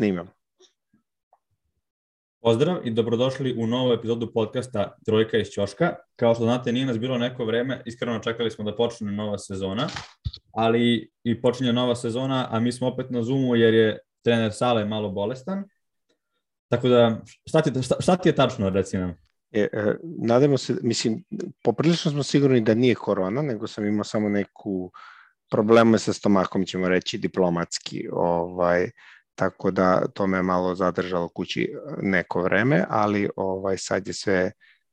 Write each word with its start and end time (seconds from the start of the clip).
snimam. 0.00 0.28
Pozdrav 2.42 2.86
i 2.86 2.90
dobrodošli 2.90 3.54
u 3.58 3.66
novu 3.66 3.92
epizodu 3.92 4.32
podcasta 4.32 4.96
Trojka 5.06 5.38
iz 5.38 5.48
Ćoška. 5.48 5.94
Kao 6.16 6.34
što 6.34 6.44
znate, 6.44 6.72
nije 6.72 6.86
nas 6.86 6.98
bilo 6.98 7.18
neko 7.18 7.44
vreme, 7.44 7.82
iskreno 7.86 8.18
čekali 8.18 8.50
smo 8.50 8.64
da 8.64 8.76
počne 8.76 9.12
nova 9.12 9.38
sezona, 9.38 9.88
ali 10.52 11.10
i 11.24 11.40
počinje 11.40 11.72
nova 11.72 11.94
sezona, 11.94 12.48
a 12.50 12.60
mi 12.60 12.72
smo 12.72 12.88
opet 12.88 13.10
na 13.10 13.22
Zoomu 13.22 13.56
jer 13.56 13.74
je 13.74 13.98
trener 14.24 14.52
Sale 14.52 14.84
malo 14.84 15.10
bolestan. 15.10 15.64
Tako 16.68 16.88
da, 16.88 17.20
šta 17.48 17.62
ti, 17.62 17.82
šta, 17.82 17.94
šta 18.00 18.16
ti 18.16 18.28
je 18.28 18.34
tačno, 18.34 18.70
reci 18.70 18.98
nam? 18.98 19.14
E, 19.52 19.68
e, 19.72 19.96
nadamo 20.02 20.58
se, 20.58 20.76
mislim, 20.82 21.24
poprilično 21.64 22.10
smo 22.10 22.22
sigurni 22.22 22.60
da 22.60 22.74
nije 22.74 22.94
korona, 22.94 23.42
nego 23.42 23.66
sam 23.66 23.86
imao 23.86 24.04
samo 24.04 24.28
neku 24.28 24.92
probleme 25.50 25.98
sa 25.98 26.12
stomakom, 26.12 26.64
ćemo 26.64 26.88
reći, 26.88 27.18
diplomatski. 27.18 28.08
Ovaj, 28.12 28.90
tako 29.40 29.70
da 29.70 30.06
to 30.14 30.26
me 30.26 30.42
malo 30.42 30.74
zadržalo 30.74 31.28
kući 31.28 31.74
neko 32.02 32.42
vreme, 32.42 32.84
ali 32.88 33.28
ovaj 33.36 33.78
sad 33.78 34.06
je 34.06 34.12
sve 34.12 34.52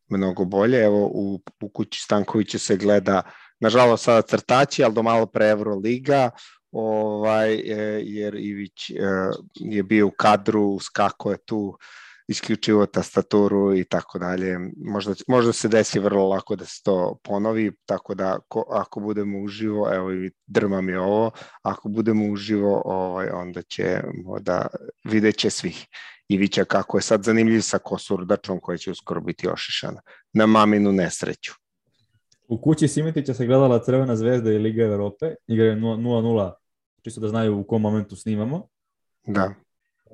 mnogo 0.09 0.45
bolje. 0.45 0.83
Evo 0.83 1.09
u, 1.13 1.41
u 1.61 1.69
kući 1.69 2.01
Stankovića 2.01 2.59
se 2.59 2.77
gleda, 2.77 3.21
nažalost 3.59 4.03
sada 4.03 4.21
crtači, 4.21 4.83
ali 4.83 4.93
do 4.93 5.03
malo 5.03 5.25
pre 5.25 5.49
Euroliga, 5.49 6.29
ovaj, 6.71 7.53
e, 7.53 8.01
jer 8.03 8.35
Ivić 8.35 8.89
e, 8.89 8.95
je 9.55 9.83
bio 9.83 10.07
u 10.07 10.11
kadru, 10.11 10.79
skako 10.79 11.31
je 11.31 11.37
tu 11.45 11.77
isključivo 12.27 12.85
tastaturu 12.85 13.75
i 13.75 13.83
tako 13.83 14.19
dalje. 14.19 14.57
Možda, 14.77 15.13
možda 15.27 15.53
se 15.53 15.67
desi 15.67 15.99
vrlo 15.99 16.27
lako 16.27 16.55
da 16.55 16.65
se 16.65 16.83
to 16.83 17.19
ponovi, 17.23 17.71
tako 17.85 18.15
da 18.15 18.39
ko, 18.47 18.65
ako 18.69 18.99
budemo 18.99 19.39
uživo, 19.39 19.93
evo 19.93 20.13
i 20.13 20.31
drma 20.45 20.81
mi 20.81 20.95
ovo, 20.95 21.31
ako 21.61 21.89
budemo 21.89 22.31
uživo, 22.31 22.81
ovaj, 22.85 23.29
onda 23.29 23.61
će 23.61 24.01
da 24.41 24.67
vidjet 25.03 25.37
će 25.37 25.49
svih. 25.49 25.87
Ivića 26.29 26.65
kako 26.65 26.97
je 26.97 27.01
sad 27.01 27.23
zanimljiv 27.23 27.61
sa 27.61 27.77
Kosurdačom 27.77 28.59
koji 28.59 28.77
će 28.77 28.91
uskoro 28.91 29.21
biti 29.21 29.49
ošišana. 29.49 30.01
Na 30.33 30.45
maminu 30.45 30.91
nesreću. 30.91 31.53
U 32.47 32.61
kući 32.61 32.87
Simetića 32.87 33.33
se 33.33 33.45
gledala 33.45 33.83
Crvena 33.83 34.15
zvezda 34.15 34.51
i 34.51 34.57
Liga 34.57 34.83
Evrope, 34.83 35.35
igraju 35.47 35.75
0-0, 35.75 36.53
čisto 37.03 37.21
da 37.21 37.27
znaju 37.27 37.59
u 37.59 37.63
kom 37.63 37.81
momentu 37.81 38.15
snimamo. 38.15 38.67
Da. 39.25 39.53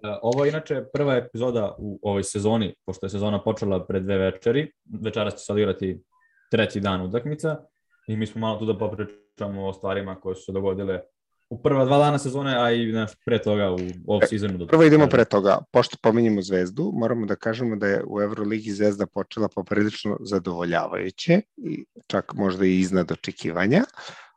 E, 0.03 0.17
ovo 0.21 0.45
je 0.45 0.49
inače 0.49 0.83
prva 0.93 1.15
epizoda 1.15 1.75
u 1.77 1.99
ovoj 2.01 2.23
sezoni, 2.23 2.75
pošto 2.85 3.05
je 3.05 3.09
sezona 3.09 3.43
počela 3.43 3.85
pre 3.85 3.99
dve 3.99 4.17
večeri. 4.17 4.71
Večeras 5.01 5.33
će 5.33 5.39
sad 5.39 5.57
igrati 5.57 6.03
treći 6.51 6.79
dan 6.79 7.01
utakmica 7.01 7.59
i 8.07 8.17
mi 8.17 8.27
smo 8.27 8.41
malo 8.41 8.59
tu 8.59 8.65
da 8.65 8.77
popričamo 8.77 9.67
o 9.67 9.73
stvarima 9.73 10.15
koje 10.15 10.35
su 10.35 10.43
se 10.43 10.51
dogodile 10.51 11.01
u 11.49 11.61
prva 11.61 11.85
dva 11.85 11.97
dana 11.97 12.17
sezone, 12.17 12.55
a 12.57 12.71
i 12.71 12.91
naš, 12.91 13.11
pre 13.25 13.41
toga 13.41 13.71
u 13.71 13.77
off-seasonu. 14.07 14.57
Da 14.57 14.67
Prvo 14.67 14.83
idemo 14.83 15.07
pre 15.07 15.25
toga, 15.25 15.57
pošto 15.71 15.97
pominjemo 16.01 16.41
Zvezdu, 16.41 16.91
moramo 16.93 17.25
da 17.25 17.35
kažemo 17.35 17.75
da 17.75 17.87
je 17.87 18.03
u 18.07 18.21
Euroligi 18.21 18.71
Zvezda 18.71 19.05
počela 19.05 19.47
poprilično 19.55 20.17
zadovoljavajuće, 20.21 21.41
i 21.57 21.85
čak 22.07 22.33
možda 22.33 22.65
i 22.65 22.79
iznad 22.79 23.11
očekivanja. 23.11 23.83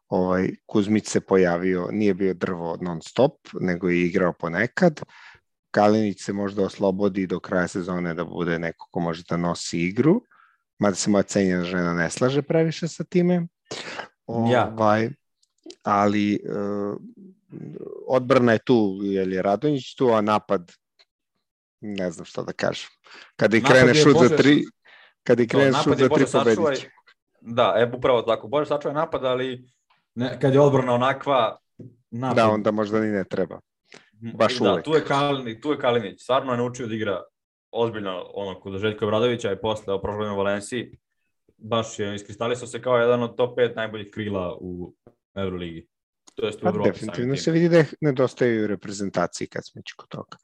Ovaj, 0.09 0.51
Kuzmić 0.67 1.07
se 1.07 1.21
pojavio, 1.21 1.89
nije 1.93 2.15
bio 2.15 2.35
drvo 2.35 2.79
non 2.81 3.01
stop, 3.03 3.33
nego 3.61 3.89
je 3.89 4.07
igrao 4.07 4.33
ponekad. 4.33 5.01
Kalinić 5.71 6.25
se 6.25 6.33
možda 6.33 6.63
oslobodi 6.63 7.27
do 7.27 7.41
kraja 7.41 7.69
sezone 7.69 8.15
da 8.15 8.25
bude 8.25 8.59
neko 8.59 8.89
ko 8.91 9.01
može 9.01 9.23
da 9.29 9.37
nosi 9.37 9.79
igru, 9.79 10.23
mada 10.79 10.95
se 10.95 11.11
moja 11.11 11.23
cenjena 11.23 11.65
žena 11.65 11.95
ne 11.95 12.11
slaže 12.11 12.43
previše 12.43 12.89
sa 12.89 13.05
time. 13.05 13.47
Ovaj, 14.27 15.11
ali 15.83 16.41
uh, 16.45 16.97
odbrana 18.07 18.53
je 18.53 18.59
tu, 18.59 18.99
jer 19.03 19.29
je 19.29 19.43
Radonjić 19.43 19.95
tu, 19.95 20.09
a 20.13 20.21
napad 20.21 20.73
ne 21.81 22.11
znam 22.11 22.25
šta 22.25 22.43
da 22.43 22.53
kažem. 22.53 22.89
Kada 23.37 23.57
i 23.57 23.63
krene 23.63 23.95
šut 23.95 24.17
za 24.23 24.37
tri, 24.37 24.65
kada 25.23 25.43
i 25.43 25.49
krene 25.49 25.73
šut 25.85 25.99
za 25.99 26.09
tri 26.09 26.25
pobediće. 26.33 26.91
Da, 27.41 27.75
e, 27.77 27.91
upravo 27.97 28.23
tako. 28.23 28.49
Bože 28.49 28.69
sačuvaj 28.69 28.95
napad, 28.95 29.25
ali 29.25 29.69
ne, 30.15 30.41
kad 30.41 30.55
je 30.55 30.61
odbrana 30.61 30.95
onakva, 30.95 31.59
napad... 32.11 32.37
Da, 32.37 32.49
onda 32.49 32.71
možda 32.71 33.01
ni 33.01 33.07
ne 33.07 33.25
treba. 33.25 33.61
Baš 34.21 34.59
da, 34.59 34.73
uvek. 34.73 34.85
tu 34.85 34.95
je 34.95 35.05
Kalinić, 35.05 35.59
tu 35.63 35.71
je 35.71 35.79
Kalinić. 35.79 36.23
Stvarno 36.23 36.53
je 36.53 36.59
naučio 36.59 36.87
da 36.87 36.95
igra 36.95 37.23
ozbiljno 37.71 38.31
ono 38.35 38.61
kod 38.61 38.79
Željka 38.79 39.05
Obradovića 39.05 39.53
i 39.53 39.61
posle 39.61 39.95
o 39.95 40.01
prošloj 40.01 40.31
u 40.31 40.37
Valenciji. 40.37 40.99
Baš 41.59 41.99
je 41.99 42.15
iskristalisao 42.15 42.69
se 42.69 42.83
kao 42.83 42.97
jedan 42.97 43.23
od 43.23 43.37
top 43.37 43.59
5 43.59 43.77
najboljih 43.77 44.11
krila 44.13 44.57
u 44.61 44.95
Euroligi. 45.37 45.87
To 46.35 46.47
jest 46.47 46.59
u 46.59 46.63
pa, 46.63 46.69
Evropi. 46.69 46.91
Definitivno 46.91 47.37
se 47.37 47.51
vidi 47.51 47.69
da 47.69 47.85
nedostaju 48.01 48.67
reprezentaciji 48.67 49.49
kad 49.49 49.67
smo 49.67 49.83
kod 49.97 50.09
toga. 50.09 50.37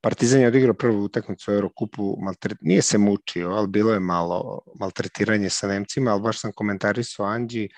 Partizan 0.00 0.40
je 0.40 0.48
odigrao 0.48 0.74
prvu 0.74 1.04
utakmicu 1.04 1.50
u 1.50 1.54
Eurokupu, 1.54 2.16
maltret... 2.20 2.58
nije 2.60 2.82
se 2.82 2.98
mučio, 2.98 3.48
ali 3.50 3.68
bilo 3.68 3.92
je 3.92 4.00
malo 4.00 4.60
maltretiranje 4.80 5.50
sa 5.50 5.68
Nemcima, 5.68 6.10
ali 6.10 6.22
baš 6.22 6.40
sam 6.40 6.52
komentarisao 6.52 7.26
Anđi, 7.26 7.68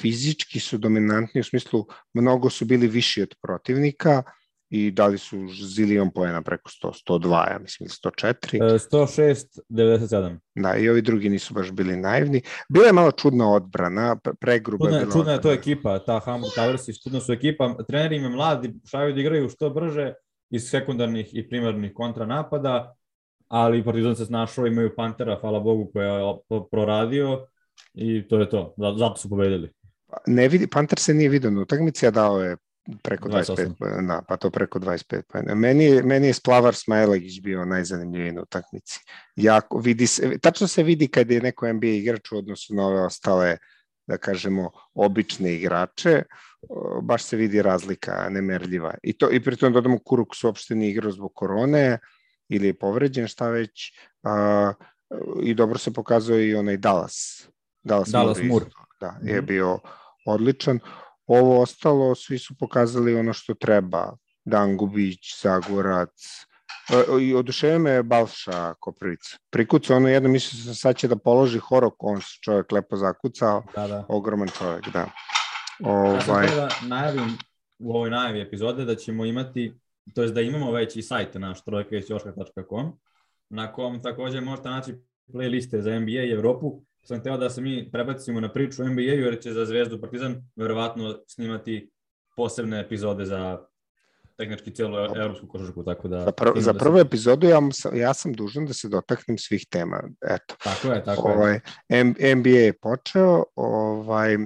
fizički 0.00 0.60
su 0.60 0.78
dominantni 0.78 1.40
u 1.40 1.44
smislu 1.44 1.86
mnogo 2.14 2.50
su 2.50 2.64
bili 2.64 2.86
viši 2.86 3.22
od 3.22 3.34
protivnika 3.42 4.22
i 4.70 4.90
dali 4.90 5.18
su 5.18 5.36
zilion 5.48 6.10
poena 6.10 6.42
preko 6.42 6.70
100, 6.70 6.92
102, 7.08 7.50
ja 7.52 7.58
mislim 7.58 7.88
104. 7.88 8.78
106, 8.90 9.60
97. 9.68 10.38
Da, 10.54 10.76
i 10.76 10.88
ovi 10.88 11.02
drugi 11.02 11.28
nisu 11.28 11.54
baš 11.54 11.70
bili 11.70 11.96
naivni. 11.96 12.42
Bila 12.68 12.86
je 12.86 12.92
malo 12.92 13.12
čudna 13.12 13.52
odbrana, 13.52 14.16
pregruba 14.40 14.86
čudna, 14.86 14.98
je 14.98 15.04
bila. 15.04 15.14
Čudna 15.14 15.32
je 15.32 15.40
to 15.40 15.52
ekipa, 15.52 15.98
ta 15.98 16.20
Hamburg 16.24 16.52
Towers, 16.56 17.02
čudna 17.02 17.20
su 17.20 17.32
ekipa. 17.32 17.74
Treneri 17.88 18.16
im 18.16 18.32
mladi, 18.32 18.74
šaju 18.90 19.14
da 19.14 19.20
igraju 19.20 19.48
što 19.48 19.70
brže 19.70 20.14
iz 20.50 20.70
sekundarnih 20.70 21.34
i 21.34 21.48
primarnih 21.48 21.92
kontranapada, 21.94 22.94
ali 23.48 23.84
Partizan 23.84 24.16
se 24.16 24.26
snašao, 24.26 24.66
imaju 24.66 24.94
Pantera, 24.96 25.38
hvala 25.40 25.60
Bogu, 25.60 25.90
koja 25.92 26.14
je 26.14 26.34
proradio 26.70 27.46
i 27.94 28.28
to 28.28 28.40
je 28.40 28.50
to. 28.50 28.74
Zato 28.98 29.16
su 29.16 29.28
pobedili. 29.28 29.72
Ne 30.26 30.48
vidi, 30.48 30.66
Panter 30.66 30.98
se 30.98 31.14
nije 31.14 31.28
vidio 31.28 31.50
na 31.50 31.60
utakmici, 31.60 32.06
a 32.06 32.10
dao 32.10 32.40
je 32.40 32.56
preko 33.02 33.28
25 33.28 33.74
pojena, 33.78 34.14
da, 34.14 34.22
pa 34.28 34.36
to 34.36 34.50
preko 34.50 34.78
25 34.78 35.22
pojena. 35.22 35.54
Meni, 35.54 36.02
meni 36.02 36.26
je 36.26 36.34
Splavar 36.34 36.74
Smajlagić 36.74 37.40
bio 37.40 37.64
najzanimljiviji 37.64 38.32
na 38.32 38.42
utakmici. 38.42 39.00
Jako, 39.36 39.78
vidi 39.78 40.06
se, 40.06 40.38
tačno 40.38 40.68
se 40.68 40.82
vidi 40.82 41.08
kad 41.08 41.30
je 41.30 41.40
neko 41.40 41.72
NBA 41.72 41.86
igrač 41.86 42.32
u 42.32 42.38
odnosu 42.38 42.74
na 42.74 42.86
ove 42.86 43.00
ostale, 43.00 43.56
da 44.06 44.18
kažemo, 44.18 44.70
obične 44.94 45.54
igrače, 45.54 46.22
baš 47.02 47.22
se 47.24 47.36
vidi 47.36 47.62
razlika 47.62 48.28
nemerljiva. 48.30 48.94
I, 49.02 49.12
to, 49.12 49.30
i 49.30 49.42
pritom 49.42 49.72
dodamo 49.72 49.98
Kuruk 49.98 50.34
su 50.34 50.46
uopšte 50.46 50.74
nije 50.74 50.90
igrao 50.90 51.12
zbog 51.12 51.32
korone 51.34 51.98
ili 52.48 52.66
je 52.66 52.74
povređen, 52.74 53.28
šta 53.28 53.48
već, 53.48 53.92
a, 54.22 54.72
i 55.42 55.54
dobro 55.54 55.78
se 55.78 55.92
pokazuje 55.92 56.48
i 56.48 56.54
onaj 56.54 56.76
Dallas 56.76 57.48
Dallas, 57.82 58.08
Dallas 58.08 58.38
Moore. 58.38 58.48
Moore. 58.48 58.66
Da, 59.00 59.18
je 59.22 59.36
mhm. 59.36 59.46
bio 59.46 59.78
odličan. 60.26 60.78
Ovo 61.26 61.62
ostalo, 61.62 62.14
svi 62.14 62.38
su 62.38 62.54
pokazali 62.58 63.14
ono 63.14 63.32
što 63.32 63.54
treba. 63.54 64.16
Dangubić, 64.44 65.42
Zagorac, 65.42 66.46
e, 66.90 67.22
i 67.22 67.34
oduševio 67.34 67.78
me 67.78 68.02
Balša 68.02 68.74
Koprivica. 68.74 69.36
Prikuca 69.50 69.96
ono 69.96 70.08
jedno, 70.08 70.28
mislim 70.28 70.62
se 70.62 70.74
sad 70.74 70.96
će 70.96 71.08
da 71.08 71.16
položi 71.16 71.58
horok, 71.58 71.94
on 71.98 72.20
se 72.20 72.38
čovjek 72.44 72.72
lepo 72.72 72.96
zakucao, 72.96 73.62
da, 73.74 73.88
da. 73.88 74.04
ogroman 74.08 74.48
čovjek, 74.58 74.88
da. 74.88 75.06
Ovaj... 75.84 76.46
Ja 76.46 76.54
da 76.54 76.68
najavim 76.86 77.38
u 77.78 77.96
ovoj 77.96 78.10
najavi 78.10 78.40
epizode 78.40 78.84
da 78.84 78.94
ćemo 78.94 79.24
imati, 79.24 79.74
to 80.14 80.22
je 80.22 80.28
da 80.28 80.40
imamo 80.40 80.72
već 80.72 80.96
i 80.96 81.02
sajt 81.02 81.34
naš 81.34 81.64
trojkaisjoška.com 81.64 82.98
na 83.48 83.72
kom 83.72 84.02
takođe 84.02 84.40
možete 84.40 84.68
naći 84.68 84.94
playliste 85.32 85.80
za 85.80 86.00
NBA 86.00 86.10
i 86.10 86.32
Evropu 86.32 86.82
sam 87.04 87.20
hteo 87.20 87.36
da 87.36 87.50
se 87.50 87.60
mi 87.60 87.90
prebacimo 87.92 88.40
na 88.40 88.52
priču 88.52 88.84
NBA-u, 88.84 89.24
jer 89.24 89.40
će 89.42 89.52
za 89.52 89.64
Zvezdu 89.64 90.00
Partizan 90.00 90.42
verovatno 90.56 91.18
snimati 91.26 91.90
posebne 92.36 92.80
epizode 92.80 93.24
za 93.24 93.58
tehnički 94.36 94.74
celu 94.74 94.96
evropsku 95.16 95.46
košarku, 95.46 95.84
tako 95.84 96.08
da... 96.08 96.24
Za, 96.24 96.32
prv, 96.32 96.52
za 96.56 96.72
da 96.72 96.78
prvu 96.78 96.96
se... 96.96 97.00
epizodu 97.00 97.46
ja, 97.46 97.60
ja 97.94 98.14
sam 98.14 98.32
dužan 98.32 98.66
da 98.66 98.72
se 98.72 98.88
dotaknem 98.88 99.38
svih 99.38 99.66
tema, 99.70 100.02
eto. 100.20 100.56
Tako 100.64 100.92
je, 100.92 101.04
tako 101.04 101.28
ovaj, 101.28 101.60
je. 101.88 102.34
NBA 102.34 102.50
je 102.50 102.72
počeo, 102.72 103.44
ovaj, 103.54 104.36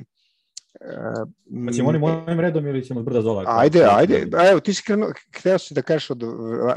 Pa 1.67 1.73
ćemo 1.73 1.89
oni 1.89 1.99
mojim 1.99 2.41
redom 2.41 2.67
ili 2.67 2.85
ćemo 2.85 3.01
zbrda 3.01 3.23
zola? 3.23 3.45
Ajde, 3.47 3.87
ajde. 3.91 4.27
Evo, 4.51 4.61
ti 4.61 4.75
si 4.75 4.83
krenuo, 4.83 5.13
hteo 5.39 5.59
si 5.59 5.75
da 5.75 5.83
kažeš 5.83 6.11
od 6.11 6.23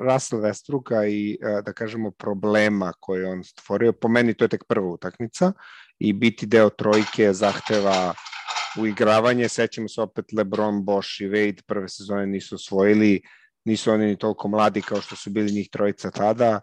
Russell 0.02 0.42
Westbrooka 0.42 1.08
i 1.10 1.38
e, 1.42 1.62
da 1.62 1.74
kažemo 1.74 2.12
problema 2.12 2.94
koje 3.00 3.28
on 3.28 3.44
stvorio. 3.44 3.94
Po 3.94 4.08
meni 4.08 4.34
to 4.34 4.46
je 4.46 4.50
tek 4.50 4.64
prva 4.68 4.88
utakmica 4.88 5.52
i 6.00 6.14
biti 6.14 6.46
deo 6.46 6.70
trojke 6.70 7.34
zahteva 7.34 8.14
uigravanje. 8.80 9.50
Sećamo 9.50 9.88
se 9.88 10.02
opet 10.02 10.26
LeBron, 10.38 10.86
Bosch 10.86 11.22
i 11.22 11.28
Wade 11.28 11.62
prve 11.68 11.90
sezone 11.90 12.28
nisu 12.28 12.56
osvojili, 12.56 13.22
nisu 13.66 13.92
oni 13.92 14.06
ni 14.06 14.18
toliko 14.18 14.48
mladi 14.48 14.82
kao 14.82 15.02
što 15.02 15.16
su 15.16 15.30
bili 15.30 15.52
njih 15.52 15.70
trojica 15.72 16.12
tada. 16.12 16.60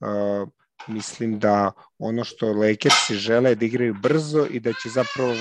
Uh, 0.00 0.48
mislim 0.88 1.38
da 1.38 1.72
ono 1.98 2.24
što 2.24 2.52
Lakersi 2.52 3.14
žele 3.14 3.54
da 3.54 3.64
igraju 3.64 3.94
brzo 4.02 4.46
i 4.50 4.60
da 4.60 4.72
će 4.72 4.88
zapravo 4.88 5.32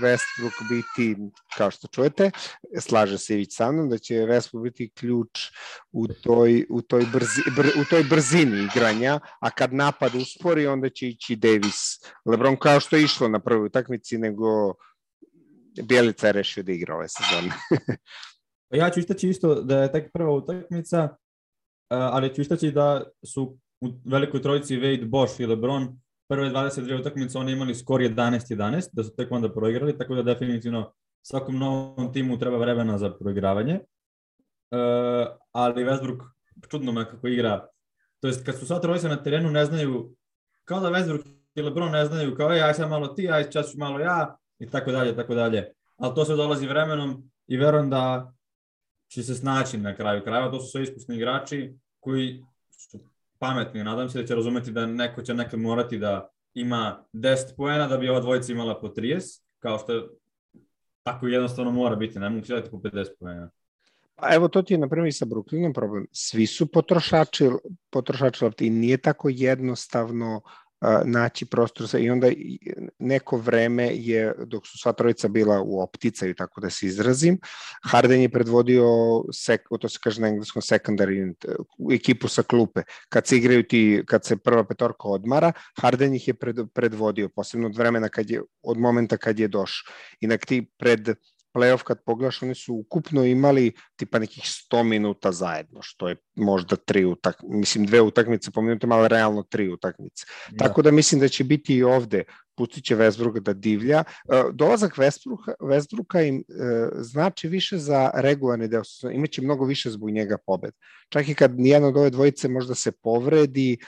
Westbrook 0.00 0.68
biti, 0.68 1.16
kao 1.56 1.70
što 1.70 1.88
čujete, 1.88 2.30
slaže 2.80 3.18
se 3.18 3.34
Ivić 3.34 3.56
sa 3.56 3.72
mnom, 3.72 3.88
da 3.88 3.98
će 3.98 4.14
Westbrook 4.14 4.62
biti 4.62 4.90
ključ 4.94 5.38
u 5.92 6.08
toj, 6.08 6.66
u 6.70 6.82
toj, 6.82 7.06
brzi, 7.12 7.42
br, 7.56 7.66
u 7.66 7.84
toj 7.90 8.04
brzini 8.04 8.68
igranja, 8.72 9.20
a 9.40 9.50
kad 9.50 9.74
napad 9.74 10.14
uspori, 10.14 10.66
onda 10.66 10.88
će 10.88 11.08
ići 11.08 11.36
Davis. 11.36 12.00
Lebron 12.24 12.56
kao 12.56 12.80
što 12.80 12.96
je 12.96 13.02
išlo 13.02 13.28
na 13.28 13.38
prvoj 13.38 13.66
utakmici, 13.66 14.18
nego 14.18 14.74
Bjelica 15.82 16.26
je 16.26 16.32
rešio 16.32 16.62
da 16.62 16.72
igra 16.72 16.94
ove 16.94 17.06
sezone. 17.08 17.54
ja 18.80 18.90
ću 18.90 19.00
istaći 19.00 19.28
isto 19.28 19.54
da 19.54 19.82
je 19.82 19.92
tek 19.92 20.12
prva 20.12 20.32
utakmica, 20.32 21.16
ali 21.88 22.34
ću 22.34 22.40
istaći 22.40 22.70
da 22.70 23.04
su 23.24 23.58
u 23.80 23.88
velikoj 24.04 24.42
trojici 24.42 24.76
Wade, 24.76 25.08
Bosch 25.08 25.40
i 25.40 25.46
LeBron 25.46 26.00
prve 26.28 26.50
22 26.50 27.00
utakmice 27.00 27.38
oni 27.38 27.52
imali 27.52 27.74
skor 27.74 28.00
11-11, 28.00 28.88
da 28.92 29.04
su 29.04 29.16
tek 29.16 29.32
onda 29.32 29.52
proigrali, 29.52 29.98
tako 29.98 30.14
da 30.14 30.22
definitivno 30.22 30.92
svakom 31.22 31.58
novom 31.58 32.12
timu 32.12 32.38
treba 32.38 32.56
vremena 32.56 32.98
za 32.98 33.10
proigravanje. 33.10 33.74
E, 33.74 33.80
ali 35.52 35.84
Westbrook 35.84 36.20
čudno 36.68 36.92
me 36.92 37.10
kako 37.10 37.28
igra, 37.28 37.68
to 38.20 38.28
jest 38.28 38.46
kad 38.46 38.58
su 38.58 38.66
sva 38.66 38.78
trojica 38.80 39.08
na 39.08 39.22
terenu 39.22 39.50
ne 39.50 39.64
znaju, 39.64 40.14
kao 40.64 40.80
da 40.80 40.90
Westbrook 40.90 41.26
i 41.54 41.62
LeBron 41.62 41.90
ne 41.90 42.04
znaju, 42.06 42.34
kao 42.36 42.50
je, 42.50 42.62
aj 42.62 42.74
sad 42.74 42.90
malo 42.90 43.08
ti, 43.08 43.30
aj 43.30 43.50
čas 43.50 43.74
malo 43.74 44.00
ja, 44.00 44.36
i 44.58 44.70
tako 44.70 44.92
dalje, 44.92 45.16
tako 45.16 45.34
dalje. 45.34 45.72
Ali 45.96 46.14
to 46.14 46.24
sve 46.24 46.36
dolazi 46.36 46.66
vremenom 46.66 47.30
i 47.46 47.56
verujem 47.56 47.90
da 47.90 48.32
će 49.08 49.22
se 49.22 49.34
snaći 49.34 49.78
na 49.78 49.94
kraju 49.96 50.22
krajeva, 50.24 50.50
to 50.50 50.60
su 50.60 50.70
sve 50.70 50.82
iskusni 50.82 51.16
igrači 51.16 51.74
koji 52.00 52.44
su 52.70 52.98
pametni. 53.40 53.84
Nadam 53.84 54.08
se 54.08 54.20
da 54.20 54.26
će 54.26 54.34
razumeti 54.34 54.70
da 54.70 54.86
neko 54.86 55.22
će 55.22 55.34
nekad 55.34 55.60
morati 55.60 55.98
da 55.98 56.30
ima 56.54 57.04
10 57.12 57.56
poena 57.56 57.86
da 57.86 57.96
bi 57.96 58.08
ova 58.08 58.20
dvojica 58.20 58.52
imala 58.52 58.80
po 58.80 58.88
30, 58.88 59.42
kao 59.58 59.78
što 59.78 60.08
tako 61.02 61.26
jednostavno 61.26 61.70
mora 61.70 61.96
biti, 61.96 62.18
ne 62.18 62.30
mogu 62.30 62.46
će 62.46 62.62
po 62.70 62.76
50 62.76 63.06
poena. 63.20 63.50
Pa 64.14 64.34
evo 64.34 64.48
to 64.48 64.62
ti 64.62 64.74
je 64.74 64.78
na 64.78 64.88
primjer 64.88 65.14
sa 65.14 65.24
Brooklynom 65.24 65.74
problem. 65.74 66.06
Svi 66.12 66.46
su 66.46 66.66
potrošači, 66.66 67.48
potrošači 67.90 68.44
lopti 68.44 68.66
i 68.66 68.70
nije 68.70 68.96
tako 68.96 69.28
jednostavno 69.32 70.40
naći 71.04 71.46
prostor 71.46 71.86
za, 71.86 71.98
i 71.98 72.10
onda 72.10 72.28
neko 72.98 73.36
vreme 73.36 73.90
je, 73.94 74.34
dok 74.46 74.66
su 74.66 74.78
sva 74.78 74.92
trojica 74.92 75.28
bila 75.28 75.60
u 75.62 75.80
opticaju, 75.80 76.34
tako 76.34 76.60
da 76.60 76.70
se 76.70 76.86
izrazim, 76.86 77.38
Harden 77.82 78.20
je 78.20 78.28
predvodio, 78.28 78.84
sek, 79.32 79.68
to 79.80 79.88
se 79.88 79.98
kaže 80.02 80.20
na 80.20 80.28
engleskom 80.28 80.62
secondary 80.62 81.22
unit, 81.22 81.46
u 81.78 81.92
ekipu 81.92 82.28
sa 82.28 82.42
klupe. 82.42 82.82
Kad 83.08 83.26
se 83.26 83.36
igraju 83.36 83.62
ti, 83.62 84.02
kad 84.06 84.24
se 84.24 84.36
prva 84.36 84.64
petorka 84.64 85.08
odmara, 85.08 85.52
Harden 85.80 86.14
ih 86.14 86.28
je 86.28 86.34
pred, 86.34 86.56
predvodio, 86.74 87.28
posebno 87.28 87.66
od 87.66 87.76
vremena 87.76 88.08
kad 88.08 88.30
je, 88.30 88.42
od 88.62 88.78
momenta 88.78 89.16
kad 89.16 89.38
je 89.38 89.48
došao. 89.48 89.92
Inak 90.20 90.46
ti 90.46 90.70
pred 90.78 91.08
playoff 91.54 91.82
kad 91.82 92.04
pogledaš, 92.04 92.42
oni 92.42 92.54
su 92.54 92.74
ukupno 92.74 93.24
imali 93.24 93.72
tipa 93.96 94.18
nekih 94.18 94.44
100 94.44 94.82
minuta 94.82 95.32
zajedno, 95.32 95.82
što 95.82 96.08
je 96.08 96.16
možda 96.34 96.76
tri 96.76 97.04
utak, 97.04 97.36
mislim 97.42 97.86
dve 97.86 98.00
utakmice 98.00 98.50
po 98.50 98.62
minutima, 98.62 98.94
ali 98.94 99.08
realno 99.08 99.42
tri 99.42 99.68
utakmice. 99.68 100.24
Da. 100.50 100.64
Tako 100.64 100.82
da 100.82 100.90
mislim 100.90 101.20
da 101.20 101.28
će 101.28 101.44
biti 101.44 101.76
i 101.76 101.82
ovde, 101.82 102.24
pustit 102.56 102.84
će 102.84 102.96
Westbrook 102.96 103.40
da 103.40 103.52
divlja. 103.52 104.04
E, 104.04 104.42
dolazak 104.52 104.98
Westbrooka, 104.98 105.54
Westbrooka 105.60 106.28
im 106.28 106.36
e, 106.38 106.42
znači 107.02 107.48
više 107.48 107.78
za 107.78 108.10
regularni 108.14 108.68
deo, 108.68 108.82
imaće 109.12 109.42
mnogo 109.42 109.64
više 109.64 109.90
zbog 109.90 110.10
njega 110.10 110.36
pobed. 110.46 110.74
Čak 111.08 111.28
i 111.28 111.34
kad 111.34 111.58
nijedno 111.58 111.88
od 111.88 111.96
ove 111.96 112.10
dvojice 112.10 112.48
možda 112.48 112.74
se 112.74 112.92
povredi, 112.92 113.78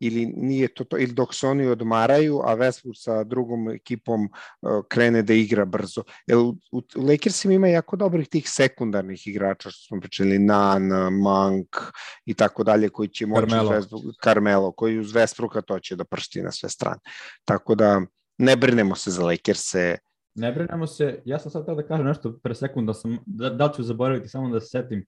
ili 0.00 0.26
nije 0.26 0.68
to, 0.68 0.84
to 0.84 0.98
ili 0.98 1.12
dok 1.12 1.34
se 1.34 1.46
oni 1.46 1.66
odmaraju, 1.66 2.40
a 2.44 2.56
Westbrook 2.56 3.02
sa 3.02 3.24
drugom 3.24 3.70
ekipom 3.70 4.24
uh, 4.24 4.70
krene 4.88 5.22
da 5.22 5.34
igra 5.34 5.64
brzo. 5.64 6.02
Jer 6.26 6.38
u, 6.38 6.56
u 6.72 6.82
Lakersima 6.96 7.54
ima 7.54 7.68
jako 7.68 7.96
dobrih 7.96 8.28
tih 8.28 8.48
sekundarnih 8.48 9.26
igrača, 9.26 9.70
što 9.70 9.86
smo 9.86 10.00
pričali, 10.00 10.38
Nan, 10.38 10.82
Monk 11.12 11.76
i 12.24 12.34
tako 12.34 12.64
dalje, 12.64 12.88
koji 12.88 13.08
će 13.08 13.26
moći 13.26 13.50
Carmelo. 13.50 13.70
Westbrook, 13.70 14.24
Carmelo, 14.24 14.72
koji 14.72 14.98
uz 14.98 15.12
Westbrooka 15.12 15.62
to 15.66 15.78
će 15.78 15.96
da 15.96 16.04
pršti 16.04 16.42
na 16.42 16.52
sve 16.52 16.68
strane. 16.68 17.00
Tako 17.44 17.74
da 17.74 18.00
ne 18.38 18.56
brinemo 18.56 18.94
se 18.94 19.10
za 19.10 19.24
Lakerse, 19.24 19.98
Ne 20.38 20.52
brinemo 20.52 20.86
se, 20.86 21.22
ja 21.24 21.38
sam 21.38 21.50
sad 21.50 21.66
da 21.66 21.86
kažem 21.86 22.06
nešto 22.06 22.38
pre 22.42 22.54
sekunda, 22.54 22.94
sam, 22.94 23.18
da, 23.26 23.50
da 23.50 23.72
ću 23.76 23.82
zaboraviti, 23.82 24.28
samo 24.28 24.48
da 24.48 24.60
se 24.60 24.66
setim. 24.66 25.04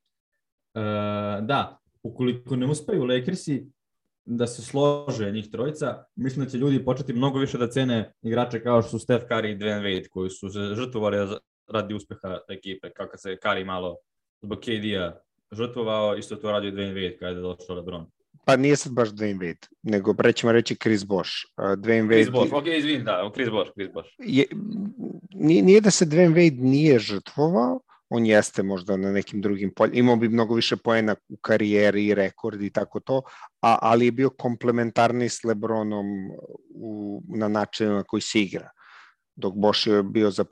Uh, 0.74 1.46
da, 1.46 1.78
ukoliko 2.02 2.56
ne 2.56 2.66
uspeju 2.66 3.04
Lakersi, 3.04 3.70
da 4.24 4.46
se 4.46 4.62
slože 4.62 5.30
njih 5.30 5.50
trojica, 5.50 6.04
mislim 6.16 6.44
da 6.44 6.50
će 6.50 6.58
ljudi 6.58 6.84
početi 6.84 7.12
mnogo 7.12 7.38
više 7.38 7.58
da 7.58 7.70
cene 7.70 8.12
igrače 8.22 8.62
kao 8.62 8.82
što 8.82 8.90
su 8.90 8.98
Steph 8.98 9.24
Curry 9.30 9.52
i 9.52 9.58
Dwayne 9.58 9.82
Wade, 9.82 10.08
koji 10.08 10.30
su 10.30 10.50
se 10.50 10.74
žrtvovali 10.74 11.16
radi 11.68 11.94
uspeha 11.94 12.38
ekipe, 12.48 12.90
kao 12.90 13.06
kad 13.06 13.20
se 13.20 13.36
Curry 13.44 13.64
malo 13.64 13.96
zbog 14.42 14.58
KD-a 14.58 15.20
žrtvovao, 15.52 16.16
isto 16.16 16.36
to 16.36 16.52
radio 16.52 16.70
Dwayne 16.70 16.94
Wade 16.94 17.18
kada 17.18 17.36
je 17.36 17.42
došao 17.42 17.76
LeBron. 17.76 18.06
Pa 18.44 18.56
nije 18.56 18.76
sad 18.76 18.92
baš 18.92 19.08
Dwayne 19.08 19.38
Wade, 19.38 19.66
nego 19.82 20.14
prećemo 20.14 20.52
reći 20.52 20.76
Chris 20.76 21.06
Bosh. 21.06 21.30
Uh, 21.56 21.64
Dwayne 21.64 22.06
Wade... 22.06 22.22
Chris 22.22 22.30
Bosh, 22.30 22.52
ok, 22.52 22.66
izvin, 22.66 23.04
da, 23.04 23.30
Chris 23.34 23.50
Bosh, 23.50 23.72
Chris 23.72 23.88
Bosh. 23.94 24.08
Je, 24.18 24.44
nije, 25.34 25.62
nije 25.62 25.80
da 25.80 25.90
se 25.90 26.06
Dwayne 26.06 26.34
Wade 26.34 26.60
nije 26.60 26.98
žrtvovao, 26.98 27.80
on 28.10 28.26
jeste 28.26 28.62
možda 28.62 28.96
na 28.96 29.12
nekim 29.12 29.40
drugim 29.40 29.70
poljima, 29.74 29.98
imao 29.98 30.16
bi 30.16 30.28
mnogo 30.28 30.54
više 30.54 30.76
poena 30.76 31.14
u 31.28 31.36
karijeri 31.36 32.06
i 32.06 32.14
rekord 32.14 32.62
i 32.62 32.70
tako 32.70 33.00
to, 33.00 33.22
a, 33.62 33.78
ali 33.82 34.04
je 34.04 34.12
bio 34.12 34.30
komplementarni 34.30 35.28
s 35.28 35.44
Lebronom 35.44 36.06
u, 36.74 37.22
na 37.28 37.48
načinu 37.48 37.94
na 37.94 38.02
koji 38.02 38.20
se 38.20 38.40
igra. 38.40 38.70
Dok 39.36 39.54
Boš 39.54 39.86
je 39.86 40.02
bio 40.02 40.30
za, 40.30 40.44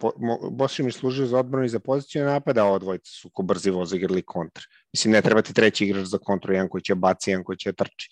Boš 0.50 0.78
je 0.78 0.92
služio 0.92 1.26
za 1.26 1.38
odbranu 1.38 1.64
i 1.64 1.68
za 1.68 1.78
poziciju 1.78 2.24
napada, 2.24 2.62
a 2.62 2.68
ova 2.68 2.78
dvojica 2.78 3.10
su 3.10 3.30
ko 3.30 3.42
brzi 3.42 3.70
voz 3.70 3.92
igrali 3.92 4.22
kontra. 4.22 4.64
Mislim, 4.92 5.12
ne 5.12 5.22
treba 5.22 5.42
ti 5.42 5.54
treći 5.54 5.84
igrač 5.84 6.06
za 6.06 6.18
kontru, 6.18 6.52
jedan 6.52 6.68
koji 6.68 6.82
će 6.82 6.94
baci, 6.94 7.30
jedan 7.30 7.44
koji 7.44 7.58
će 7.58 7.72
trči. 7.72 8.08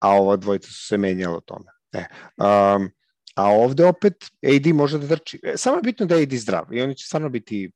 A 0.00 0.10
ova 0.20 0.36
dvojica 0.36 0.68
su 0.68 0.86
se 0.86 0.98
menjali 0.98 1.36
o 1.36 1.40
tome. 1.40 1.72
E, 1.92 2.04
um, 2.36 2.90
a 3.34 3.44
ovde 3.50 3.84
opet 3.84 4.14
AD 4.42 4.66
može 4.74 4.98
da 4.98 5.16
trči. 5.16 5.40
E, 5.42 5.56
samo 5.56 5.76
je 5.76 5.82
bitno 5.82 6.06
da 6.06 6.14
je 6.14 6.22
AD 6.22 6.32
zdrav 6.32 6.72
i 6.72 6.82
oni 6.82 6.94
će 6.94 7.06
stvarno 7.06 7.28
biti 7.28 7.70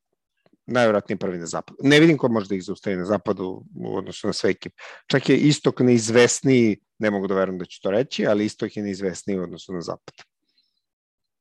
najvjerojatnije 0.66 1.18
prvi 1.18 1.38
na 1.38 1.46
zapadu. 1.46 1.78
Ne 1.82 2.00
vidim 2.00 2.18
ko 2.18 2.28
može 2.28 2.48
da 2.48 2.54
ih 2.54 2.64
zaustavi 2.64 2.96
na 2.96 3.04
zapadu 3.04 3.64
u 3.76 3.96
odnosu 3.96 4.26
na 4.26 4.32
sve 4.32 4.50
ekipe. 4.50 4.76
Čak 5.06 5.28
je 5.28 5.36
istok 5.36 5.80
neizvesniji, 5.80 6.76
ne 6.98 7.10
mogu 7.10 7.26
da 7.26 7.34
verujem 7.34 7.58
da 7.58 7.64
ću 7.64 7.82
to 7.82 7.90
reći, 7.90 8.26
ali 8.26 8.44
istok 8.44 8.76
je 8.76 8.82
neizvesniji 8.82 9.38
u 9.38 9.42
odnosu 9.42 9.72
na 9.72 9.80
zapad. 9.80 10.14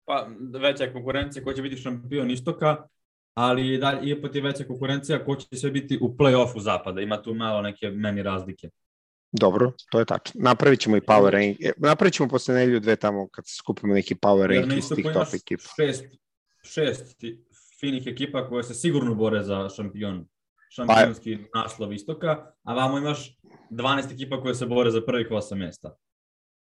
Pa 0.06 0.28
veća 0.60 0.94
konkurencija 0.94 1.44
ko 1.44 1.54
će 1.54 1.62
biti 1.62 1.78
šampion 1.78 2.32
istoka, 2.32 2.88
ali 3.34 3.78
dalje, 3.78 4.10
i 4.10 4.14
opet 4.14 4.36
je 4.36 4.42
veća 4.42 4.64
konkurencija 4.64 5.26
ko 5.26 5.36
će 5.36 5.58
sve 5.58 5.72
biti 5.72 5.98
u 6.02 6.16
play-offu 6.18 6.60
zapada. 6.60 7.02
Ima 7.02 7.22
tu 7.22 7.34
malo 7.34 7.62
neke 7.62 7.90
meni 7.90 8.24
razlike. 8.24 8.70
Dobro, 9.32 9.72
to 9.92 10.00
je 10.00 10.06
tačno. 10.06 10.42
Napravit 10.44 10.80
ćemo 10.80 10.98
i 10.98 11.02
power 11.02 11.30
rank. 11.30 11.58
E, 11.62 11.72
napravit 11.78 12.14
ćemo 12.14 12.30
posle 12.30 12.56
nedelju 12.56 12.80
dve 12.80 12.96
tamo 12.96 13.28
kad 13.28 13.46
skupimo 13.48 13.94
neki 13.94 14.16
power 14.16 14.48
rank 14.48 14.74
iz 14.78 14.90
tih 14.96 15.06
top 15.14 15.28
ekipa. 15.34 15.64
Šest, 15.78 16.06
šest 16.64 17.24
finih 17.82 18.08
ekipa 18.08 18.48
koje 18.50 18.64
se 18.64 18.74
sigurno 18.74 19.16
bore 19.16 19.44
za 19.44 19.70
šampion, 19.70 20.26
šampionski 20.76 21.38
pa, 21.52 21.60
naslov 21.60 21.94
istoka, 21.94 22.54
a 22.64 22.74
vamo 22.74 22.98
imaš 22.98 23.38
12 23.70 24.14
ekipa 24.14 24.42
koje 24.42 24.56
se 24.56 24.66
bore 24.66 24.92
za 24.92 25.02
prvih 25.06 25.28
8 25.30 25.56
mesta. 25.56 25.96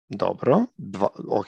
Dobro, 0.10 0.66
dva, 0.78 1.08
ok, 1.30 1.48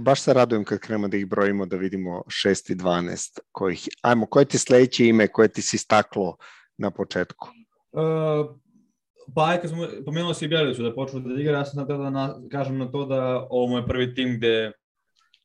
baš 0.00 0.20
se 0.22 0.32
radujem 0.32 0.64
kad 0.64 0.78
krenemo 0.78 1.08
da 1.08 1.16
ih 1.16 1.26
brojimo 1.26 1.66
da 1.66 1.76
vidimo 1.76 2.22
6 2.26 2.72
i 2.72 2.76
12 2.76 3.38
kojih, 3.52 3.88
ajmo, 4.02 4.26
koje 4.26 4.44
ti 4.44 4.58
sledeće 4.58 5.06
ime 5.06 5.28
koje 5.28 5.48
ti 5.48 5.62
si 5.62 5.78
staklo 5.78 6.36
na 6.78 6.90
početku? 6.90 7.48
Uh, 7.92 8.56
pa 9.34 9.48
aj 9.48 9.60
kad 9.60 9.70
smo, 9.70 9.88
pomenuo 10.04 10.34
si 10.34 10.48
Bjelicu 10.48 10.82
da 10.82 10.94
počnu 10.94 11.20
da 11.20 11.40
igra, 11.40 11.58
ja 11.58 11.64
sam 11.64 11.86
da 11.86 12.10
na, 12.10 12.40
kažem 12.50 12.78
na 12.78 12.90
to 12.90 13.06
da 13.06 13.46
ovo 13.50 13.66
moj 13.66 13.86
prvi 13.86 14.14
tim 14.14 14.36
gde 14.36 14.72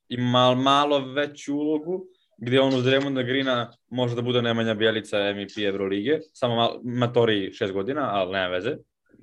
ima 0.10 0.56
malo 0.56 1.14
veću 1.14 1.56
ulogu, 1.56 2.06
gde 2.42 2.60
on 2.60 2.76
uz 2.76 2.84
Dremunda 2.84 3.24
Grina 3.24 3.72
može 3.90 4.16
da 4.16 4.22
bude 4.22 4.42
Nemanja 4.42 4.74
Bjelica 4.74 5.18
MVP 5.34 5.58
Evrolige, 5.58 6.20
samo 6.34 6.82
matori 6.84 7.54
šest 7.54 7.74
godina, 7.74 8.10
ali 8.12 8.32
nema 8.32 8.48
veze. 8.48 8.76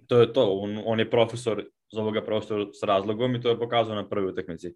To 0.07 0.21
je 0.21 0.33
to, 0.33 0.53
on, 0.53 0.83
on 0.85 0.99
je 0.99 1.11
profesor 1.11 1.65
za 1.93 2.01
ovoga 2.01 2.25
prostora 2.25 2.67
s 2.73 2.83
razlogom 2.83 3.35
i 3.35 3.41
to 3.41 3.49
je 3.49 3.59
pokazao 3.59 3.95
na 3.95 4.09
prvoj 4.09 4.31
utakmici. 4.31 4.75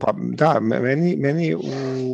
Pa 0.00 0.12
da, 0.16 0.60
meni, 0.60 1.16
meni 1.16 1.54
u, 1.54 1.60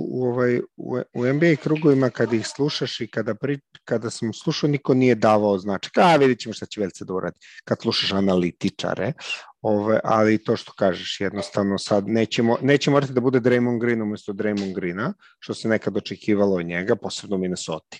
u, 0.08 0.24
ovaj, 0.24 0.58
u, 0.76 0.98
u 1.14 1.26
NBA 1.26 1.56
krugovima 1.62 2.10
kada 2.10 2.36
ih 2.36 2.46
slušaš 2.46 3.00
i 3.00 3.06
kada, 3.06 3.34
pri, 3.34 3.58
kada 3.84 4.10
sam 4.10 4.32
slušao, 4.32 4.70
niko 4.70 4.94
nije 4.94 5.14
davao 5.14 5.58
znači, 5.58 5.90
a 5.96 6.16
vidit 6.16 6.40
ćemo 6.40 6.52
šta 6.52 6.66
će 6.66 6.80
Velce 6.80 7.04
da 7.04 7.14
uradi. 7.14 7.38
Kad 7.64 7.80
slušaš 7.80 8.12
analitičare, 8.12 9.12
ove, 9.62 10.00
ali 10.04 10.44
to 10.44 10.56
što 10.56 10.72
kažeš, 10.72 11.20
jednostavno 11.20 11.78
sad 11.78 12.08
nećemo, 12.08 12.56
neće 12.62 12.90
morati 12.90 13.12
da 13.12 13.20
bude 13.20 13.40
Draymond 13.40 13.80
Green 13.80 14.02
umesto 14.02 14.32
Draymond 14.32 14.74
Greena, 14.74 15.14
što 15.38 15.54
se 15.54 15.68
nekad 15.68 15.96
očekivalo 15.96 16.56
od 16.56 16.66
njega, 16.66 16.96
posebno 16.96 17.36
u 17.36 17.38
Minnesota. 17.38 17.96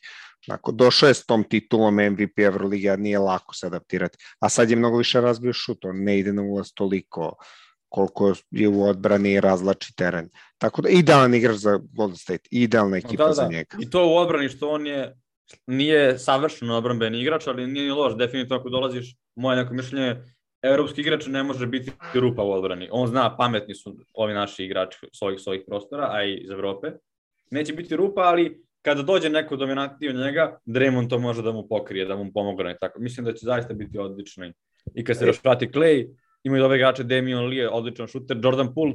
Onako, 0.48 0.72
došao 0.72 1.08
je 1.08 1.14
s 1.14 1.26
tom 1.26 1.44
titulom 1.44 1.94
MVP 1.94 2.38
Euroliga, 2.38 2.96
nije 2.96 3.18
lako 3.18 3.54
se 3.54 3.66
adaptirati. 3.66 4.18
A 4.40 4.48
sad 4.48 4.70
je 4.70 4.76
mnogo 4.76 4.98
više 4.98 5.20
razbio 5.20 5.52
šut, 5.52 5.84
on 5.84 6.04
ne 6.04 6.18
ide 6.18 6.32
na 6.32 6.42
ulaz 6.42 6.72
toliko 6.74 7.36
koliko 7.88 8.34
je 8.50 8.68
u 8.68 8.84
odbrani 8.84 9.32
i 9.32 9.40
razlači 9.40 9.96
teren. 9.96 10.28
Tako 10.58 10.82
da, 10.82 10.88
idealan 10.88 11.34
igrač 11.34 11.56
za 11.56 11.80
Golden 11.96 12.16
State, 12.16 12.48
idealna 12.50 12.96
ekipa 12.96 13.22
da, 13.22 13.28
da. 13.28 13.34
za 13.34 13.48
njega. 13.48 13.76
I 13.80 13.90
to 13.90 14.08
u 14.08 14.16
odbrani 14.16 14.48
što 14.48 14.70
on 14.70 14.86
je, 14.86 15.14
nije 15.66 16.18
savršeno 16.18 16.76
odbranbeni 16.76 17.20
igrač, 17.20 17.46
ali 17.46 17.66
nije 17.66 17.84
ni 17.84 17.90
loš, 17.90 18.16
definitivno 18.16 18.56
ako 18.56 18.68
dolaziš, 18.68 19.16
moje 19.36 19.56
neko 19.56 19.74
mišljenje, 19.74 20.16
evropski 20.62 21.00
igrač 21.00 21.26
ne 21.26 21.42
može 21.42 21.66
biti 21.66 21.90
rupa 22.14 22.42
u 22.42 22.52
odbrani. 22.52 22.88
On 22.92 23.06
zna, 23.06 23.36
pametni 23.36 23.74
su 23.74 23.96
ovi 24.14 24.34
naši 24.34 24.64
igrači 24.64 24.98
s 25.12 25.22
ovih, 25.22 25.40
s 25.40 25.46
ovih 25.46 25.62
prostora, 25.66 26.08
a 26.12 26.24
i 26.24 26.34
iz 26.34 26.50
Evrope. 26.50 26.92
Neće 27.50 27.72
biti 27.72 27.96
rupa, 27.96 28.20
ali 28.20 28.62
kada 28.82 29.02
dođe 29.02 29.28
neko 29.28 29.56
dominantniji 29.56 30.10
od 30.10 30.16
njega, 30.16 30.58
Draymond 30.66 31.10
to 31.10 31.18
može 31.18 31.42
da 31.42 31.52
mu 31.52 31.68
pokrije, 31.68 32.04
da 32.04 32.16
mu 32.16 32.32
pomogne. 32.32 32.76
Tako. 32.80 33.00
Mislim 33.00 33.26
da 33.26 33.32
će 33.32 33.46
zaista 33.46 33.74
biti 33.74 33.98
odlično. 33.98 34.52
I 34.94 35.04
kad 35.04 35.18
se 35.18 35.26
još 35.26 35.44
vrati 35.44 35.66
Clay, 35.66 36.08
imaju 36.42 36.62
dobre 36.62 36.76
igrače, 36.76 37.04
Damian 37.04 37.46
Lee, 37.46 37.68
odličan 37.68 38.06
šuter, 38.06 38.38
Jordan 38.42 38.74
Poole, 38.74 38.92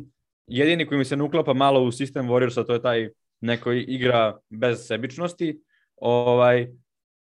jedini 0.47 0.85
koji 0.85 0.97
mi 0.97 1.05
se 1.05 1.15
ne 1.15 1.23
uklapa 1.23 1.53
malo 1.53 1.83
u 1.83 1.91
sistem 1.91 2.27
Warriorsa, 2.27 2.65
to 2.65 2.73
je 2.73 2.81
taj 2.81 3.09
neko 3.41 3.71
igra 3.71 4.37
bez 4.49 4.87
sebičnosti, 4.87 5.61
ovaj, 5.95 6.67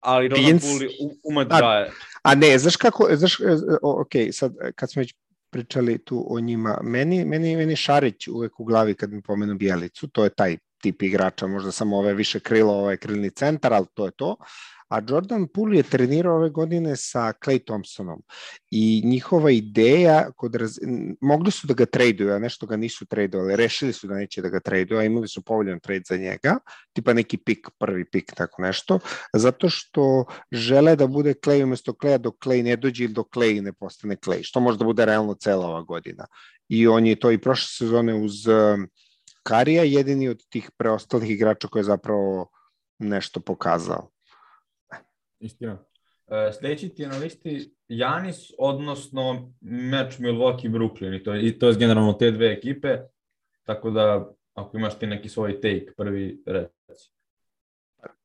ali 0.01 0.25
Jordan 0.25 0.45
Pins. 0.45 0.63
Poole 0.63 0.87
ume 1.25 1.45
da... 1.45 1.87
A 2.23 2.35
ne, 2.35 2.59
znaš 2.59 2.77
kako, 2.77 3.09
znaš, 3.13 3.41
e, 3.41 3.45
ok, 3.83 4.13
sad 4.33 4.55
kad 4.75 4.91
smo 4.91 5.01
već 5.01 5.15
pričali 5.51 5.99
tu 5.99 6.27
o 6.29 6.41
njima, 6.41 6.79
meni, 6.83 7.25
meni, 7.25 7.57
meni 7.57 7.77
Šarić 7.77 8.29
uvek 8.29 8.61
u 8.61 8.65
glavi 8.65 8.95
kad 8.95 9.13
mi 9.13 9.23
pomenu 9.23 9.55
Bijelicu, 9.55 10.09
to 10.09 10.25
je 10.25 10.31
taj 10.31 10.57
tip 10.83 11.03
igrača, 11.03 11.47
možda 11.47 11.73
samo 11.73 11.99
ove 11.99 12.15
više 12.15 12.41
krilo, 12.41 12.73
ovaj 12.73 12.97
krilni 12.97 13.31
centar, 13.31 13.73
ali 13.73 13.87
to 13.95 14.05
je 14.05 14.11
to 14.11 14.37
a 14.91 15.01
Jordan 15.09 15.47
Poole 15.49 15.77
je 15.77 15.83
trenirao 15.83 16.37
ove 16.37 16.51
godine 16.51 16.97
sa 16.97 17.33
Clay 17.45 17.65
Thompsonom 17.65 18.23
i 18.71 19.03
njihova 19.05 19.51
ideja, 19.51 20.31
kod 20.37 20.55
raz... 20.55 20.79
mogli 21.21 21.51
su 21.51 21.67
da 21.67 21.75
ga 21.75 21.87
traduju, 21.87 22.33
a 22.33 22.39
nešto 22.39 22.67
ga 22.67 22.77
nisu 22.77 23.07
tradovali, 23.07 23.57
rešili 23.57 23.93
su 23.93 24.07
da 24.07 24.15
neće 24.15 24.43
da 24.43 24.49
ga 24.49 24.61
traduju, 24.61 24.99
a 24.99 25.05
imali 25.05 25.29
su 25.29 25.43
povoljan 25.43 25.81
trade 25.81 26.03
za 26.09 26.17
njega, 26.17 26.59
tipa 26.93 27.13
neki 27.13 27.37
pik, 27.37 27.69
prvi 27.79 28.05
pik, 28.05 28.33
tako 28.37 28.63
nešto, 28.63 28.99
zato 29.33 29.69
što 29.69 30.25
žele 30.53 30.97
da 30.97 31.07
bude 31.07 31.35
Clay 31.35 31.63
umesto 31.65 31.93
Claya 31.93 32.19
dok 32.19 32.35
Clay 32.45 32.63
ne 32.63 32.77
dođe 32.77 33.05
ili 33.05 33.15
dok 33.15 33.29
Clay 33.35 33.61
ne 33.61 33.73
postane 33.73 34.17
Clay, 34.17 34.43
što 34.43 34.61
može 34.61 34.79
da 34.79 34.85
bude 34.85 35.05
realno 35.05 35.35
cela 35.35 35.67
ova 35.67 35.83
godina. 35.83 36.27
I 36.69 36.87
on 36.89 37.07
je 37.07 37.17
to 37.17 37.31
i 37.31 37.39
prošle 37.39 37.69
sezone 37.69 38.15
uz 38.15 38.47
um, 38.47 38.89
Karija 39.43 39.83
jedini 39.83 40.29
od 40.29 40.47
tih 40.49 40.71
preostalih 40.77 41.31
igrača 41.31 41.69
koji 41.69 41.81
je 41.81 41.85
zapravo 41.85 42.51
nešto 42.99 43.41
pokazao. 43.41 44.11
Istina. 45.41 45.85
E, 46.27 46.53
sledeći 46.53 46.89
ti 46.89 47.03
je 47.03 47.09
na 47.09 47.17
listi 47.17 47.75
Janis, 47.89 48.51
odnosno 48.59 49.53
meč 49.61 50.19
Milwaukee-Brooklyn 50.19 51.21
i 51.21 51.23
to, 51.23 51.37
i 51.37 51.59
to 51.59 51.69
je 51.69 51.75
generalno 51.75 52.13
te 52.13 52.31
dve 52.31 52.53
ekipe, 52.53 52.99
tako 53.65 53.91
da 53.91 54.33
ako 54.55 54.77
imaš 54.77 54.99
ti 54.99 55.07
neki 55.07 55.29
svoj 55.29 55.61
take, 55.61 55.87
prvi 55.97 56.43
reci. 56.47 57.11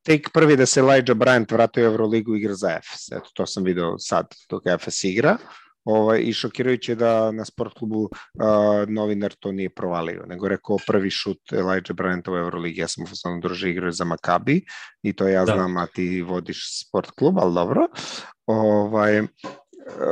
Take 0.02 0.30
prvi 0.34 0.56
da 0.56 0.66
se 0.66 0.80
Elijah 0.80 1.16
Bryant 1.16 1.52
vratio 1.52 1.82
u 1.82 1.86
Euroligu 1.86 2.36
igra 2.36 2.54
za 2.54 2.80
FS. 2.80 3.12
Eto, 3.12 3.30
to 3.34 3.46
sam 3.46 3.64
video 3.64 3.98
sad 3.98 4.26
dok 4.50 4.62
FS 4.80 5.04
igra. 5.04 5.36
Ovaj, 5.86 6.20
I 6.20 6.32
šokirajuće 6.32 6.94
da 6.94 7.32
na 7.32 7.44
sport 7.44 7.78
klubu 7.78 8.00
uh, 8.02 8.10
novinar 8.88 9.34
to 9.40 9.52
nije 9.52 9.70
provalio, 9.70 10.24
nego 10.28 10.48
rekao 10.48 10.76
prvi 10.86 11.10
šut 11.10 11.52
Elijah 11.52 11.82
Bryant 11.82 12.32
u 12.32 12.36
Euroligi, 12.36 12.80
ja 12.80 12.88
sam 12.88 13.04
u 13.04 13.06
fazonu 13.06 13.40
druže 13.40 13.70
igrao 13.70 13.92
za 13.92 14.04
Makabi 14.04 14.64
i 15.02 15.12
to 15.12 15.28
ja 15.28 15.44
da. 15.44 15.52
znam, 15.52 15.76
a 15.76 15.86
ti 15.86 16.22
vodiš 16.22 16.86
sport 16.86 17.10
klub, 17.10 17.38
ali 17.38 17.54
dobro. 17.54 17.86
Ovaj, 18.46 19.22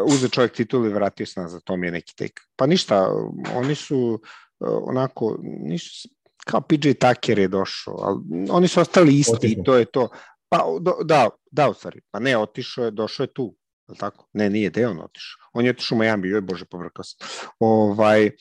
uze 0.07 0.29
čovjek 0.29 0.53
titul 0.53 0.87
i 0.87 0.93
vratio 0.93 1.27
se 1.27 1.41
nazad, 1.41 1.63
to 1.65 1.77
mi 1.77 1.87
je 1.87 1.93
neki 1.93 2.17
tek. 2.17 2.41
Pa 2.57 2.67
ništa, 2.67 3.09
oni 3.55 3.75
su 3.75 4.21
onako, 4.61 5.39
nisu, 5.43 6.09
kao 6.47 6.61
PJ 6.61 6.93
Tucker 6.93 7.39
je 7.39 7.49
došao, 7.49 7.95
ali 8.03 8.19
oni 8.51 8.69
su 8.69 8.81
ostali 8.81 9.19
isti 9.19 9.47
i 9.47 9.65
to 9.65 9.77
je 9.77 9.85
to. 9.85 10.09
Pa, 10.49 10.65
do, 10.81 10.97
da, 11.05 11.29
da, 11.51 11.69
u 11.71 11.75
stvari, 11.75 12.01
pa 12.11 12.19
ne, 12.19 12.39
otišao 12.39 12.85
je, 12.85 12.91
došao 12.91 13.25
je 13.25 13.33
tu, 13.33 13.57
je 13.93 13.99
tako? 13.99 14.29
Ne, 14.33 14.51
nije, 14.51 14.71
gde 14.71 14.87
on 14.87 15.01
otišao? 15.01 15.39
On 15.53 15.65
je 15.65 15.71
otišao 15.71 15.97
u 15.97 15.99
Miami, 15.99 16.29
joj 16.29 16.41
bože, 16.41 16.65
povrkao 16.65 17.05
se. 17.05 17.17
Ovaj, 17.59 18.27
e, 18.27 18.33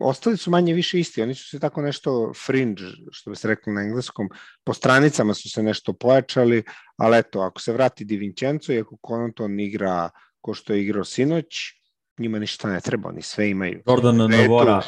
ostali 0.00 0.36
su 0.36 0.50
manje 0.50 0.74
više 0.74 1.00
isti, 1.00 1.22
oni 1.22 1.34
su 1.34 1.48
se 1.48 1.58
tako 1.60 1.82
nešto 1.82 2.32
fringe, 2.46 2.82
što 3.10 3.30
bi 3.30 3.36
se 3.36 3.48
rekli 3.48 3.72
na 3.72 3.82
engleskom, 3.82 4.28
po 4.64 4.74
stranicama 4.74 5.34
su 5.34 5.50
se 5.50 5.62
nešto 5.62 5.92
pojačali, 5.92 6.62
ali 6.96 7.18
eto, 7.18 7.40
ako 7.40 7.60
se 7.60 7.72
vrati 7.72 8.04
Di 8.04 8.16
Vincenzo 8.16 8.72
i 8.72 8.80
ako 8.80 8.96
Konaton 8.96 9.60
igra 9.60 10.10
ko 10.40 10.54
što 10.54 10.72
je 10.72 10.82
igrao 10.82 11.04
sinoć, 11.04 11.46
njima 12.18 12.38
ništa 12.38 12.68
ne 12.68 12.80
treba, 12.80 13.08
oni 13.08 13.22
sve 13.22 13.50
imaju. 13.50 13.82
Jordan 13.86 14.16
Navora, 14.16 14.82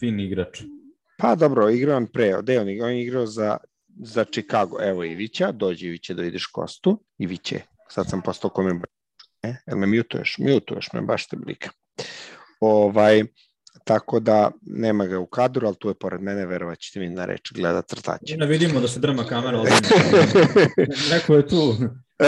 fin 0.00 0.20
igrač. 0.20 0.62
Pa 1.18 1.34
dobro, 1.34 1.70
igrao 1.70 1.96
on 1.96 2.06
pre, 2.06 2.34
gde 2.42 2.60
on 2.60 2.68
igrao? 2.68 2.88
On 2.88 2.94
igrao 2.94 3.26
za, 3.26 3.56
za 4.02 4.24
Chicago, 4.24 4.76
evo 4.82 5.04
Ivića, 5.04 5.52
dođe 5.52 5.86
Iviće 5.86 6.14
da 6.14 6.22
vidiš 6.22 6.46
kostu, 6.46 7.04
Iviće 7.18 7.69
Sad 7.90 8.10
sam 8.10 8.22
postao 8.22 8.50
kome... 8.50 8.80
E, 9.42 9.54
jel 9.66 9.78
me 9.78 9.86
mutuješ? 9.86 10.36
Mutuješ 10.38 10.92
me, 10.92 11.00
baš 11.00 11.26
te 11.28 11.36
blika. 11.36 11.70
Ovaj, 12.60 13.24
tako 13.84 14.20
da 14.20 14.50
nema 14.62 15.06
ga 15.06 15.18
u 15.18 15.26
kadru, 15.26 15.66
ali 15.66 15.76
tu 15.76 15.88
je 15.88 15.94
pored 15.94 16.20
mene, 16.20 16.46
verovat 16.46 16.78
ćete 16.78 17.00
mi 17.00 17.08
na 17.08 17.24
reč, 17.24 17.52
gleda 17.52 17.82
crtaće. 17.82 18.36
Ne 18.36 18.46
vidimo 18.46 18.80
da 18.80 18.88
se 18.88 19.00
drma 19.00 19.24
kamera 19.24 19.58
ovdje. 19.58 19.74
Neko 21.10 21.34
je 21.38 21.48
tu. 21.48 21.74
E, 22.18 22.26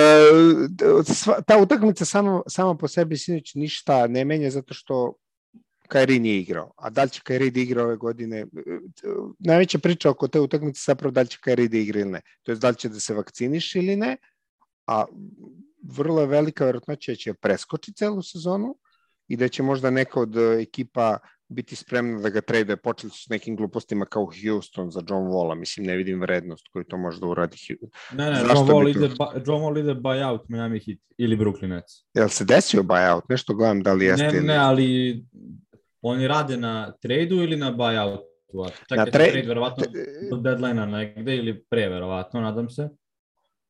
ta 1.47 1.59
utakmica 1.59 2.05
samo, 2.05 2.43
samo 2.49 2.79
po 2.79 2.89
sebi 2.89 3.17
sinoć 3.17 3.55
ništa 3.55 4.07
ne 4.07 4.25
menja 4.25 4.51
zato 4.51 4.75
što 4.75 5.15
Kairi 5.89 6.19
nije 6.19 6.39
igrao. 6.41 6.73
A 6.77 6.91
da 6.91 7.03
li 7.03 7.11
će 7.11 7.21
Kairi 7.25 7.51
da 7.51 7.61
igra 7.61 7.85
ove 7.85 7.97
godine? 7.97 8.47
Najveća 9.39 9.79
priča 9.79 10.11
oko 10.11 10.29
te 10.29 10.41
utakmice 10.41 10.81
zapravo 10.87 11.11
da 11.11 11.21
li 11.21 11.29
će 11.29 11.39
Kairi 11.41 11.69
da 11.69 11.77
igra 11.77 12.01
ili 12.01 12.11
ne. 12.11 12.21
To 12.43 12.53
je 12.53 12.57
da 12.57 12.69
li 12.69 12.77
će 12.77 12.89
da 12.89 13.01
se 13.01 13.15
vakciniš 13.15 13.75
ili 13.75 13.97
ne, 13.97 14.17
a 14.93 15.05
vrlo 15.83 16.21
je 16.21 16.27
velika 16.27 16.65
verotnoća 16.65 17.13
da 17.13 17.17
će 17.17 17.35
preskoči 17.35 17.93
celu 17.93 18.23
sezonu 18.23 18.77
i 19.29 19.37
da 19.37 19.49
će 19.49 19.63
možda 19.63 19.91
neka 19.91 20.21
od 20.21 20.37
e, 20.37 20.63
ekipa 20.63 21.19
biti 21.49 21.77
spremna 21.77 22.21
da 22.21 22.29
ga 22.29 22.41
trade, 22.41 22.77
počeli 22.77 23.11
su 23.11 23.23
s 23.23 23.29
nekim 23.29 23.57
glupostima 23.57 24.05
kao 24.05 24.29
Houston 24.45 24.91
za 24.91 25.03
John 25.09 25.27
Walla, 25.27 25.55
mislim 25.55 25.87
ne 25.87 25.97
vidim 25.97 26.21
vrednost 26.21 26.69
koju 26.73 26.85
to 26.85 26.99
može 26.99 27.21
da 27.21 27.27
uradi. 27.27 27.57
Ne, 28.13 28.31
ne, 28.31 28.41
Zašto 28.41 28.59
John 28.59 28.69
Wall, 28.69 28.91
ide, 28.91 29.09
ba, 29.19 29.33
John 29.47 29.63
Wall 29.63 29.81
ide 29.81 29.95
buyout 29.95 30.41
Miami 30.49 30.81
Heat 30.81 30.99
ili 31.19 31.37
Brooklyn 31.37 31.69
Nets. 31.69 31.93
Jel 32.15 32.29
se 32.29 32.45
desio 32.45 32.83
buyout? 32.83 33.23
Nešto 33.29 33.55
gledam 33.55 33.83
da 33.83 33.93
li 33.93 34.05
jeste. 34.05 34.33
Ne, 34.33 34.41
ne, 34.41 34.57
ali 34.57 35.25
oni 36.03 36.29
rade 36.29 36.57
na 36.57 36.93
tradu 37.03 37.43
ili 37.43 37.57
na 37.57 37.73
buyout? 37.73 38.19
Čekaj, 38.89 38.97
na 38.97 39.05
tra... 39.05 39.25
trade 39.25 39.49
verovatno 39.49 39.85
do 40.31 40.37
deadline-a 40.37 40.87
negde 40.87 41.37
ili 41.37 41.65
pre 41.71 41.89
verovatno, 41.89 42.41
nadam 42.41 42.71
se 42.71 42.89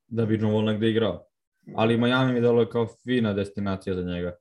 da 0.07 0.25
bi 0.25 0.37
Wall 0.37 0.65
negde 0.65 0.89
igrao. 0.89 1.25
Ali 1.75 1.97
Miami 1.97 2.33
mi 2.33 2.41
delo 2.41 2.69
kao 2.69 2.87
fina 2.87 3.33
destinacija 3.33 3.95
za 3.95 4.01
njega. 4.01 4.35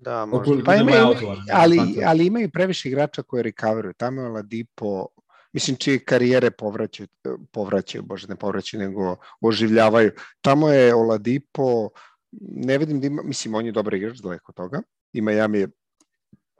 Da, 0.00 0.26
možda. 0.26 0.64
Pa 0.64 0.74
imaju, 0.74 1.06
ali, 1.52 1.78
ali 2.06 2.26
imaju 2.26 2.50
previše 2.50 2.88
igrača 2.88 3.22
koji 3.22 3.42
recoveruju. 3.42 3.94
Tamo 3.94 4.22
je 4.22 4.28
Ladipo, 4.28 5.06
mislim 5.52 5.76
čije 5.76 6.04
karijere 6.04 6.50
povraćaju, 6.50 7.08
povraćaju, 7.52 8.02
bože 8.02 8.28
ne 8.28 8.36
povraćaju, 8.36 8.82
nego 8.82 9.16
oživljavaju. 9.40 10.10
Tamo 10.40 10.68
je 10.68 10.94
Oladipo, 10.94 11.88
ne 12.40 12.78
vidim 12.78 13.00
da 13.00 13.06
ima, 13.06 13.22
mislim 13.22 13.54
on 13.54 13.66
je 13.66 13.72
dobar 13.72 13.94
igrač 13.94 14.18
daleko 14.18 14.52
toga, 14.52 14.82
i 15.12 15.20
Miami 15.20 15.58
je 15.58 15.68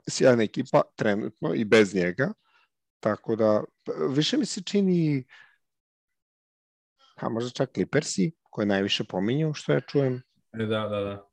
sjajna 0.09 0.43
ekipa 0.43 0.81
trenutno 0.95 1.53
i 1.53 1.65
bez 1.65 1.95
njega, 1.95 2.33
tako 2.99 3.35
da 3.35 3.63
više 4.09 4.37
mi 4.37 4.45
se 4.45 4.61
čini 4.61 5.25
a 7.21 7.29
možda 7.29 7.49
čak 7.49 7.69
Clippersi, 7.73 8.31
koje 8.49 8.65
najviše 8.65 9.03
pominju, 9.03 9.53
što 9.53 9.73
ja 9.73 9.79
čujem. 9.79 10.21
E, 10.53 10.65
da, 10.65 10.87
da, 10.87 10.99
da. 10.99 11.29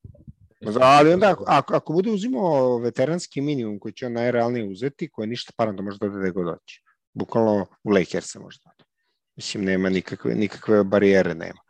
Ali 0.80 1.12
onda, 1.12 1.34
ako, 1.46 1.74
ako 1.74 1.92
bude 1.92 2.10
uzimao 2.10 2.78
veteranski 2.78 3.40
minimum 3.40 3.78
koji 3.78 3.92
će 3.92 4.06
on 4.06 4.12
najrealnije 4.12 4.68
uzeti, 4.68 5.10
koje 5.12 5.26
ništa 5.26 5.52
parno 5.56 5.72
da 5.72 5.82
može 5.82 5.98
da 5.98 6.08
gde 6.08 6.30
god 6.30 6.46
doći. 6.46 6.82
Bukvalno 7.14 7.66
u 7.84 7.90
Lakersa 7.90 8.40
možda. 8.40 8.70
Mislim, 9.36 9.64
nema 9.64 9.88
nikakve, 9.88 10.34
nikakve 10.34 10.84
barijere, 10.84 11.34
nema. 11.34 11.60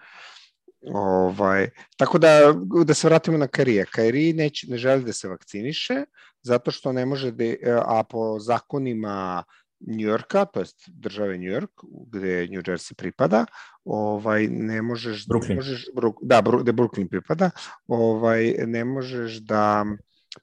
Ovaj, 0.94 1.70
tako 1.96 2.18
da, 2.18 2.54
da 2.84 2.94
se 2.94 3.08
vratimo 3.08 3.38
na 3.38 3.46
Karija. 3.46 3.84
Kairi 3.84 4.32
neće, 4.32 4.66
ne 4.70 4.78
želi 4.78 5.04
da 5.04 5.12
se 5.12 5.28
vakciniše, 5.28 6.04
zato 6.42 6.70
što 6.70 6.92
ne 6.92 7.06
može 7.06 7.30
da, 7.30 7.44
a 7.86 8.02
po 8.10 8.38
zakonima 8.38 9.44
Njujorka, 9.80 10.44
to 10.44 10.60
jest 10.60 10.88
države 10.88 11.38
New 11.38 11.52
York, 11.52 11.70
gde 12.12 12.48
New 12.50 12.62
Jersey 12.66 12.94
pripada, 12.94 13.46
ovaj 13.84 14.48
ne 14.48 14.82
možeš 14.82 15.26
Brooklyn. 15.26 15.48
ne 15.48 15.54
možeš 15.54 15.86
da 16.22 16.42
gde 16.62 16.72
Brooklyn 16.72 17.08
pripada, 17.08 17.50
ovaj 17.88 18.54
ne 18.66 18.84
možeš 18.84 19.36
da 19.36 19.84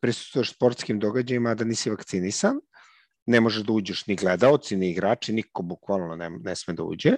prisustvuješ 0.01 0.53
sportskim 0.53 0.99
događajima 0.99 1.55
da 1.55 1.65
nisi 1.65 1.89
vakcinisan 1.89 2.59
ne 3.25 3.41
može 3.41 3.63
da 3.63 3.73
uđeš 3.73 4.07
ni 4.07 4.15
gledaoci, 4.15 4.75
ni 4.75 4.89
igrači, 4.89 5.33
niko 5.33 5.61
bukvalno 5.61 6.15
ne, 6.15 6.29
ne 6.29 6.55
sme 6.55 6.73
da 6.73 6.83
uđe. 6.83 7.11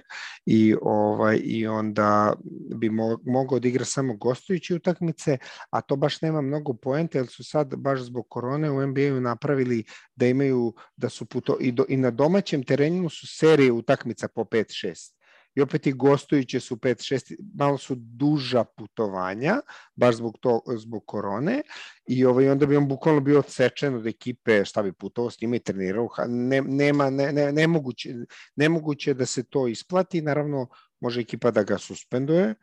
I 0.46 0.74
ovaj 0.82 1.40
i 1.44 1.66
onda 1.66 2.32
bi 2.76 2.90
mo, 2.90 3.18
mogao 3.24 3.58
da 3.58 3.68
igra 3.68 3.84
samo 3.84 4.16
gostujući 4.16 4.74
utakmice, 4.74 5.38
a 5.70 5.80
to 5.80 5.96
baš 5.96 6.20
nema 6.22 6.40
mnogo 6.40 6.74
poente, 6.74 7.18
jer 7.18 7.26
su 7.26 7.44
sad 7.44 7.76
baš 7.76 8.00
zbog 8.00 8.26
korone 8.28 8.70
u 8.70 8.86
NBA-u 8.86 9.20
napravili 9.20 9.84
da 10.16 10.26
imaju 10.26 10.74
da 10.96 11.08
su 11.08 11.26
puto 11.26 11.56
i, 11.60 11.72
do, 11.72 11.84
i 11.88 11.96
na 11.96 12.10
domaćem 12.10 12.62
terenu 12.62 13.08
su 13.08 13.26
serije 13.26 13.72
utakmica 13.72 14.28
po 14.28 14.44
5-6 14.44 15.16
i 15.56 15.62
opet 15.62 15.86
i 15.86 15.92
gostujuće 15.92 16.60
su 16.60 16.76
5-6, 16.76 17.36
malo 17.54 17.78
su 17.78 17.94
duža 17.94 18.64
putovanja, 18.64 19.60
baš 19.94 20.14
zbog, 20.14 20.38
to, 20.40 20.62
zbog 20.76 21.06
korone, 21.06 21.62
i 22.06 22.24
ovaj, 22.24 22.50
onda 22.50 22.66
bi 22.66 22.76
on 22.76 22.88
bukvalno 22.88 23.20
bio 23.20 23.38
odsečen 23.38 23.94
od 23.94 24.06
ekipe, 24.06 24.64
šta 24.64 24.82
bi 24.82 24.92
putovao 24.92 25.30
s 25.30 25.40
njima 25.40 25.56
i 25.56 25.58
trenirao, 25.58 26.08
ne, 26.28 26.62
nema, 26.62 27.10
ne, 27.10 27.32
ne, 27.32 27.52
nemoguće, 27.52 28.14
nemoguće 28.56 29.14
da 29.14 29.26
se 29.26 29.42
to 29.42 29.68
isplati, 29.68 30.22
naravno 30.22 30.68
može 31.00 31.20
ekipa 31.20 31.50
da 31.50 31.62
ga 31.62 31.78
suspenduje, 31.78 32.54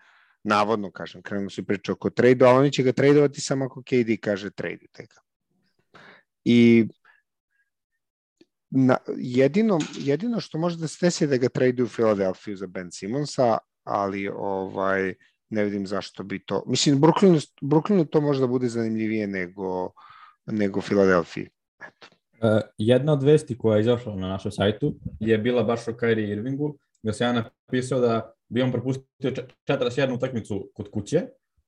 navodno, 0.44 0.92
kažem, 0.92 1.22
krenemo 1.22 1.50
se 1.50 1.64
priča 1.64 1.92
oko 1.92 2.10
trade 2.10 2.46
ali 2.46 2.60
oni 2.60 2.72
će 2.72 2.84
ga 2.84 2.92
tradeovati 2.92 3.42
samo 3.42 3.66
ako 3.66 3.82
KD 3.82 4.20
kaže 4.22 4.52
tradeujte 4.52 5.06
ga. 5.06 5.22
I 6.46 6.88
na, 8.76 8.98
jedino, 9.18 9.80
jedino 9.98 10.40
što 10.40 10.58
može 10.58 10.78
da 10.78 10.88
se 10.88 11.06
desi 11.06 11.28
da 11.28 11.38
ga 11.38 11.50
trade 11.50 11.84
u 11.84 11.88
Filadelfiju 11.88 12.58
za 12.58 12.68
Ben 12.68 12.92
Simonsa, 12.92 13.58
ali 13.84 14.28
ovaj 14.28 15.14
ne 15.50 15.64
vidim 15.64 15.88
zašto 15.88 16.24
bi 16.24 16.46
to... 16.46 16.64
Mislim, 16.68 17.02
Brooklynu, 17.02 17.52
Brooklynu 17.62 18.10
to 18.10 18.22
može 18.22 18.40
da 18.40 18.48
bude 18.48 18.68
zanimljivije 18.68 19.28
nego, 19.28 19.92
nego 20.46 20.82
Filadelfiji. 20.82 21.50
Eto. 21.88 22.08
Uh, 22.42 22.62
jedna 22.78 23.14
od 23.14 23.24
vesti 23.24 23.58
koja 23.58 23.76
je 23.76 23.82
izašla 23.82 24.16
na 24.16 24.28
našem 24.28 24.52
sajtu 24.52 24.96
je 25.20 25.38
bila 25.38 25.64
baš 25.64 25.88
o 25.88 25.92
Kyrie 25.92 26.32
Irvingu, 26.32 26.78
gde 27.04 27.14
se 27.14 27.24
ja 27.24 27.34
napisao 27.34 28.00
da 28.00 28.34
bi 28.50 28.62
on 28.62 28.72
propustio 28.72 29.32
41 29.68 30.16
utakmicu 30.16 30.72
kod 30.74 30.92
kuće, 30.92 31.22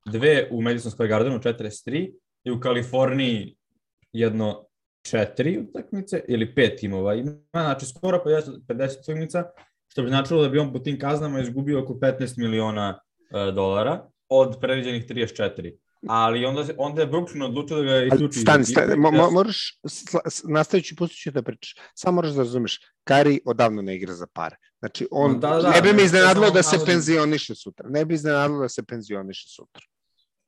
dve 0.06 0.48
u 0.50 0.62
Madison 0.62 0.92
Square 0.92 1.08
Gardenu, 1.08 1.38
43, 1.38 2.14
i 2.44 2.50
u 2.50 2.60
Kaliforniji 2.60 3.56
jedno 4.12 4.66
četiri 5.10 5.58
utakmice 5.58 6.20
ili 6.28 6.54
pet 6.54 6.78
timova 6.78 7.14
ima, 7.14 7.32
znači 7.52 7.86
skoro 7.86 8.22
50, 8.26 8.60
50 8.66 9.00
utakmica, 9.02 9.44
što 9.88 10.02
bi 10.02 10.08
značilo 10.08 10.42
da 10.42 10.48
bi 10.48 10.58
on 10.58 10.72
po 10.72 10.78
tim 10.78 10.98
kaznama 10.98 11.40
izgubio 11.40 11.82
oko 11.82 11.94
15 11.94 12.38
miliona 12.38 12.98
uh, 12.98 13.54
dolara 13.54 14.10
od 14.28 14.56
predviđenih 14.60 15.06
34 15.06 15.76
ali 16.08 16.44
onda, 16.44 16.64
onda 16.76 17.02
je 17.02 17.08
Brooklyn 17.08 17.44
odlučio 17.44 17.76
da 17.76 17.82
ga 17.82 18.02
isključi. 18.02 18.38
Stani, 18.38 18.64
stani, 18.64 18.96
mo, 18.96 19.10
mo, 19.10 19.30
moraš, 19.30 19.80
nastavići, 20.48 20.96
pustit 20.96 21.22
ću 21.22 21.30
da 21.30 21.42
pričaš, 21.42 21.74
samo 21.94 22.14
moraš 22.14 22.32
da 22.32 22.38
razumeš, 22.38 22.80
Kari 23.04 23.40
odavno 23.44 23.82
ne 23.82 23.96
igra 23.96 24.14
za 24.14 24.26
pare. 24.32 24.56
Znači, 24.78 25.08
on, 25.10 25.40
da, 25.40 25.48
da, 25.48 25.70
ne 25.70 25.82
bi 25.82 25.92
mi 25.92 26.02
iznenadilo 26.02 26.50
da 26.50 26.62
se 26.62 26.76
penzioniše 26.86 27.54
sutra. 27.54 27.88
Ne 27.88 28.04
bi 28.04 28.14
iznenadilo 28.14 28.60
da 28.60 28.68
se 28.68 28.82
penzioniše 28.82 29.48
sutra. 29.48 29.82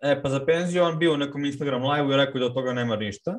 E, 0.02 0.22
pa 0.22 0.30
za 0.30 0.46
penziju 0.46 0.82
on 0.82 0.98
bio 0.98 1.14
u 1.14 1.16
nekom 1.16 1.44
Instagram 1.44 1.84
live-u 1.84 2.12
i 2.12 2.16
rekao 2.16 2.40
da 2.40 2.46
od 2.46 2.54
toga 2.54 2.72
nema 2.72 2.96
ništa 2.96 3.38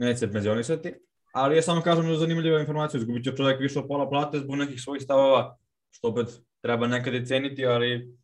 neće 0.00 0.18
se 0.18 0.32
penzionisati, 0.32 0.94
ali 1.32 1.56
ja 1.56 1.62
samo 1.62 1.82
kažem 1.82 2.08
da 2.08 2.16
zanimljiva 2.16 2.60
informacija, 2.60 2.98
izgubit 2.98 3.24
će 3.24 3.36
čovjek 3.36 3.60
više 3.60 3.78
od 3.78 3.88
pola 3.88 4.08
plate 4.08 4.38
zbog 4.38 4.56
nekih 4.56 4.80
svojih 4.80 5.02
stavova, 5.02 5.56
što 5.90 6.08
opet 6.08 6.26
treba 6.60 6.86
nekad 6.86 7.14
i 7.14 7.26
ceniti, 7.26 7.66
ali 7.66 8.16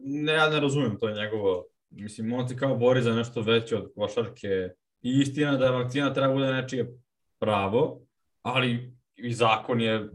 ne, 0.00 0.32
ja 0.32 0.48
ne 0.48 0.60
razumem 0.60 0.98
to 1.00 1.10
njegovo, 1.10 1.64
mislim, 1.90 2.32
on 2.32 2.48
se 2.48 2.56
kao 2.56 2.76
bori 2.76 3.02
za 3.02 3.14
nešto 3.14 3.42
veće 3.42 3.76
od 3.76 3.92
košarke 3.94 4.68
i 5.02 5.20
istina 5.20 5.56
da 5.56 5.70
vakcina 5.70 6.14
treba 6.14 6.32
bude 6.32 6.52
nečije 6.52 6.98
pravo, 7.38 8.00
ali 8.42 8.94
i 9.16 9.32
zakon 9.32 9.80
je 9.80 10.08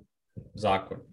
zakon. 0.54 1.09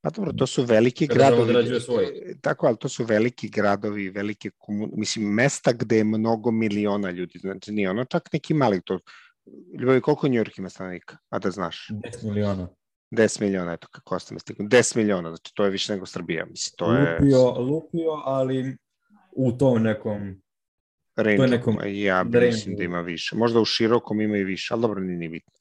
Pa 0.00 0.10
dobro, 0.10 0.32
to 0.32 0.46
su 0.46 0.62
veliki 0.62 1.08
Kada 1.08 1.18
gradovi. 1.18 1.80
Svoj. 1.80 2.36
Tako, 2.40 2.66
ali 2.66 2.76
to 2.80 2.88
su 2.88 3.04
veliki 3.04 3.48
gradovi, 3.48 4.10
velike 4.10 4.50
komun... 4.58 4.90
mislim, 4.96 5.34
mesta 5.34 5.72
gde 5.72 5.96
je 5.96 6.04
mnogo 6.04 6.50
miliona 6.50 7.10
ljudi, 7.10 7.38
znači 7.38 7.72
nije 7.72 7.90
ono 7.90 8.04
čak 8.04 8.32
neki 8.32 8.54
mali 8.54 8.80
to. 8.84 8.98
Ljubavi, 9.80 10.00
koliko 10.00 10.28
New 10.28 10.44
York 10.44 10.58
ima 10.58 10.70
stanovnika, 10.70 11.16
a 11.28 11.38
da 11.38 11.50
znaš? 11.50 11.88
10 11.90 12.24
miliona. 12.24 12.68
10 13.10 13.40
miliona, 13.40 13.72
eto 13.72 13.88
kako 13.90 14.16
ostane 14.16 14.40
stiku. 14.40 14.62
10 14.62 14.96
miliona, 14.96 15.28
znači 15.28 15.54
to 15.54 15.64
je 15.64 15.70
više 15.70 15.92
nego 15.92 16.06
Srbija, 16.06 16.46
mislim, 16.46 16.74
to 16.76 16.94
je... 16.94 17.18
Lupio, 17.20 17.60
lupio, 17.60 18.10
ali 18.24 18.76
u 19.32 19.52
tom 19.52 19.82
nekom 19.82 20.42
Range, 21.16 21.36
to 21.36 21.42
je 21.42 21.50
nekom 21.50 21.78
ja 21.84 22.24
bi 22.24 22.40
mislim 22.40 22.76
da 22.76 22.84
ima 22.84 23.00
više. 23.00 23.36
Možda 23.36 23.60
u 23.60 23.64
širokom 23.64 24.20
ima 24.20 24.36
i 24.36 24.44
više, 24.44 24.74
ali 24.74 24.82
dobro, 24.82 25.00
nije 25.00 25.18
ni 25.18 25.28
bitno. 25.28 25.52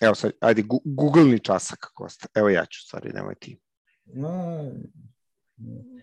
Evo 0.00 0.14
sad, 0.14 0.32
ajde, 0.40 0.62
Google 0.84 1.24
ni 1.24 1.38
časak, 1.38 1.90
Kosta. 1.94 2.26
Evo 2.34 2.48
ja 2.48 2.66
ću, 2.66 2.80
stvari, 2.86 3.12
nemoj 3.12 3.34
ti. 3.34 3.58
No. 4.04 4.70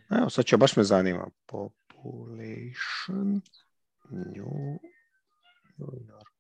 Evo, 0.10 0.30
sad 0.30 0.46
ću, 0.46 0.58
baš 0.58 0.76
me 0.76 0.84
zanima. 0.84 1.28
Population 1.46 3.42
New 4.10 4.80
York. 5.78 6.34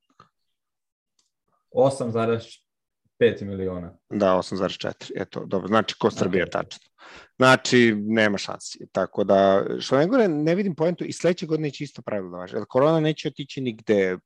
8,5 1.73 3.45
miliona. 3.45 3.97
Da, 4.09 4.35
8,4. 4.35 5.11
Eto, 5.15 5.45
dobro, 5.45 5.67
znači 5.67 5.95
ko 5.99 6.11
Srbija 6.11 6.49
tačno. 6.49 6.89
Znači, 7.37 7.95
nema 7.97 8.37
šansi. 8.37 8.87
Tako 8.91 9.23
da, 9.23 9.65
što 9.79 9.97
ne 9.97 10.07
gore, 10.07 10.27
ne 10.27 10.55
vidim 10.55 10.75
pojentu 10.75 11.03
i 11.03 11.13
sledeće 11.13 11.45
godine 11.45 11.71
će 11.71 11.83
isto 11.83 12.01
pravilo 12.01 12.31
da 12.31 12.37
važe. 12.37 12.65
Korona 12.69 12.99
neće 12.99 13.27
otići 13.27 13.61
nigde 13.61 14.17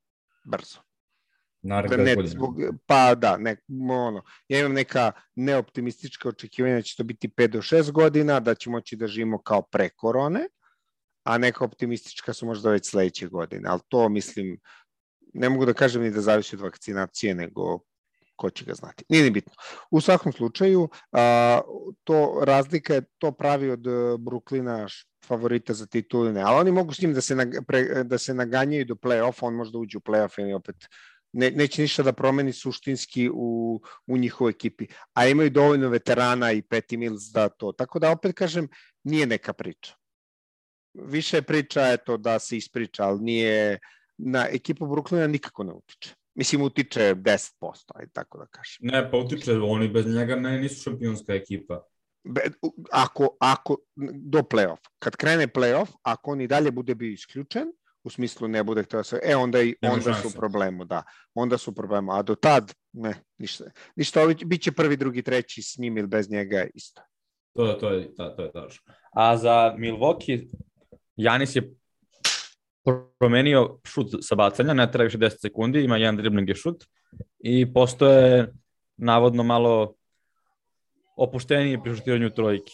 brzo. 0.45 0.86
Naravno, 1.67 2.03
ne, 2.03 2.15
zbog, 2.25 2.55
pa 2.85 3.15
da, 3.15 3.37
ne, 3.37 3.55
ono, 3.89 4.23
ja 4.47 4.59
imam 4.59 4.73
neka 4.73 5.11
neoptimistička 5.35 6.29
očekivanja 6.29 6.75
da 6.75 6.81
će 6.81 6.95
to 6.97 7.03
biti 7.03 7.27
5 7.27 7.47
do 7.47 7.61
6 7.61 7.91
godina, 7.91 8.39
da 8.39 8.55
ćemo 8.55 8.77
moći 8.77 8.95
da 8.95 9.07
živimo 9.07 9.41
kao 9.41 9.61
pre 9.61 9.89
korone, 9.89 10.47
a 11.23 11.37
neka 11.37 11.65
optimistička 11.65 12.33
su 12.33 12.45
možda 12.45 12.71
već 12.71 12.89
sledeće 12.89 13.27
godine, 13.27 13.69
ali 13.69 13.81
to 13.87 14.09
mislim, 14.09 14.59
ne 15.33 15.49
mogu 15.49 15.65
da 15.65 15.73
kažem 15.73 16.01
ni 16.01 16.11
da 16.11 16.21
zavisi 16.21 16.55
od 16.55 16.61
vakcinacije, 16.61 17.35
nego 17.35 17.79
ko 18.35 18.49
će 18.49 18.65
ga 18.65 18.73
znati. 18.73 19.03
Nije 19.09 19.23
ni 19.23 19.31
bitno. 19.31 19.53
U 19.91 20.01
svakom 20.01 20.33
slučaju, 20.33 20.89
a, 21.11 21.61
to 22.03 22.41
razlika 22.45 22.93
je 22.93 23.05
to 23.17 23.31
pravi 23.31 23.69
od 23.71 23.83
Bruklina 24.19 24.87
favorita 25.25 25.73
za 25.73 25.85
tituline, 25.85 26.41
ali 26.41 26.59
oni 26.59 26.71
mogu 26.71 26.93
s 26.93 27.01
njim 27.01 27.13
da 27.13 27.21
se, 27.21 27.35
na, 27.35 27.45
pre, 27.67 28.03
da 28.03 28.17
se 28.17 28.33
naganjaju 28.33 28.85
do 28.85 28.95
play-offa, 28.95 29.45
on 29.47 29.55
možda 29.55 29.77
uđe 29.77 29.97
u 29.97 30.01
play-off 30.01 30.41
ili 30.41 30.53
opet 30.53 30.75
ne, 31.37 31.51
neće 31.51 31.81
ništa 31.81 32.03
da 32.03 32.13
promeni 32.13 32.53
suštinski 32.53 33.29
u, 33.33 33.81
u 34.07 34.17
njihovoj 34.17 34.51
ekipi. 34.51 34.87
A 35.13 35.27
imaju 35.27 35.49
dovoljno 35.49 35.89
veterana 35.89 36.51
i 36.51 36.61
Petty 36.61 36.97
Mills 36.97 37.23
da 37.33 37.49
to. 37.49 37.71
Tako 37.71 37.99
da 37.99 38.11
opet 38.11 38.35
kažem, 38.35 38.67
nije 39.03 39.25
neka 39.27 39.53
priča. 39.53 39.93
Više 40.93 41.37
je 41.37 41.41
priča 41.41 41.81
eto, 41.91 42.17
da 42.17 42.39
se 42.39 42.57
ispriča, 42.57 43.03
ali 43.03 43.23
nije 43.23 43.79
na 44.17 44.47
ekipu 44.51 44.85
Brooklyna 44.85 45.27
nikako 45.27 45.63
ne 45.63 45.73
utiče. 45.73 46.15
Mislim, 46.35 46.61
utiče 46.61 47.15
10%, 47.15 47.51
ajde 47.95 48.11
tako 48.13 48.37
da 48.37 48.45
kažem. 48.45 48.77
Ne, 48.79 49.11
pa 49.11 49.17
utiče, 49.17 49.53
oni 49.53 49.87
bez 49.87 50.05
njega 50.05 50.35
ne, 50.35 50.59
nisu 50.59 50.81
šampionska 50.83 51.33
ekipa. 51.33 51.83
Be, 52.23 52.41
ako, 52.91 53.37
ako, 53.39 53.77
do 54.13 54.39
play-off. 54.39 54.89
Kad 54.99 55.15
krene 55.15 55.47
play-off, 55.47 55.93
ako 56.03 56.31
on 56.31 56.41
i 56.41 56.47
dalje 56.47 56.71
bude 56.71 56.95
bio 56.95 57.11
isključen, 57.11 57.71
u 58.07 58.09
smislu 58.09 58.47
ne 58.47 58.63
bude 58.63 58.83
htio 58.83 58.97
da 58.99 59.03
se, 59.03 59.19
e 59.23 59.35
onda 59.35 59.61
i 59.61 59.75
Nema 59.81 59.93
onda 59.93 60.13
šanse. 60.13 60.29
su 60.29 60.37
problemu, 60.37 60.85
da. 60.85 61.03
Onda 61.33 61.57
su 61.57 61.75
problemu, 61.75 62.11
a 62.11 62.21
do 62.21 62.35
tad 62.35 62.73
ne, 62.93 63.13
ništa. 63.37 63.63
Ništa, 63.95 64.21
ovi, 64.21 64.35
bit 64.45 64.61
će 64.61 64.71
prvi, 64.71 64.97
drugi, 64.97 65.21
treći 65.21 65.61
s 65.61 65.77
njim 65.77 65.97
ili 65.97 66.07
bez 66.07 66.29
njega 66.29 66.65
isto. 66.73 67.01
To, 67.55 67.73
to 67.73 67.89
je, 67.89 68.15
to, 68.15 68.29
to 68.29 68.43
je 68.43 68.51
tačno. 68.51 68.93
A 69.11 69.37
za 69.37 69.75
Milwaukee, 69.77 70.47
Janis 71.15 71.55
je 71.55 71.73
promenio 73.19 73.79
šut 73.83 74.07
sa 74.21 74.35
bacanja, 74.35 74.73
ne 74.73 74.91
treba 74.91 75.03
više 75.03 75.17
10 75.17 75.41
sekundi, 75.41 75.83
ima 75.83 75.97
jedan 75.97 76.17
dribling 76.17 76.49
je 76.49 76.55
šut 76.55 76.83
i 77.39 77.73
postoje 77.73 78.53
navodno 78.97 79.43
malo 79.43 79.93
opuštenije 81.17 81.83
pri 81.83 81.95
šutiranju 81.95 82.29
trojki. 82.29 82.73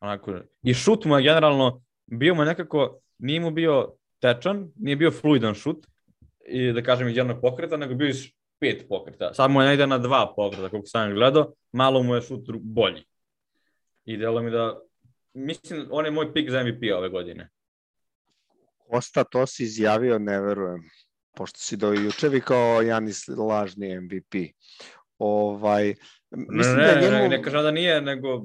Onako. 0.00 0.34
I 0.62 0.74
šut 0.74 1.04
mu 1.04 1.16
je 1.16 1.22
generalno 1.22 1.82
bio 2.06 2.34
mu 2.34 2.44
nekako, 2.44 3.00
nije 3.18 3.40
mu 3.40 3.50
bio 3.50 3.94
tečan, 4.22 4.68
nije 4.76 4.96
bio 4.96 5.10
fluidan 5.10 5.54
šut, 5.54 5.86
i 6.46 6.72
da 6.72 6.82
kažem 6.82 7.08
iz 7.08 7.16
jednog 7.16 7.40
pokreta, 7.40 7.76
nego 7.76 7.94
bio 7.94 8.08
iz 8.08 8.26
pet 8.60 8.86
pokreta. 8.88 9.34
Sad 9.34 9.50
mu 9.50 9.60
je 9.60 9.66
najde 9.66 9.86
na 9.86 9.98
dva 9.98 10.32
pokreta, 10.36 10.68
kako 10.68 10.86
sam 10.86 11.14
gledao, 11.14 11.52
malo 11.72 12.02
mu 12.02 12.14
je 12.14 12.22
šut 12.22 12.48
bolji. 12.60 13.04
I 14.04 14.16
delo 14.16 14.42
mi 14.42 14.50
da, 14.50 14.80
mislim, 15.34 15.86
on 15.90 16.04
je 16.04 16.10
moj 16.10 16.34
pik 16.34 16.50
za 16.50 16.64
MVP 16.64 16.82
ove 16.96 17.08
godine. 17.08 17.48
Kosta, 18.76 19.24
to 19.24 19.46
si 19.46 19.62
izjavio, 19.62 20.18
ne 20.18 20.40
verujem, 20.40 20.82
pošto 21.36 21.58
si 21.58 21.76
do 21.76 21.92
juče 21.92 22.28
vi 22.28 22.40
kao 22.40 22.82
Janis 22.82 23.28
lažni 23.28 24.00
MVP. 24.00 24.34
Ovaj, 25.18 25.94
mislim 26.30 26.76
ne, 26.76 26.94
da 26.94 27.00
njemu... 27.00 27.12
ne, 27.12 27.28
ne 27.28 27.42
kažem 27.42 27.62
da 27.62 27.70
nije, 27.70 28.00
nego 28.00 28.38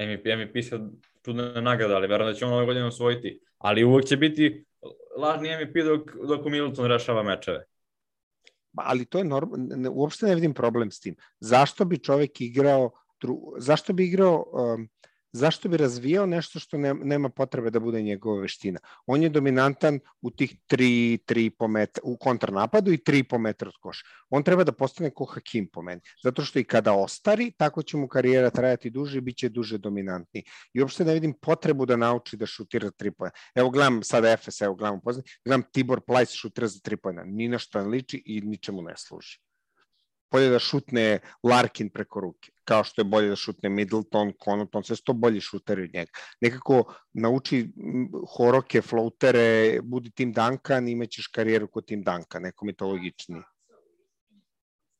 MVP, 0.00 0.24
MVP 0.24 0.64
se 0.64 0.78
čudne 1.24 1.62
nagrada, 1.62 1.96
ali 1.96 2.08
verujem 2.08 2.32
da 2.32 2.38
će 2.38 2.44
on 2.44 2.52
ove 2.52 2.66
godine 2.66 2.86
osvojiti. 2.86 3.40
Ali 3.58 3.84
uvek 3.84 4.04
će 4.04 4.16
biti 4.16 4.64
lažni 5.18 5.56
MVP 5.56 5.84
dok, 5.84 6.14
dok 6.28 6.46
Middleton 6.46 6.86
rešava 6.86 7.22
mečeve. 7.22 7.64
ali 8.76 9.04
to 9.04 9.18
je 9.18 9.24
normalno, 9.24 9.90
uopšte 9.90 10.26
ne 10.26 10.34
vidim 10.34 10.54
problem 10.54 10.90
s 10.90 11.00
tim. 11.00 11.16
Zašto 11.40 11.84
bi 11.84 11.98
čovek 11.98 12.40
igrao, 12.40 12.90
zašto 13.58 13.92
bi 13.92 14.06
igrao 14.06 14.44
um, 14.52 14.88
zašto 15.32 15.68
bi 15.68 15.76
razvijao 15.76 16.26
nešto 16.26 16.58
što 16.58 16.78
ne, 16.78 16.94
nema 16.94 17.28
potrebe 17.28 17.70
da 17.70 17.80
bude 17.80 18.02
njegova 18.02 18.40
veština? 18.40 18.80
On 19.06 19.22
je 19.22 19.28
dominantan 19.28 20.00
u 20.20 20.30
tih 20.30 20.56
3, 20.68 21.18
3 21.26 21.50
po 21.58 21.68
metra, 21.68 22.02
u 22.04 22.16
kontrnapadu 22.16 22.92
i 22.92 22.98
3 22.98 23.22
po 23.22 23.38
metra 23.38 23.68
od 23.68 23.74
koša. 23.80 24.06
On 24.30 24.42
treba 24.42 24.64
da 24.64 24.72
postane 24.72 25.10
ko 25.10 25.24
Hakim 25.24 25.68
po 25.72 25.82
meni. 25.82 26.00
Zato 26.22 26.42
što 26.42 26.58
i 26.58 26.64
kada 26.64 26.92
ostari, 26.92 27.50
tako 27.56 27.82
će 27.82 27.96
mu 27.96 28.08
karijera 28.08 28.50
trajati 28.50 28.90
duže 28.90 29.18
i 29.18 29.20
bit 29.20 29.36
će 29.36 29.48
duže 29.48 29.78
dominantni. 29.78 30.44
I 30.72 30.80
uopšte 30.80 31.04
ne 31.04 31.14
vidim 31.14 31.32
potrebu 31.32 31.86
da 31.86 31.96
nauči 31.96 32.36
da 32.36 32.46
šutira 32.46 32.90
3 32.90 33.10
pojena. 33.10 33.32
Evo 33.54 33.70
gledam 33.70 34.02
sad 34.02 34.24
Efes, 34.24 34.60
evo 34.60 34.74
gledam 34.74 35.00
poznam, 35.00 35.24
gledam 35.44 35.62
Tibor 35.72 36.00
Plajs 36.00 36.32
šutira 36.32 36.68
za 36.68 36.78
3 36.78 36.96
pojena. 36.96 37.24
Ni 37.24 37.48
na 37.48 37.58
što 37.58 37.82
ne 37.82 37.88
liči 37.88 38.22
i 38.26 38.40
ničemu 38.40 38.82
ne 38.82 38.94
služi 38.96 39.51
bolje 40.32 40.50
da 40.50 40.58
šutne 40.58 41.20
Larkin 41.42 41.90
preko 41.90 42.20
ruke, 42.20 42.50
kao 42.64 42.84
što 42.84 43.00
je 43.00 43.04
bolje 43.04 43.28
da 43.28 43.36
šutne 43.36 43.68
Middleton, 43.68 44.32
Connaughton, 44.44 44.84
sve 44.84 44.96
su 44.96 45.04
to 45.04 45.12
bolji 45.12 45.40
šuteri 45.40 45.84
od 45.84 45.94
njega. 45.94 46.12
Nekako 46.40 46.94
nauči 47.12 47.68
horoke, 48.36 48.82
floatere, 48.82 49.80
budi 49.82 50.10
Tim 50.10 50.32
Duncan, 50.32 50.88
imaćeš 50.88 51.26
karijeru 51.26 51.68
kod 51.68 51.86
Tim 51.86 52.02
Duncan, 52.02 52.42
neko 52.42 52.64
mi 52.64 52.76
to 52.76 52.86
logičnije. 52.86 53.42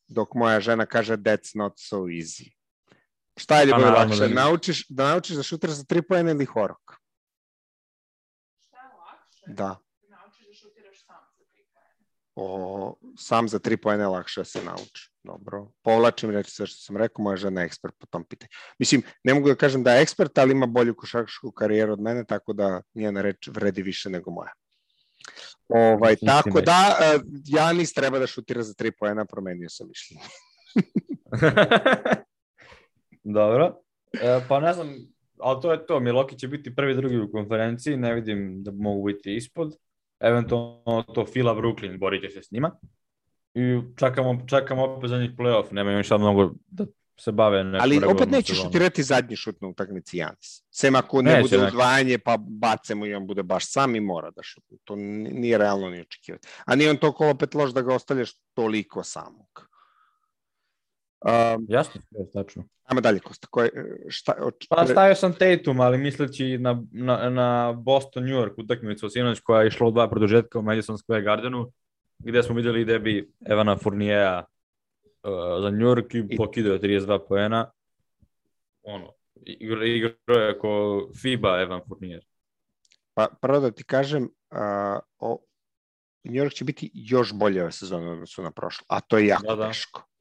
Dok 0.08 0.34
moja 0.34 0.60
žena 0.60 0.86
kaže 0.86 1.16
that's 1.16 1.56
not 1.56 1.72
so 1.78 1.96
easy. 1.96 2.52
Šta 3.36 3.60
je 3.60 3.66
ljubav 3.66 3.94
pa, 3.94 4.02
lakše? 4.02 4.28
Da 4.28 4.34
naučiš, 4.34 4.86
da 4.88 5.08
naučiš 5.08 5.36
da 5.36 5.42
šutiraš 5.42 5.76
za 5.76 5.84
tri 5.84 6.02
pojene 6.02 6.30
ili 6.30 6.44
horok? 6.44 6.92
Šta 8.60 8.76
je 8.76 8.88
lakše? 8.98 9.44
Da 9.46 9.78
o, 12.34 12.94
sam 13.16 13.48
za 13.48 13.58
tri 13.58 13.76
pojene 13.76 14.06
lakše 14.06 14.40
da 14.40 14.44
se 14.44 14.64
nauči. 14.64 15.12
Dobro. 15.22 15.68
Povlačim 15.82 16.30
reći 16.30 16.50
sve 16.50 16.66
što 16.66 16.80
sam 16.80 16.96
rekao, 16.96 17.22
moja 17.22 17.36
žena 17.36 17.60
je 17.60 17.66
ekspert 17.66 17.94
po 17.98 18.06
tom 18.06 18.24
pitanju. 18.24 18.48
Mislim, 18.78 19.02
ne 19.24 19.34
mogu 19.34 19.48
da 19.48 19.54
kažem 19.54 19.82
da 19.82 19.94
je 19.94 20.02
ekspert, 20.02 20.38
ali 20.38 20.52
ima 20.52 20.66
bolju 20.66 20.94
košarkašku 20.94 21.50
karijeru 21.50 21.92
od 21.92 22.00
mene, 22.00 22.24
tako 22.24 22.52
da 22.52 22.82
njena 22.94 23.22
reč 23.22 23.48
vredi 23.48 23.82
više 23.82 24.10
nego 24.10 24.30
moja. 24.30 24.52
Ovaj, 25.68 26.16
tako 26.26 26.60
da, 26.60 26.98
uh, 26.98 27.22
Janis 27.44 27.92
treba 27.92 28.18
da 28.18 28.26
šutira 28.26 28.62
za 28.62 28.74
tri 28.74 28.92
pojena, 28.92 29.24
promenio 29.24 29.68
sam 29.68 29.88
mišljenje. 29.88 30.22
Dobro. 33.38 33.82
E, 34.12 34.40
pa 34.48 34.60
ne 34.60 34.72
znam, 34.72 34.94
ali 35.38 35.62
to 35.62 35.72
je 35.72 35.86
to. 35.86 36.00
Miloki 36.00 36.38
će 36.38 36.48
biti 36.48 36.74
prvi 36.74 36.94
drugi 36.94 37.18
u 37.18 37.30
konferenciji, 37.32 37.96
ne 37.96 38.14
vidim 38.14 38.62
da 38.62 38.70
mogu 38.70 39.06
biti 39.06 39.36
ispod 39.36 39.76
eventualno 40.22 41.02
to 41.14 41.26
Fila 41.26 41.54
Brooklyn, 41.54 41.98
borite 41.98 42.30
se 42.30 42.42
s 42.42 42.50
njima. 42.50 42.70
I 43.54 43.80
čekamo, 43.98 44.44
čekamo 44.48 44.85
opet 44.85 45.11
za 45.11 45.18
njih 45.18 45.30
playoff, 45.38 45.72
nemaju 45.72 45.96
još 45.96 46.08
sad 46.08 46.20
mnogo 46.20 46.50
da 46.66 46.87
se 47.20 47.32
bave 47.32 47.64
neko 47.64 47.82
Ali 47.82 48.00
opet 48.04 48.30
neće 48.30 48.54
šutirati 48.54 49.02
zadnji 49.02 49.37
šut 49.37 49.61
na 49.61 49.68
utakmici 49.68 50.16
Janis. 50.16 50.64
Sem 50.70 50.96
ako 50.96 51.22
ne 51.22 51.32
Neće, 51.32 51.42
bude 51.42 51.66
udvajanje, 51.66 52.18
pa 52.18 52.37
bacemo 52.40 53.06
i 53.06 53.14
on 53.14 53.26
bude 53.26 53.42
baš 53.42 53.72
sam 53.72 53.96
i 53.96 54.00
mora 54.00 54.30
da 54.30 54.42
šutne. 54.42 54.76
To 54.85 54.96
nije 54.96 55.58
realno 55.58 55.90
ni 55.90 56.00
očekivati. 56.00 56.48
A 56.64 56.76
nije 56.76 56.90
on 56.90 56.96
toliko 56.96 57.28
opet 57.28 57.54
loš 57.54 57.70
da 57.70 57.82
ga 57.82 57.94
ostavljaš 57.94 58.32
toliko 58.54 59.02
samog. 59.02 59.71
Um, 61.24 61.66
Jasno, 61.68 62.00
je 62.11 62.30
tačno. 62.30 62.64
Ajmo 62.85 63.00
dalje, 63.00 63.20
Kosta. 63.20 63.46
Koje, 63.50 63.70
šta, 64.08 64.35
oč... 64.40 64.66
Pa 64.68 64.87
stavio 64.87 65.14
sam 65.14 65.32
Tatum, 65.32 65.80
ali 65.80 65.98
misleći 65.98 66.58
na, 66.58 66.82
na, 66.92 67.30
na 67.30 67.72
Boston, 67.72 68.24
New 68.24 68.35
York 68.35 68.54
utakmicu 68.56 69.08
sinoć 69.08 69.40
koja 69.40 69.62
je 69.62 69.68
išla 69.68 69.87
u 69.87 69.90
dva 69.90 70.11
produžetka 70.11 70.58
u 70.58 70.62
Madison 70.62 70.96
Square 70.96 71.24
Gardenu, 71.24 71.72
gde 72.18 72.42
smo 72.42 72.54
videli 72.54 72.85
da 72.85 72.98
bi 72.98 73.32
Evana 73.46 73.78
Fourniera 73.78 74.44
uh, 75.22 75.62
za 75.62 75.70
New 75.70 75.87
York 75.87 76.14
i, 76.14 76.35
I... 76.35 76.37
pokidao 76.37 76.78
32 76.78 77.18
poena. 77.28 77.70
Ono, 78.82 79.12
igra, 79.46 79.87
igra 79.87 80.14
je 80.26 80.50
ako 80.50 81.00
FIBA 81.22 81.61
Evan 81.61 81.80
Fournier. 81.88 82.24
Pa 83.14 83.28
prvo 83.40 83.61
da 83.61 83.70
ti 83.70 83.85
kažem, 83.85 84.22
uh, 84.22 84.98
o, 85.18 85.38
New 86.24 86.44
York 86.44 86.52
će 86.52 86.64
biti 86.64 86.90
još 86.94 87.32
bolje 87.32 87.62
ove 87.62 87.72
sezone 87.72 88.11
odnosu 88.11 88.42
na 88.42 88.50
prošlo, 88.50 88.87
a 88.88 89.00
to 89.00 89.18
je 89.18 89.26
jako 89.26 89.46
da, 89.46 89.56
da. 89.56 89.68
teško 89.68 90.12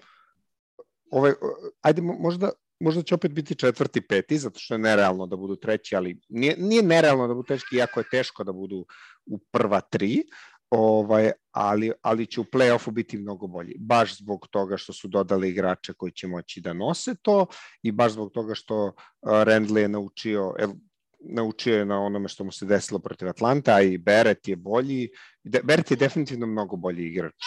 ovaj, 1.11 1.33
ajde 1.81 2.01
možda, 2.01 2.51
možda 2.79 3.01
će 3.01 3.15
opet 3.15 3.31
biti 3.31 3.55
četvrti, 3.55 4.01
peti, 4.01 4.37
zato 4.37 4.59
što 4.59 4.73
je 4.73 4.79
nerealno 4.79 5.27
da 5.27 5.35
budu 5.35 5.55
treći, 5.55 5.95
ali 5.95 6.19
nije, 6.29 6.55
nije 6.57 6.83
nerealno 6.83 7.27
da 7.27 7.33
budu 7.33 7.47
treći, 7.47 7.75
iako 7.75 7.99
je 7.99 8.09
teško 8.11 8.43
da 8.43 8.51
budu 8.51 8.85
u 9.25 9.39
prva 9.51 9.81
tri, 9.81 10.23
ovaj, 10.69 11.31
ali, 11.51 11.91
ali 12.01 12.25
će 12.25 12.41
u 12.41 12.43
play-offu 12.43 12.91
biti 12.91 13.17
mnogo 13.17 13.47
bolji. 13.47 13.75
Baš 13.79 14.17
zbog 14.17 14.47
toga 14.51 14.77
što 14.77 14.93
su 14.93 15.07
dodali 15.07 15.49
igrače 15.49 15.93
koji 15.93 16.11
će 16.11 16.27
moći 16.27 16.61
da 16.61 16.73
nose 16.73 17.15
to 17.21 17.45
i 17.83 17.91
baš 17.91 18.11
zbog 18.11 18.31
toga 18.31 18.55
što 18.55 18.85
uh, 18.85 18.93
Randley 19.21 19.77
je 19.77 19.89
naučio, 19.89 20.53
el, 20.59 20.71
naučio 21.19 21.77
je 21.77 21.85
na 21.85 21.99
onome 22.01 22.27
što 22.27 22.43
mu 22.43 22.51
se 22.51 22.65
desilo 22.65 22.99
protiv 22.99 23.27
Atlanta, 23.27 23.81
i 23.81 23.97
Beret 23.97 24.47
je 24.47 24.55
bolji. 24.55 25.09
Beret 25.43 25.91
je 25.91 25.97
definitivno 25.97 26.47
mnogo 26.47 26.75
bolji 26.75 27.07
igrač 27.07 27.43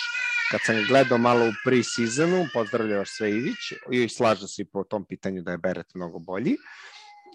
kad 0.55 0.61
sam 0.65 0.85
gledao 0.89 1.19
malo 1.19 1.49
u 1.49 1.53
pre-seasonu, 1.65 2.47
pozdravljavaš 2.53 3.09
sve 3.17 3.31
Ivić 3.31 3.73
i 3.91 4.09
slažem 4.09 4.49
se 4.49 4.65
po 4.65 4.85
tom 4.85 5.05
pitanju 5.05 5.43
da 5.43 5.51
je 5.51 5.59
Beret 5.59 5.95
mnogo 5.95 6.19
bolji. 6.19 6.57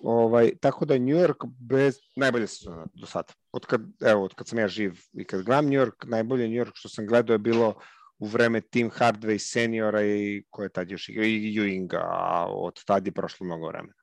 Ovaj, 0.04 0.52
tako 0.62 0.86
da 0.86 0.98
New 0.98 1.18
York 1.18 1.48
bez 1.60 2.00
najbolje 2.16 2.48
sezona 2.48 2.86
do 2.94 3.06
sada. 3.06 3.34
Od 3.52 3.66
kad, 3.66 3.82
evo, 4.02 4.24
od 4.24 4.34
kad 4.34 4.48
sam 4.48 4.60
ja 4.60 4.68
živ 4.68 4.94
i 5.14 5.24
kad 5.24 5.44
gledam 5.44 5.66
New 5.66 5.82
York, 5.82 6.08
najbolje 6.08 6.48
New 6.48 6.66
York 6.66 6.72
što 6.74 6.90
sam 6.90 7.08
gledao 7.08 7.34
je 7.34 7.38
bilo 7.38 7.74
u 8.20 8.28
vreme 8.28 8.62
Tim 8.62 8.90
Hardway 8.90 9.38
seniora 9.38 10.06
i 10.06 10.44
ko 10.50 10.64
je 10.64 10.70
tad 10.70 10.92
još 10.92 11.10
igrao, 11.10 11.26
i 11.26 11.60
Ewinga, 11.60 12.02
a 12.04 12.46
od 12.50 12.84
tad 12.86 13.06
je 13.06 13.12
prošlo 13.12 13.46
mnogo 13.46 13.68
vremena. 13.68 13.94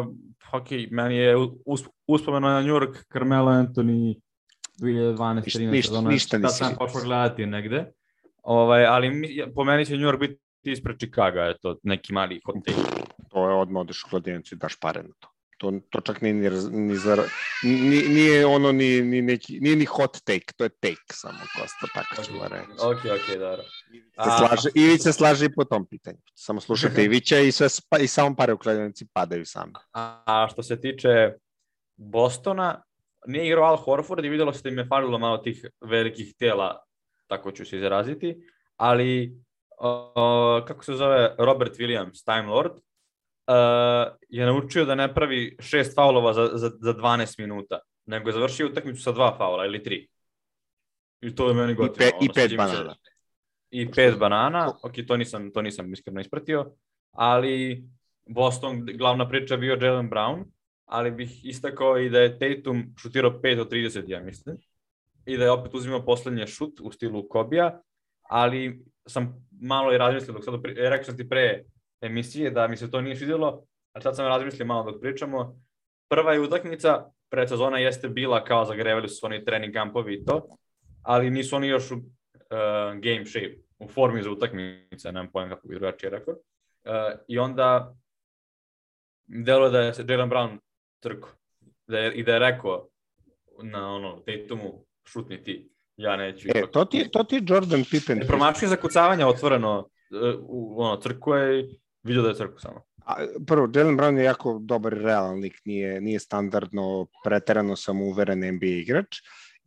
Uh, 0.00 0.06
ok, 0.52 0.68
meni 0.90 1.16
je 1.16 1.36
uspomeno 2.06 2.48
na 2.48 2.62
New 2.62 2.74
York 2.74 3.12
Carmelo 3.12 3.50
Anthony 3.50 4.20
2012 4.80 5.42
13 5.42 5.70
ništa, 5.70 6.00
ništa 6.00 6.38
nisi. 6.38 6.56
sam 6.56 6.74
počeo 6.78 7.00
gledati 7.04 7.46
negde. 7.46 7.92
Ovaj, 8.48 8.86
ali 8.86 9.10
mi, 9.10 9.28
po 9.54 9.64
meni 9.64 9.86
će 9.86 9.96
New 9.96 10.08
York 10.08 10.18
biti 10.18 10.40
ispred 10.62 10.96
Chicago, 10.98 11.38
je 11.38 11.58
to 11.58 11.76
neki 11.82 12.12
mali 12.12 12.40
hotel. 12.46 12.74
To 13.30 13.48
je 13.48 13.54
odmah 13.54 13.80
odeš 13.80 14.04
u 14.04 14.08
kladionicu 14.10 14.54
i 14.54 14.58
daš 14.58 14.80
pare 14.80 15.02
na 15.02 15.14
to. 15.18 15.28
To, 15.58 15.72
to 15.90 16.00
čak 16.00 16.20
nije 16.20 16.34
ni, 16.34 16.50
ni 16.70 16.96
za, 16.96 17.16
ni, 17.62 18.02
nije 18.08 18.46
ono 18.46 18.72
ni, 18.72 19.02
ni 19.02 19.22
neki, 19.22 19.60
nije 19.60 19.76
ni 19.76 19.84
hot 19.84 20.18
take, 20.24 20.52
to 20.56 20.64
je 20.64 20.68
take 20.70 21.12
samo 21.12 21.38
Kosta, 21.38 21.86
tako 21.94 22.22
ćemo 22.22 22.38
okay. 22.38 22.50
reći. 22.50 22.70
Ok, 22.82 23.20
ok, 23.20 23.38
dobro. 23.38 23.62
Se 24.24 24.30
slaže, 24.38 24.68
Ivić 24.74 25.02
slaže 25.12 25.44
i 25.44 25.54
po 25.54 25.64
tom 25.64 25.86
pitanju. 25.86 26.18
Samo 26.34 26.60
slušajte 26.60 27.04
Ivića 27.04 27.38
i, 27.38 27.52
sve, 27.52 27.68
i 28.00 28.06
samo 28.06 28.36
pare 28.36 28.52
u 28.52 28.58
kladionici 28.58 29.06
padaju 29.12 29.44
sami. 29.44 29.72
A, 29.92 30.22
a 30.26 30.48
što 30.52 30.62
se 30.62 30.80
tiče 30.80 31.32
Bostona, 31.96 32.82
nije 33.26 33.46
igrao 33.46 33.64
Al 33.64 33.76
Horford 33.76 34.24
i 34.24 34.28
videlo 34.28 34.52
se 34.52 34.62
da 34.62 34.68
im 34.68 34.78
je 34.78 34.86
falilo 34.86 35.18
malo 35.18 35.38
tih 35.38 35.66
velikih 35.80 36.34
tela 36.38 36.87
tako 37.28 37.52
ću 37.52 37.64
se 37.64 37.76
izraziti, 37.76 38.36
ali 38.76 39.38
uh, 39.80 40.64
kako 40.66 40.84
se 40.84 40.92
zove 40.92 41.34
Robert 41.38 41.76
Williams, 41.76 42.24
Time 42.24 42.48
Lord, 42.48 42.72
uh, 42.72 44.16
je 44.28 44.46
naučio 44.46 44.84
da 44.84 44.94
ne 44.94 45.14
pravi 45.14 45.56
šest 45.60 45.94
faulova 45.94 46.32
za, 46.32 46.50
za, 46.52 46.70
za 46.80 46.94
12 46.94 47.40
minuta, 47.40 47.78
nego 48.06 48.28
je 48.28 48.32
završio 48.32 48.66
utakmicu 48.66 49.02
sa 49.02 49.12
dva 49.12 49.34
faula 49.36 49.66
ili 49.66 49.82
tri. 49.82 50.08
I 51.20 51.34
to 51.34 51.48
je 51.48 51.54
meni 51.54 51.74
gotovo. 51.74 51.94
I, 51.94 51.98
pe, 51.98 52.10
ono, 52.14 52.24
i 52.24 52.28
pet 52.34 52.56
banana. 52.56 52.94
Se, 52.94 53.10
I 53.70 53.90
pet 53.90 54.18
banana, 54.18 54.72
ok, 54.82 54.92
to 55.06 55.16
nisam, 55.16 55.50
to 55.52 55.62
nisam 55.62 55.92
iskreno 55.92 56.20
ispratio, 56.20 56.72
ali 57.12 57.84
Boston, 58.26 58.86
glavna 58.94 59.28
priča 59.28 59.56
bio 59.56 59.78
Jalen 59.80 60.10
Brown, 60.10 60.44
ali 60.84 61.10
bih 61.10 61.44
istakao 61.44 61.98
i 61.98 62.10
da 62.10 62.20
je 62.20 62.38
Tatum 62.38 62.94
šutirao 62.98 63.30
5 63.30 63.60
od 63.60 63.70
30, 63.70 64.04
ja 64.06 64.20
mislim 64.20 64.58
i 65.28 65.36
da 65.36 65.44
je 65.44 65.50
opet 65.50 65.74
uzimao 65.74 66.04
poslednje 66.04 66.46
šut 66.46 66.80
u 66.82 66.92
stilu 66.92 67.28
Kobija, 67.28 67.80
ali 68.22 68.84
sam 69.06 69.48
malo 69.60 69.92
i 69.92 69.98
razmislio 69.98 70.32
dok 70.32 70.44
sad, 70.44 70.54
rekao 70.64 71.04
sam 71.04 71.16
ti 71.16 71.28
pre 71.28 71.64
emisije 72.00 72.50
da 72.50 72.68
mi 72.68 72.76
se 72.76 72.90
to 72.90 73.00
nije 73.00 73.16
svidjelo, 73.16 73.64
a 73.92 74.00
sad 74.00 74.16
sam 74.16 74.26
razmislio 74.26 74.66
malo 74.66 74.90
dok 74.90 75.00
pričamo. 75.00 75.60
Prva 76.08 76.32
je 76.32 76.40
utakmica, 76.40 77.10
predsezona 77.30 77.78
jeste 77.78 78.08
bila 78.08 78.44
kao 78.44 78.64
zagrevali 78.64 79.08
su 79.08 79.26
oni 79.26 79.44
trening 79.44 79.74
kampovi 79.74 80.14
i 80.14 80.24
to, 80.24 80.56
ali 81.02 81.30
nisu 81.30 81.56
oni 81.56 81.68
još 81.68 81.90
u 81.90 81.94
uh, 81.94 82.02
game 83.00 83.26
shape, 83.26 83.54
u 83.78 83.88
formi 83.88 84.22
za 84.22 84.30
utakmice, 84.30 85.12
nemam 85.12 85.30
pojma 85.32 85.54
kako 85.54 85.68
bi 85.68 85.74
drugačije 85.74 86.10
rekao. 86.10 86.34
Uh, 86.34 87.18
I 87.28 87.38
onda 87.38 87.94
delo 89.26 89.70
da 89.70 89.80
je 89.80 89.92
Jalen 90.08 90.30
Brown 90.30 90.58
trko 91.02 91.28
da 91.86 91.98
je, 91.98 92.14
i 92.14 92.22
da 92.22 92.32
je 92.32 92.38
rekao 92.38 92.88
na 93.62 93.94
ono 93.94 94.22
Tatumu 94.26 94.87
šutni 95.12 95.42
ti. 95.44 95.70
Ja 95.96 96.16
neću. 96.16 96.48
E, 96.54 96.62
to 96.72 96.84
ti, 96.84 97.08
to 97.12 97.24
ti 97.24 97.42
Jordan 97.46 97.84
Pippen. 97.90 98.20
Promašio 98.26 98.68
za 98.68 98.76
kucavanja 98.76 99.28
otvoreno 99.28 99.88
e, 100.10 100.34
u 100.40 100.82
ono, 100.82 100.96
crku 100.96 101.34
je 101.34 101.68
vidio 102.02 102.22
da 102.22 102.28
je 102.28 102.34
crku 102.34 102.60
samo. 102.60 102.84
A, 103.06 103.14
prvo, 103.46 103.68
Jalen 103.74 103.98
Brown 103.98 104.16
je 104.16 104.24
jako 104.24 104.58
dobar 104.62 104.92
i 104.92 104.98
realan 104.98 105.40
lik, 105.40 105.60
nije, 105.64 106.00
nije 106.00 106.20
standardno 106.20 107.06
preterano 107.24 107.76
samouveren 107.76 108.54
NBA 108.54 108.66
igrač 108.66 109.16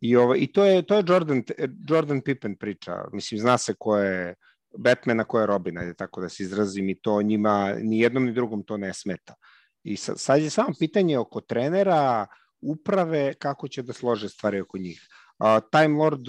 I, 0.00 0.16
ovo, 0.16 0.36
i 0.36 0.46
to 0.46 0.64
je, 0.64 0.82
to 0.82 0.96
je 0.96 1.04
Jordan, 1.08 1.42
Jordan 1.88 2.20
Pippen 2.20 2.56
priča. 2.56 3.04
Mislim, 3.12 3.40
zna 3.40 3.58
se 3.58 3.74
ko 3.78 3.98
je 3.98 4.34
Batmana, 4.78 5.24
ko 5.24 5.40
je 5.40 5.46
Robin, 5.46 5.78
ajde 5.78 5.94
tako 5.94 6.20
da 6.20 6.28
se 6.28 6.42
izrazim 6.42 6.88
i 6.88 6.94
to 6.94 7.22
njima, 7.22 7.74
ni 7.80 8.00
jednom 8.00 8.24
ni 8.24 8.32
drugom 8.32 8.62
to 8.62 8.76
ne 8.76 8.94
smeta. 8.94 9.34
I 9.82 9.96
sad, 9.96 10.20
sad 10.20 10.42
je 10.42 10.50
samo 10.50 10.74
pitanje 10.78 11.18
oko 11.18 11.40
trenera, 11.40 12.26
uprave, 12.60 13.34
kako 13.34 13.68
će 13.68 13.82
da 13.82 13.92
slože 13.92 14.28
stvari 14.28 14.60
oko 14.60 14.78
njih. 14.78 15.08
Uh, 15.42 15.62
Time 15.70 15.98
Lord 15.98 16.28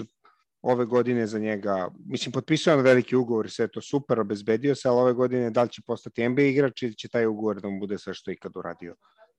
ove 0.62 0.84
godine 0.84 1.26
za 1.26 1.38
njega, 1.38 1.88
mislim, 2.06 2.32
potpisao 2.32 2.76
na 2.76 2.82
veliki 2.82 3.16
ugovor 3.16 3.46
i 3.46 3.50
sve 3.50 3.68
to 3.68 3.80
super, 3.80 4.20
obezbedio 4.20 4.74
se, 4.74 4.88
ali 4.88 5.00
ove 5.00 5.12
godine 5.12 5.50
da 5.50 5.62
li 5.62 5.68
će 5.68 5.82
postati 5.86 6.28
NBA 6.28 6.42
igrač 6.42 6.82
ili 6.82 6.94
će 6.94 7.08
taj 7.08 7.26
ugovor 7.26 7.60
da 7.60 7.68
mu 7.68 7.80
bude 7.80 7.98
sve 7.98 8.14
što 8.14 8.30
ikad 8.30 8.56
uradio. 8.56 8.96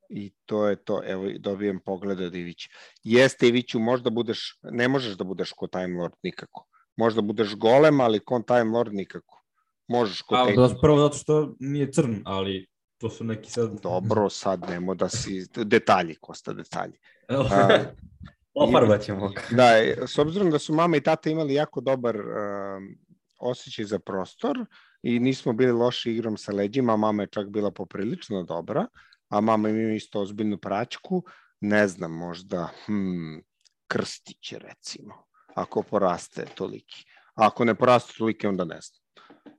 I 0.09 0.33
to 0.45 0.67
je 0.67 0.75
to, 0.75 1.01
evo, 1.05 1.25
dobijem 1.39 1.79
pogled 1.85 2.21
od 2.21 2.35
Ivića. 2.35 2.69
Jeste, 3.03 3.47
Iviću, 3.47 3.79
možda 3.79 4.09
budeš, 4.09 4.59
ne 4.63 4.87
možeš 4.87 5.17
da 5.17 5.23
budeš 5.23 5.51
ko 5.51 5.67
Time 5.67 5.99
Lord 5.99 6.13
nikako. 6.23 6.67
Možda 6.97 7.21
budeš 7.21 7.55
golem, 7.55 8.01
ali 8.01 8.19
ko 8.19 8.41
Time 8.47 8.77
Lord 8.77 8.93
nikako. 8.93 9.41
Možeš 9.87 10.21
ko 10.21 10.35
A, 10.35 10.51
da, 10.55 10.69
prvo 10.81 10.99
zato 10.99 11.17
što 11.17 11.55
nije 11.59 11.91
crn, 11.91 12.21
ali 12.25 12.67
to 12.97 13.09
su 13.09 13.23
neki 13.23 13.51
sad... 13.51 13.81
Dobro, 13.81 14.29
sad 14.29 14.69
nemo 14.69 14.95
da 14.95 15.09
si... 15.09 15.45
Detalji, 15.55 16.15
Kosta, 16.21 16.53
detalji. 16.53 16.97
A, 17.29 17.83
Ofarbat 18.55 19.01
ćemo. 19.01 19.31
Da, 19.51 19.71
s 20.07 20.17
obzirom 20.17 20.49
da 20.49 20.59
su 20.59 20.73
mama 20.73 20.97
i 20.97 21.01
tata 21.01 21.29
imali 21.29 21.53
jako 21.53 21.81
dobar 21.81 22.15
uh, 22.15 22.25
osjećaj 23.39 23.85
za 23.85 23.99
prostor 23.99 24.65
i 25.03 25.19
nismo 25.19 25.53
bili 25.53 25.71
loši 25.71 26.11
igrom 26.11 26.37
sa 26.37 26.51
leđima, 26.51 26.97
mama 26.97 27.23
je 27.23 27.27
čak 27.27 27.49
bila 27.49 27.71
poprilično 27.71 28.43
dobra, 28.43 28.87
a 29.29 29.41
mama 29.41 29.69
ima 29.69 29.93
isto 29.93 30.21
ozbiljnu 30.21 30.57
praćku, 30.57 31.23
ne 31.61 31.87
znam, 31.87 32.11
možda 32.11 32.69
hmm, 32.85 33.43
krstić 33.87 34.53
recimo, 34.53 35.13
ako 35.55 35.83
poraste 35.83 36.45
toliki. 36.55 37.05
A 37.35 37.47
ako 37.47 37.65
ne 37.65 37.75
poraste 37.75 38.13
toliki, 38.17 38.47
onda 38.47 38.65
ne 38.65 38.79
znam. 38.81 39.01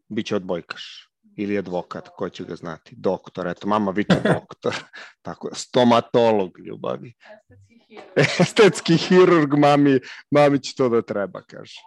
Biće 0.09 0.37
odbojkaš 0.37 1.09
ili 1.37 1.59
advokat, 1.59 2.09
ko 2.09 2.29
će 2.29 2.45
ga 2.45 2.57
znati, 2.57 2.95
doktor, 2.97 3.47
eto, 3.47 3.69
mama 3.69 3.91
viče 3.91 4.21
doktor, 4.25 4.75
tako, 5.27 5.51
stomatolog 5.53 6.59
ljubavi. 6.59 7.15
Estetski 8.41 8.97
hirurg, 8.97 9.55
mami, 9.59 10.01
mami 10.31 10.63
će 10.63 10.75
to 10.75 10.89
da 10.89 11.03
treba, 11.03 11.43
kaže. 11.43 11.81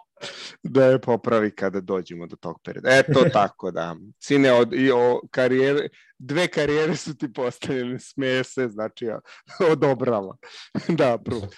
Da 0.62 0.84
je 0.84 1.00
popravi 1.00 1.50
kada 1.50 1.80
dođemo 1.80 2.26
do 2.26 2.36
tog 2.36 2.60
perioda. 2.64 2.88
Eto 2.90 3.24
tako 3.32 3.70
da. 3.70 3.96
Sine, 4.18 4.52
od, 4.52 4.72
i 4.72 4.90
o 4.90 5.20
karijere, 5.30 5.88
dve 6.18 6.48
karijere 6.48 6.96
su 6.96 7.16
ti 7.16 7.32
postavljene, 7.32 7.98
smeje 7.98 8.44
se, 8.44 8.68
znači 8.68 9.04
ja, 9.04 9.20
odobrava. 9.72 10.36
da, 10.88 11.18
prvo. 11.18 11.48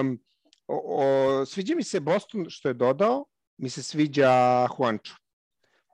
Um, 0.00 0.18
o, 0.66 0.82
o, 0.96 1.46
sviđa 1.46 1.74
mi 1.74 1.84
se 1.84 2.00
Boston 2.00 2.46
što 2.48 2.68
je 2.68 2.74
dodao, 2.74 3.24
mi 3.56 3.70
se 3.70 3.82
sviđa 3.82 4.30
Juancho. 4.78 5.14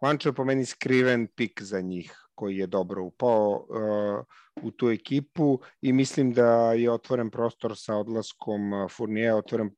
Juancho 0.03 0.29
je 0.29 0.33
po 0.33 0.45
meni 0.45 0.67
skriven 0.67 1.27
pik 1.37 1.63
za 1.63 1.81
njih 1.81 2.15
koji 2.41 2.57
je 2.57 2.67
dobro 2.67 3.03
upao 3.03 3.67
uh, 3.69 4.65
u 4.65 4.71
tu 4.71 4.91
ekipu 4.91 5.61
i 5.81 5.93
mislim 5.93 6.33
da 6.33 6.73
je 6.73 6.91
otvoren 6.91 7.31
prostor 7.31 7.77
sa 7.77 7.97
odlaskom 7.97 8.73
uh, 8.73 8.91
Furnije, 8.91 9.35
otvoren 9.35 9.71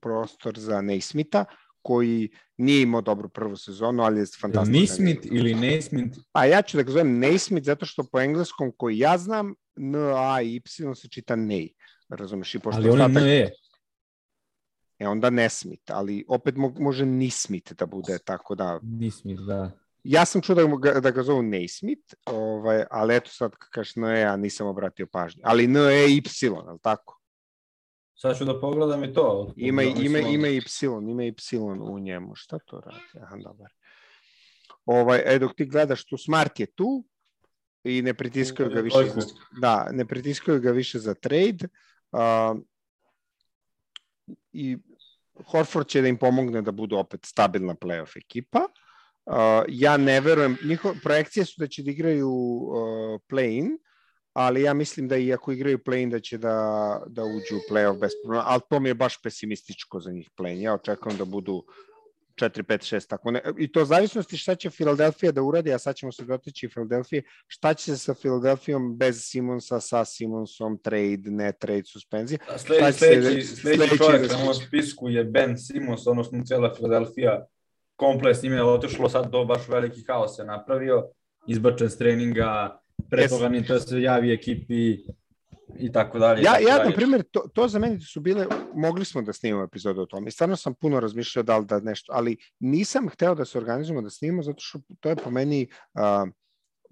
prostor 0.00 0.58
za 0.58 0.80
Neismita, 0.80 1.44
koji 1.82 2.30
nije 2.56 2.82
imao 2.82 3.00
dobru 3.00 3.28
prvu 3.28 3.56
sezonu, 3.56 4.02
ali 4.02 4.20
je 4.20 4.26
fantastično. 4.40 4.80
Nismith 4.80 5.28
ili 5.32 5.54
Naismith? 5.54 6.18
A 6.32 6.46
ja 6.46 6.62
ću 6.62 6.76
da 6.76 6.82
ga 6.82 6.92
zovem 6.92 7.18
Naismith 7.18 7.66
zato 7.66 7.86
što 7.86 8.04
po 8.12 8.20
engleskom 8.20 8.72
koji 8.76 8.98
ja 8.98 9.18
znam, 9.18 9.54
N, 9.76 9.94
A 10.14 10.42
i 10.42 10.56
Y 10.56 10.94
se 10.94 11.08
čita 11.08 11.36
Nej. 11.36 11.72
Razumeš? 12.08 12.54
I 12.54 12.58
pošto 12.58 12.80
ali 12.80 12.90
on 12.90 12.98
je 12.98 13.44
N, 13.44 13.50
E 14.98 15.08
onda 15.08 15.30
Nesmith, 15.30 15.92
ali 15.92 16.24
opet 16.28 16.54
može 16.78 17.06
Nismith 17.06 17.72
da 17.72 17.86
bude, 17.86 18.18
tako 18.24 18.54
da... 18.54 18.80
Nismith, 18.82 19.42
da. 19.42 19.70
Ja 20.04 20.24
sam 20.24 20.42
čuo 20.42 20.54
da 20.54 20.64
ga, 20.64 21.00
da 21.00 21.10
ga 21.10 21.22
zovu 21.22 21.42
Naismith, 21.42 22.14
ovaj, 22.26 22.84
ali 22.90 23.16
eto 23.16 23.30
sad 23.30 23.52
kažeš 23.70 23.96
NE, 23.96 24.20
ja 24.20 24.36
nisam 24.36 24.66
obratio 24.66 25.06
pažnju. 25.06 25.42
Ali 25.44 25.66
NE 25.66 26.06
Y, 26.08 26.22
ali 26.66 26.78
tako? 26.82 27.20
Sad 28.14 28.38
ću 28.38 28.44
da 28.44 28.60
pogledam 28.60 29.04
i 29.04 29.12
to. 29.14 29.52
Ima, 29.56 29.82
ima, 29.82 30.18
ima 30.18 30.48
Y, 30.48 30.62
ima 31.10 31.24
Y 31.24 31.34
u 31.80 31.98
njemu. 31.98 32.34
Šta 32.34 32.58
to 32.58 32.80
radi? 32.80 33.24
Aha, 33.24 33.36
dobar. 33.36 33.72
Ovaj, 34.84 35.22
e, 35.24 35.38
dok 35.38 35.54
ti 35.56 35.66
gledaš 35.66 36.04
tu, 36.04 36.16
Smart 36.16 36.60
je 36.60 36.66
tu 36.66 37.04
i 37.84 38.02
ne 38.02 38.14
pritiskaju 38.14 38.70
ga 38.70 38.80
više 38.80 39.04
za, 39.14 39.20
da, 39.60 39.88
ne 39.92 40.06
pritiskaju 40.06 40.60
ga 40.60 40.70
više 40.70 40.98
za 40.98 41.14
trade. 41.14 41.68
Uh, 42.12 42.58
I 44.52 44.78
Horford 45.44 45.86
će 45.86 46.00
da 46.02 46.08
im 46.08 46.16
pomogne 46.18 46.62
da 46.62 46.72
budu 46.72 46.96
opet 46.96 47.24
stabilna 47.24 47.74
playoff 47.74 48.16
ekipa. 48.16 48.58
Uh, 48.58 48.87
ja 49.68 49.96
ne 49.96 50.20
verujem, 50.20 50.56
njihove 50.64 50.94
projekcije 51.02 51.44
su 51.44 51.54
da 51.58 51.66
će 51.66 51.82
da 51.82 51.90
igraju 51.90 52.30
uh, 52.30 53.20
play-in, 53.30 53.78
ali 54.32 54.62
ja 54.62 54.74
mislim 54.74 55.08
da 55.08 55.16
i 55.16 55.32
ako 55.32 55.52
igraju 55.52 55.78
play-in 55.78 56.10
da 56.10 56.20
će 56.20 56.38
da, 56.38 57.02
da 57.06 57.24
uđu 57.24 57.56
u 57.56 57.72
play-off 57.72 57.98
bez 58.00 58.10
problema, 58.22 58.44
ali 58.46 58.60
to 58.70 58.80
mi 58.80 58.88
je 58.88 58.94
baš 58.94 59.22
pesimističko 59.22 60.00
za 60.00 60.10
njih 60.10 60.30
play-in. 60.36 60.60
Ja 60.60 60.74
očekujem 60.74 61.18
da 61.18 61.24
budu 61.24 61.64
4, 62.38 62.62
5, 62.62 62.94
6, 62.94 63.08
tako 63.08 63.30
ne. 63.30 63.42
I 63.58 63.72
to 63.72 63.84
zavisnosti 63.84 64.36
šta 64.36 64.54
će 64.54 64.70
Filadelfija 64.70 65.32
da 65.32 65.42
uradi, 65.42 65.72
a 65.72 65.78
sad 65.78 65.96
ćemo 65.96 66.12
se 66.12 66.24
dotići 66.24 66.68
Filadelfije, 66.68 67.22
šta 67.46 67.74
će 67.74 67.84
se 67.84 67.96
sa 67.96 68.14
Filadelfijom 68.14 68.96
bez 68.98 69.20
Simonsa, 69.24 69.80
sa 69.80 70.04
Simonsom, 70.04 70.78
trade, 70.78 71.30
ne 71.30 71.52
trade, 71.52 71.84
suspenzija. 71.84 72.38
Sledeći, 72.56 72.98
sledeći, 72.98 73.46
sledeći 73.46 73.98
čovjek 73.98 74.30
na 74.30 74.38
mojom 74.38 74.54
spisku 74.54 75.08
je 75.08 75.24
Ben 75.24 75.58
Simons, 75.58 76.06
odnosno 76.06 76.44
cijela 76.44 76.74
Filadelfija 76.74 77.46
komplet 77.98 78.36
s 78.36 78.42
njime 78.42 78.56
je 78.56 78.64
otišlo, 78.64 79.08
sad 79.08 79.30
do 79.30 79.44
baš 79.44 79.68
veliki 79.68 80.04
haos 80.08 80.36
se 80.36 80.44
napravio, 80.44 81.08
izbačen 81.46 81.90
s 81.90 81.98
treninga, 81.98 82.80
pre 83.10 83.24
yes. 83.24 83.28
toga 83.28 83.48
ni 83.48 83.64
to 83.66 83.80
se 83.80 84.02
javi 84.02 84.32
ekipi 84.32 84.98
i 85.78 85.92
tako 85.92 86.18
dalje. 86.18 86.42
Ja, 86.42 86.58
ja 86.68 86.84
na 86.84 86.92
primjer, 86.94 87.22
to, 87.30 87.40
to 87.54 87.68
za 87.68 87.78
mene 87.78 88.00
su 88.00 88.20
bile, 88.20 88.46
mogli 88.74 89.04
smo 89.04 89.22
da 89.22 89.32
snimamo 89.32 89.64
epizodu 89.64 90.02
o 90.02 90.06
tome 90.06 90.28
i 90.28 90.30
stvarno 90.30 90.56
sam 90.56 90.74
puno 90.74 91.00
razmišljao 91.00 91.42
da 91.42 91.58
li 91.58 91.66
da 91.66 91.80
nešto, 91.80 92.12
ali 92.12 92.36
nisam 92.60 93.08
hteo 93.08 93.34
da 93.34 93.44
se 93.44 93.58
organizujemo 93.58 94.02
da 94.02 94.10
snimamo 94.10 94.42
zato 94.42 94.60
što 94.60 94.78
to 95.00 95.08
je 95.08 95.16
po 95.16 95.30
meni, 95.30 95.68
uh, 95.94 96.28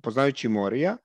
poznajući 0.02 0.48
Morija, 0.48 0.96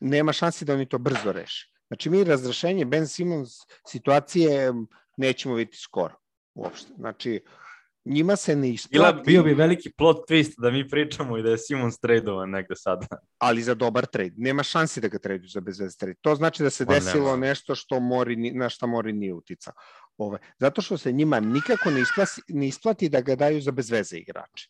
nema 0.00 0.32
šansi 0.32 0.64
da 0.64 0.74
oni 0.74 0.88
to 0.88 0.98
brzo 0.98 1.32
reše. 1.32 1.70
Znači 1.86 2.10
mi 2.10 2.24
razrešenje 2.24 2.84
Ben 2.84 3.06
Simmons 3.06 3.50
situacije 3.86 4.72
nećemo 5.16 5.54
vidjeti 5.54 5.78
skoro 5.78 6.14
uopšte. 6.54 6.92
Znači, 6.98 7.40
uh, 7.44 7.63
njima 8.04 8.36
se 8.36 8.56
ne 8.56 8.70
isplati. 8.70 8.92
Bila, 8.92 9.12
bio 9.12 9.42
bi 9.42 9.54
veliki 9.54 9.92
plot 9.92 10.30
twist 10.30 10.54
da 10.58 10.70
mi 10.70 10.88
pričamo 10.88 11.38
i 11.38 11.42
da 11.42 11.50
je 11.50 11.58
Simons 11.58 11.98
tradovan 11.98 12.50
negde 12.50 12.76
sada. 12.76 13.06
Ali 13.38 13.62
za 13.62 13.74
dobar 13.74 14.06
trade. 14.06 14.34
Nema 14.36 14.62
šansi 14.62 15.00
da 15.00 15.08
ga 15.08 15.18
traduju 15.18 15.48
za 15.48 15.60
bezvez 15.60 15.96
trade. 15.96 16.14
To 16.20 16.34
znači 16.34 16.62
da 16.62 16.70
se 16.70 16.86
pa 16.86 16.94
desilo 16.94 17.30
nema. 17.30 17.46
nešto 17.46 17.74
što 17.74 18.00
mori, 18.00 18.36
na 18.36 18.68
šta 18.68 18.86
mori 18.86 19.12
nije 19.12 19.34
utica. 19.34 19.72
Ove, 20.16 20.38
zato 20.58 20.82
što 20.82 20.98
se 20.98 21.12
njima 21.12 21.40
nikako 21.40 21.90
ne 21.90 22.00
isplati, 22.00 22.42
ne 22.48 22.68
isplati 22.68 23.08
da 23.08 23.20
ga 23.20 23.36
daju 23.36 23.60
za 23.60 23.70
bezveze 23.70 24.16
igrače. 24.16 24.68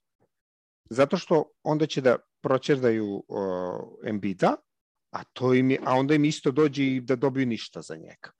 Zato 0.90 1.16
što 1.16 1.51
onda 1.62 1.87
će 1.87 2.01
da 2.01 2.16
proćerdaju 2.42 3.07
uh, 3.14 3.29
Embida, 4.05 4.57
a, 5.11 5.25
to 5.33 5.55
im 5.55 5.70
je, 5.70 5.79
a 5.85 5.94
onda 5.94 6.14
im 6.14 6.25
isto 6.25 6.51
dođe 6.51 6.85
i 6.85 7.01
da 7.01 7.16
dobiju 7.16 7.47
ništa 7.47 7.83
za 7.83 7.97
njega 7.97 8.31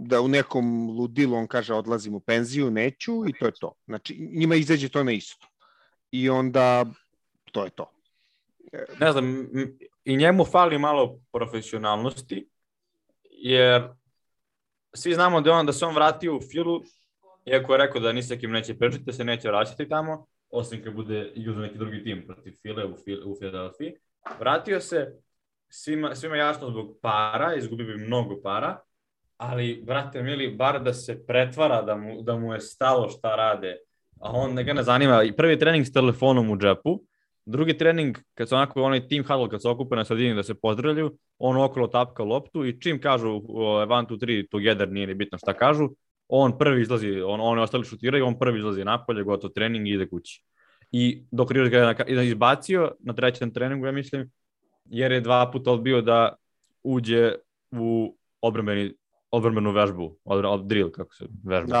da 0.00 0.20
u 0.20 0.28
nekom 0.28 0.90
ludilu 0.90 1.36
on 1.36 1.46
kaže 1.46 1.74
odlazim 1.74 2.14
u 2.14 2.20
penziju, 2.20 2.70
neću 2.70 3.28
i 3.28 3.32
to 3.38 3.46
je 3.46 3.52
to. 3.60 3.72
Znači 3.86 4.28
njima 4.32 4.54
izađe 4.54 4.88
to 4.88 5.04
na 5.04 5.12
isto. 5.12 5.46
I 6.10 6.30
onda 6.30 6.86
to 7.52 7.64
je 7.64 7.70
to. 7.70 7.90
Ne 9.00 9.12
znam, 9.12 9.48
i 10.04 10.16
njemu 10.16 10.44
fali 10.44 10.78
malo 10.78 11.20
profesionalnosti, 11.32 12.48
jer 13.30 13.88
svi 14.94 15.14
znamo 15.14 15.40
da 15.40 15.52
on 15.52 15.66
da 15.66 15.72
se 15.72 15.84
on 15.84 15.94
vratio 15.94 16.36
u 16.36 16.40
Filu, 16.40 16.82
iako 17.44 17.74
je 17.74 17.78
rekao 17.78 18.00
da 18.00 18.12
ni 18.12 18.22
sa 18.22 18.36
kim 18.36 18.50
neće 18.50 18.78
pričati, 18.78 19.04
da 19.04 19.12
se 19.12 19.24
neće 19.24 19.48
vraćati 19.48 19.88
tamo, 19.88 20.26
osim 20.50 20.84
kad 20.84 20.94
bude 20.94 21.32
igrao 21.34 21.54
za 21.54 21.60
neki 21.60 21.78
drugi 21.78 22.04
tim 22.04 22.24
protiv 22.26 22.52
File 22.62 22.84
u, 22.84 22.96
Fil, 23.04 23.18
u 23.24 23.36
Philadelphia. 23.36 23.92
Vratio 24.40 24.80
se 24.80 25.20
svima, 25.68 26.14
svima 26.14 26.36
jasno 26.36 26.70
zbog 26.70 26.98
para, 27.02 27.54
izgubio 27.54 27.86
bi 27.86 28.06
mnogo 28.06 28.40
para, 28.42 28.78
ali, 29.38 29.82
brate, 29.86 30.22
mili, 30.22 30.50
bar 30.56 30.82
da 30.82 30.92
se 30.94 31.26
pretvara 31.26 31.82
da 31.82 31.96
mu, 31.96 32.22
da 32.22 32.36
mu 32.36 32.52
je 32.52 32.60
stalo 32.60 33.08
šta 33.08 33.36
rade, 33.36 33.76
a 34.20 34.32
on 34.32 34.56
ga 34.56 34.72
ne 34.72 34.82
zanima. 34.82 35.22
I 35.22 35.32
prvi 35.32 35.58
trening 35.58 35.86
s 35.86 35.92
telefonom 35.92 36.50
u 36.50 36.56
džepu, 36.56 37.00
drugi 37.46 37.78
trening, 37.78 38.18
kad 38.34 38.48
se 38.48 38.54
onako 38.54 38.82
onaj 38.82 39.08
team 39.08 39.24
huddle, 39.24 39.48
kad 39.48 39.62
se 39.62 39.68
okupe 39.68 39.96
na 39.96 40.04
sredini 40.04 40.34
da 40.34 40.42
se 40.42 40.54
pozdravljaju, 40.54 41.16
on 41.38 41.56
okolo 41.56 41.86
tapka 41.86 42.22
loptu 42.22 42.66
i 42.66 42.80
čim 42.80 43.00
kažu 43.00 43.30
uh, 43.30 43.42
one, 43.90 44.08
two, 44.08 44.20
three, 44.20 44.46
together, 44.48 44.88
nije 44.92 45.06
ni 45.06 45.14
bitno 45.14 45.38
šta 45.38 45.52
kažu, 45.52 45.88
on 46.28 46.58
prvi 46.58 46.82
izlazi, 46.82 47.20
on, 47.20 47.40
on 47.40 47.58
ostali 47.58 47.84
šutiraju, 47.84 48.26
on 48.26 48.38
prvi 48.38 48.58
izlazi 48.58 48.84
napolje, 48.84 49.22
gotov 49.22 49.50
trening 49.50 49.88
i 49.88 49.90
ide 49.90 50.08
kući. 50.08 50.44
I 50.90 51.24
dok 51.30 51.50
Rivers 51.50 51.70
ga 51.70 52.04
je 52.08 52.28
izbacio 52.28 52.92
na 53.00 53.12
trećem 53.12 53.54
treningu, 53.54 53.86
ja 53.86 53.92
mislim, 53.92 54.30
jer 54.84 55.12
je 55.12 55.20
dva 55.20 55.50
puta 55.50 55.72
odbio 55.72 56.00
da 56.02 56.36
uđe 56.82 57.34
u 57.70 58.16
obrambeni 58.40 58.94
odvrmenu 59.30 59.72
vežbu, 59.72 60.18
od, 60.24 60.44
od 60.44 60.66
drill, 60.66 60.90
kako 60.90 61.14
se 61.14 61.26
vežba. 61.44 61.72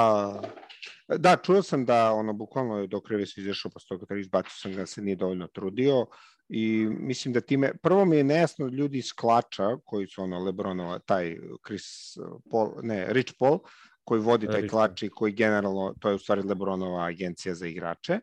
Da, 1.08 1.16
da, 1.16 1.36
čuo 1.36 1.62
sam 1.62 1.84
da 1.84 2.12
ono, 2.12 2.32
bukvalno 2.32 2.86
dok 2.86 3.10
Revis 3.10 3.36
izašao 3.36 3.70
posle 3.70 3.88
toga, 3.88 4.06
kada 4.06 4.20
izbacio 4.20 4.50
sam 4.50 4.72
ga, 4.72 4.86
se 4.86 5.02
nije 5.02 5.16
dovoljno 5.16 5.46
trudio 5.46 6.06
i 6.48 6.86
mislim 7.00 7.34
da 7.34 7.40
time, 7.40 7.72
prvo 7.82 8.04
mi 8.04 8.16
je 8.16 8.24
nejasno 8.24 8.66
ljudi 8.66 8.98
iz 8.98 9.12
Klača, 9.12 9.76
koji 9.84 10.06
su 10.06 10.22
ono 10.22 10.38
Lebronova, 10.38 10.98
taj 10.98 11.36
Chris 11.66 12.16
Paul, 12.50 12.72
ne, 12.82 13.06
Rich 13.12 13.32
Paul, 13.38 13.58
koji 14.04 14.20
vodi 14.20 14.46
taj 14.46 14.60
Rich 14.60 14.70
klač 14.70 15.02
i 15.02 15.08
koji 15.08 15.32
generalno, 15.32 15.94
to 16.00 16.08
je 16.08 16.14
u 16.14 16.18
stvari 16.18 16.42
Lebronova 16.42 17.04
agencija 17.06 17.54
za 17.54 17.66
igrače, 17.66 18.20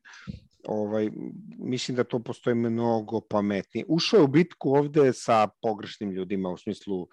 ovaj, 0.67 1.09
mislim 1.57 1.95
da 1.95 2.03
to 2.03 2.19
postoji 2.19 2.55
mnogo 2.55 3.21
pametnije. 3.21 3.85
Ušao 3.87 4.17
je 4.17 4.23
u 4.23 4.27
bitku 4.27 4.69
ovde 4.69 5.13
sa 5.13 5.47
pogrešnim 5.61 6.11
ljudima, 6.11 6.49
u 6.49 6.57
smislu 6.57 7.07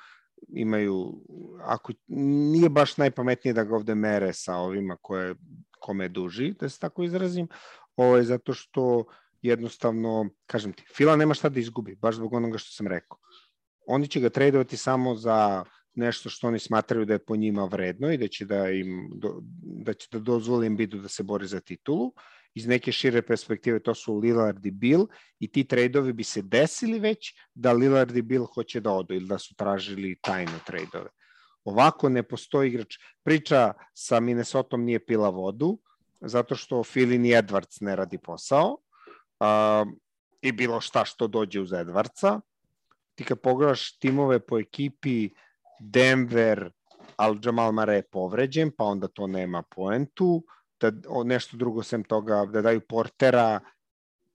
imaju, 0.49 1.25
ako 1.61 1.93
nije 2.09 2.69
baš 2.69 2.97
najpametnije 2.97 3.55
da 3.55 3.65
ga 3.65 3.75
ovde 3.77 3.95
mere 3.95 4.33
sa 4.33 4.57
ovima 4.57 4.97
koje, 5.01 5.35
kome 5.81 6.09
duži, 6.09 6.55
da 6.61 6.69
se 6.69 6.79
tako 6.79 7.03
izrazim, 7.03 7.49
ovaj, 7.97 8.23
zato 8.23 8.55
što 8.55 9.05
jednostavno, 9.43 10.29
kažem 10.47 10.73
ti, 10.73 10.85
Fila 10.97 11.17
nema 11.17 11.35
šta 11.35 11.49
da 11.49 11.61
izgubi, 11.61 11.97
baš 11.97 12.17
zbog 12.17 12.33
onoga 12.33 12.59
što 12.59 12.71
sam 12.71 12.87
rekao. 12.87 13.19
Oni 13.87 14.09
će 14.09 14.21
ga 14.21 14.31
tradovati 14.31 14.77
samo 14.77 15.15
za 15.15 15.65
nešto 15.95 16.31
što 16.31 16.49
oni 16.49 16.59
smatraju 16.59 17.05
da 17.05 17.13
je 17.13 17.25
po 17.25 17.37
njima 17.37 17.65
vredno 17.65 18.13
i 18.13 18.17
da 18.17 18.29
će 18.29 18.45
da 18.45 18.71
im 18.71 19.11
da 19.85 19.95
će 19.95 20.09
da 20.13 20.19
dozvoli 20.19 20.67
im 20.67 20.77
bidu 20.77 20.99
da 20.99 21.09
se 21.09 21.23
bori 21.23 21.47
za 21.47 21.61
titulu. 21.61 22.13
Iz 22.55 22.67
neke 22.67 22.93
šire 22.93 23.23
perspektive 23.23 23.81
to 23.81 23.95
su 23.95 24.17
Lillard 24.17 24.67
i 24.67 24.71
Bill 24.71 25.07
i 25.39 25.49
ti 25.53 25.65
tradeovi 25.65 26.13
bi 26.13 26.25
se 26.25 26.43
desili 26.43 26.99
već 27.01 27.35
da 27.55 27.73
Lillard 27.73 28.17
i 28.17 28.23
Bill 28.23 28.45
hoće 28.45 28.81
da 28.81 28.93
odu 28.93 29.15
ili 29.15 29.27
da 29.27 29.39
su 29.39 29.55
tražili 29.55 30.19
tajne 30.21 30.59
tradeove. 30.67 31.09
Ovako 31.65 32.09
ne 32.09 32.23
postoji 32.23 32.69
igrač. 32.69 32.99
Priča 33.23 33.73
sa 33.95 34.21
Minnesota 34.21 34.77
nije 34.77 35.05
pila 35.07 35.29
vodu 35.29 35.79
zato 36.21 36.55
što 36.55 36.85
Filin 36.85 37.25
i 37.27 37.35
Edwards 37.35 37.81
ne 37.81 37.97
radi 37.97 38.19
posao 38.19 38.71
uh, 38.73 39.93
i 40.41 40.53
bilo 40.53 40.81
šta 40.81 41.05
što 41.05 41.27
dođe 41.27 41.61
uz 41.61 41.71
Edwardsa. 41.71 42.41
Ti 43.15 43.25
kad 43.25 43.41
pogledaš 43.41 43.99
timove 43.99 44.41
po 44.41 44.59
ekipi 44.59 45.31
Denver, 45.81 46.71
al 47.17 47.37
Jamal 47.45 47.73
Mare 47.73 47.95
je 47.95 48.03
povređen, 48.03 48.71
pa 48.77 48.85
onda 48.85 49.09
to 49.09 49.27
nema 49.27 49.63
poentu, 49.63 50.45
da 50.91 51.25
nešto 51.25 51.57
drugo 51.57 51.83
sem 51.83 52.05
toga, 52.05 52.47
da 52.47 52.63
daju 52.63 52.81
Portera, 52.81 53.61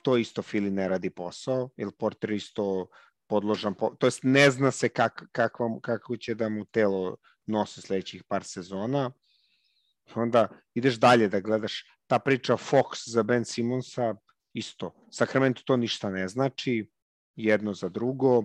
to 0.01 0.17
isto 0.17 0.41
Fili 0.41 0.71
ne 0.71 0.87
radi 0.87 1.09
posao, 1.09 1.69
ili 1.77 1.91
Porter 1.91 2.31
isto 2.31 2.87
podložan, 3.27 3.73
po, 3.73 3.89
to 3.99 4.07
jest 4.07 4.23
ne 4.23 4.51
zna 4.51 4.71
se 4.71 4.89
kak, 4.89 5.23
kakvom, 5.31 5.81
kako 5.81 6.17
će 6.17 6.35
da 6.35 6.49
mu 6.49 6.65
telo 6.65 7.17
nose 7.45 7.81
sledećih 7.81 8.23
par 8.23 8.43
sezona. 8.43 9.11
Onda 10.15 10.47
ideš 10.73 10.95
dalje 10.95 11.27
da 11.27 11.39
gledaš 11.39 11.83
ta 12.07 12.19
priča 12.19 12.57
Fox 12.57 13.09
za 13.09 13.23
Ben 13.23 13.45
Simonsa, 13.45 14.15
isto. 14.53 14.93
Sacramento 15.11 15.61
to 15.65 15.77
ništa 15.77 16.09
ne 16.09 16.27
znači, 16.27 16.89
jedno 17.35 17.73
za 17.73 17.89
drugo, 17.89 18.43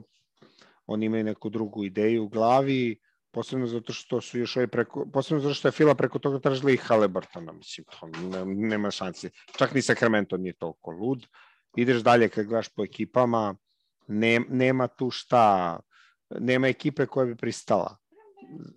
oni 0.86 1.06
imaju 1.06 1.24
neku 1.24 1.50
drugu 1.50 1.84
ideju 1.84 2.24
u 2.24 2.28
glavi, 2.28 3.00
posebno 3.32 3.66
zato 3.66 3.92
što 3.92 4.20
su 4.20 4.38
još 4.38 4.56
ovaj 4.56 4.66
preko, 4.66 5.06
posebno 5.12 5.40
zato 5.40 5.54
što 5.54 5.68
je 5.68 5.72
Fila 5.72 5.94
preko 5.94 6.18
toga 6.18 6.38
tražila 6.38 6.70
i 6.70 6.76
Haliburtona, 6.76 7.52
mislim, 7.52 7.86
nema 8.44 8.90
šanse. 8.90 9.30
Čak 9.58 9.74
ni 9.74 9.82
Sacramento 9.82 10.36
nije 10.36 10.52
toliko 10.52 10.90
lud. 10.90 11.26
Ideš 11.76 12.02
dalje 12.02 12.28
kad 12.28 12.46
gledaš 12.46 12.68
po 12.68 12.84
ekipama, 12.84 13.56
ne, 14.06 14.40
nema 14.48 14.88
tu 14.88 15.10
šta, 15.10 15.80
nema 16.30 16.68
ekipe 16.68 17.06
koja 17.06 17.26
bi 17.26 17.36
pristala. 17.36 17.96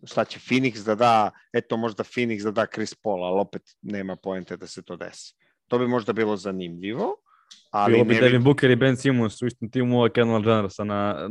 Šta 0.04 0.26
će 0.26 0.40
Phoenix 0.40 0.86
da 0.86 0.96
da, 0.96 1.32
eto 1.54 1.78
možda 1.78 2.04
Phoenix 2.04 2.44
da 2.44 2.52
da 2.52 2.66
Chris 2.66 2.96
Paul, 2.96 3.24
ali 3.24 3.40
opet 3.40 3.62
nema 3.82 4.16
poente 4.16 4.58
da 4.58 4.68
se 4.68 4.82
to 4.82 4.96
desi. 4.96 5.36
To 5.68 5.80
bi 5.80 5.88
možda 5.88 6.14
bilo 6.14 6.38
zanimljivo, 6.38 7.16
Ali 7.72 7.94
Bilo 7.94 8.06
bi 8.06 8.16
Devin 8.16 8.44
Booker 8.44 8.72
i 8.72 8.76
Ben 8.76 8.98
Simmons 8.98 9.42
u 9.42 9.46
istom 9.46 9.70
timu 9.70 9.98
ovo 9.98 10.10
Kendall 10.10 10.48
Jennersa 10.48 10.84
na, 10.84 11.30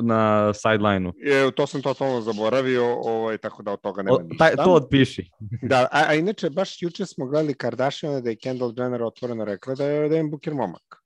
na 0.00 0.52
sideline-u. 0.54 1.12
Je, 1.16 1.50
to 1.50 1.66
sam 1.66 1.82
totalno 1.82 2.20
zaboravio, 2.20 2.84
ovaj, 2.84 3.38
tako 3.38 3.62
da 3.62 3.72
od 3.72 3.80
toga 3.80 4.02
nema 4.02 4.16
o, 4.16 4.22
ništa. 4.22 4.44
Taj, 4.44 4.64
to 4.64 4.72
odpiši. 4.72 5.30
da, 5.70 5.88
a, 5.92 6.04
a 6.08 6.14
inače, 6.14 6.50
baš 6.50 6.82
juče 6.82 7.06
smo 7.06 7.26
gledali 7.26 7.54
Kardashian 7.54 8.22
da 8.22 8.30
je 8.30 8.36
Kendall 8.36 8.74
Jenner 8.76 9.02
otvoreno 9.02 9.44
rekla 9.44 9.74
da 9.74 9.84
je 9.84 10.08
Devin 10.08 10.30
Booker 10.30 10.54
momak. 10.54 11.02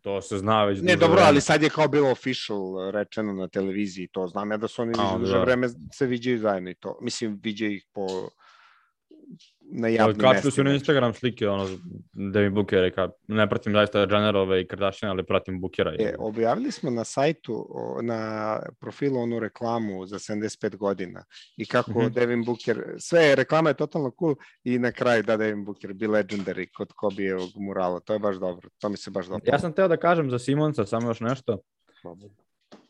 To 0.00 0.22
se 0.22 0.38
zna 0.38 0.64
već. 0.64 0.80
Ne, 0.82 0.96
dobro, 0.96 1.14
vreme. 1.14 1.28
ali 1.28 1.40
sad 1.40 1.62
je 1.62 1.70
kao 1.70 1.88
bilo 1.88 2.10
official 2.10 2.90
rečeno 2.90 3.32
na 3.32 3.48
televiziji, 3.48 4.08
to 4.12 4.26
znam 4.26 4.50
ja 4.50 4.56
da 4.56 4.68
su 4.68 4.82
oni 4.82 4.92
duže 5.18 5.32
da. 5.32 5.40
vreme 5.40 5.68
se 5.92 6.06
viđaju 6.06 6.38
zajedno 6.38 6.70
i 6.70 6.74
to. 6.74 6.98
Mislim, 7.02 7.40
viđaju 7.42 7.72
ih 7.72 7.86
po 7.92 8.06
na 9.72 9.88
javnim 9.88 10.16
mestima. 10.16 10.32
Kačili 10.32 10.52
su 10.52 10.64
na 10.64 10.74
Instagram 10.74 11.14
slike, 11.14 11.48
ono, 11.48 11.68
Devin 12.12 12.54
Booker, 12.54 12.80
reka, 12.80 13.08
ne 13.28 13.48
pratim 13.48 13.72
zaista 13.72 13.98
Jennerove 13.98 14.60
i 14.60 14.66
Kardashian, 14.66 15.10
ali 15.10 15.24
pratim 15.26 15.60
Bookera. 15.60 15.94
E, 15.98 16.14
objavili 16.18 16.72
smo 16.72 16.90
na 16.90 17.04
sajtu, 17.04 17.68
na 18.02 18.60
profilu 18.80 19.20
onu 19.20 19.38
reklamu 19.38 20.06
za 20.06 20.18
75 20.18 20.76
godina 20.76 21.24
i 21.56 21.66
kako 21.66 21.90
mm 21.90 21.94
-hmm. 21.94 22.10
Devin 22.10 22.44
Booker, 22.44 22.84
sve 22.98 23.34
reklama 23.34 23.70
je 23.70 23.74
totalno 23.74 24.12
cool 24.18 24.34
i 24.64 24.78
na 24.78 24.92
kraju 24.92 25.22
da 25.22 25.36
Devin 25.36 25.64
Booker 25.64 25.92
bi 25.92 26.06
legendary 26.06 26.66
kod 26.72 26.92
Kobijevog 26.92 27.50
murala, 27.56 28.00
to 28.00 28.12
je 28.12 28.18
baš 28.18 28.36
dobro, 28.36 28.68
to 28.78 28.88
mi 28.88 28.96
se 28.96 29.10
baš 29.10 29.26
dobro. 29.26 29.44
Ja 29.46 29.58
sam 29.58 29.72
teo 29.72 29.88
da 29.88 29.96
kažem 29.96 30.30
za 30.30 30.38
Simonsa 30.38 30.86
samo 30.86 31.08
još 31.08 31.20
nešto. 31.20 31.58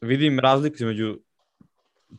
Vidim 0.01 0.39
razliku 0.39 0.75
između 0.75 1.19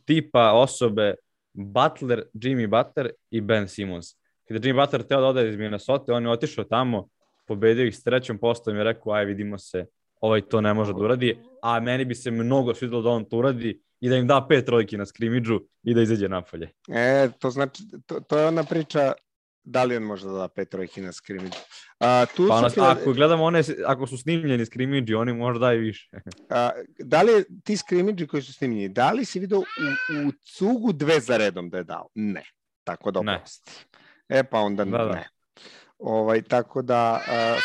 tipa 0.05 0.51
osobe 0.51 1.15
Butler, 1.53 2.23
Jimmy 2.33 2.67
Butler 2.67 3.11
i 3.31 3.41
Ben 3.41 3.67
Simmons. 3.67 4.20
Kada 4.53 4.67
Jimmy 4.67 4.81
Butler 4.81 5.03
teo 5.03 5.21
da 5.21 5.27
ode 5.27 5.49
iz 5.49 5.57
Minnesota, 5.57 6.13
on 6.13 6.23
je 6.23 6.29
otišao 6.29 6.63
tamo, 6.63 7.07
pobedio 7.47 7.85
ih 7.85 7.95
s 7.97 8.03
trećom 8.03 8.37
postom 8.37 8.77
i 8.77 8.83
rekao, 8.83 9.13
aj 9.13 9.25
vidimo 9.25 9.57
se, 9.57 9.85
ovaj 10.21 10.41
to 10.41 10.61
ne 10.61 10.73
može 10.73 10.93
da 10.93 10.99
uradi, 10.99 11.37
a 11.61 11.79
meni 11.79 12.05
bi 12.05 12.15
se 12.15 12.31
mnogo 12.31 12.73
svidilo 12.73 13.01
da 13.01 13.09
on 13.09 13.25
to 13.25 13.37
uradi 13.37 13.81
i 13.99 14.09
da 14.09 14.15
im 14.15 14.27
da 14.27 14.45
pet 14.49 14.65
trojki 14.65 14.97
na 14.97 15.05
skrimidžu 15.05 15.59
i 15.83 15.93
da 15.93 16.01
izađe 16.01 16.29
napolje. 16.29 16.69
E, 16.89 17.29
to 17.39 17.49
znači, 17.49 17.83
to, 18.05 18.19
to 18.19 18.37
je 18.37 18.47
ona 18.47 18.63
priča 18.63 19.13
da 19.63 19.83
li 19.83 19.95
on 19.97 20.03
može 20.03 20.27
da 20.27 20.33
da 20.33 20.47
pet 20.47 20.69
trojki 20.69 21.01
na 21.01 21.11
skrimidžu. 21.11 21.59
A, 21.99 22.25
tu 22.35 22.47
pa 22.49 22.61
nas, 22.61 22.77
ako 22.77 23.13
gledamo 23.13 23.43
one, 23.43 23.63
ako 23.85 24.07
su 24.07 24.17
snimljeni 24.17 24.65
skrimidži, 24.65 25.13
oni 25.13 25.33
možda 25.33 25.65
daju 25.65 25.81
više. 25.81 26.09
A, 26.49 26.69
da 26.99 27.21
li 27.21 27.45
ti 27.63 27.77
skrimidži 27.77 28.27
koji 28.27 28.43
su 28.43 28.53
snimljeni, 28.53 28.89
da 28.89 29.11
li 29.11 29.25
si 29.25 29.39
video 29.39 29.59
u, 29.59 29.63
u 30.27 30.31
cugu 30.57 30.93
dve 30.93 31.19
za 31.19 31.37
redom 31.37 31.69
da 31.69 31.77
je 31.77 31.83
dao? 31.83 32.07
Ne. 32.15 32.43
Tako 32.83 33.11
da 33.11 33.21
ne. 33.21 33.43
E 34.31 34.43
pa 34.43 34.59
onda 34.59 34.85
da, 34.85 34.97
da. 34.97 35.11
ne. 35.11 35.27
Ovaj, 35.99 36.41
tako 36.41 36.81
da 36.81 37.21
uh, 37.21 37.61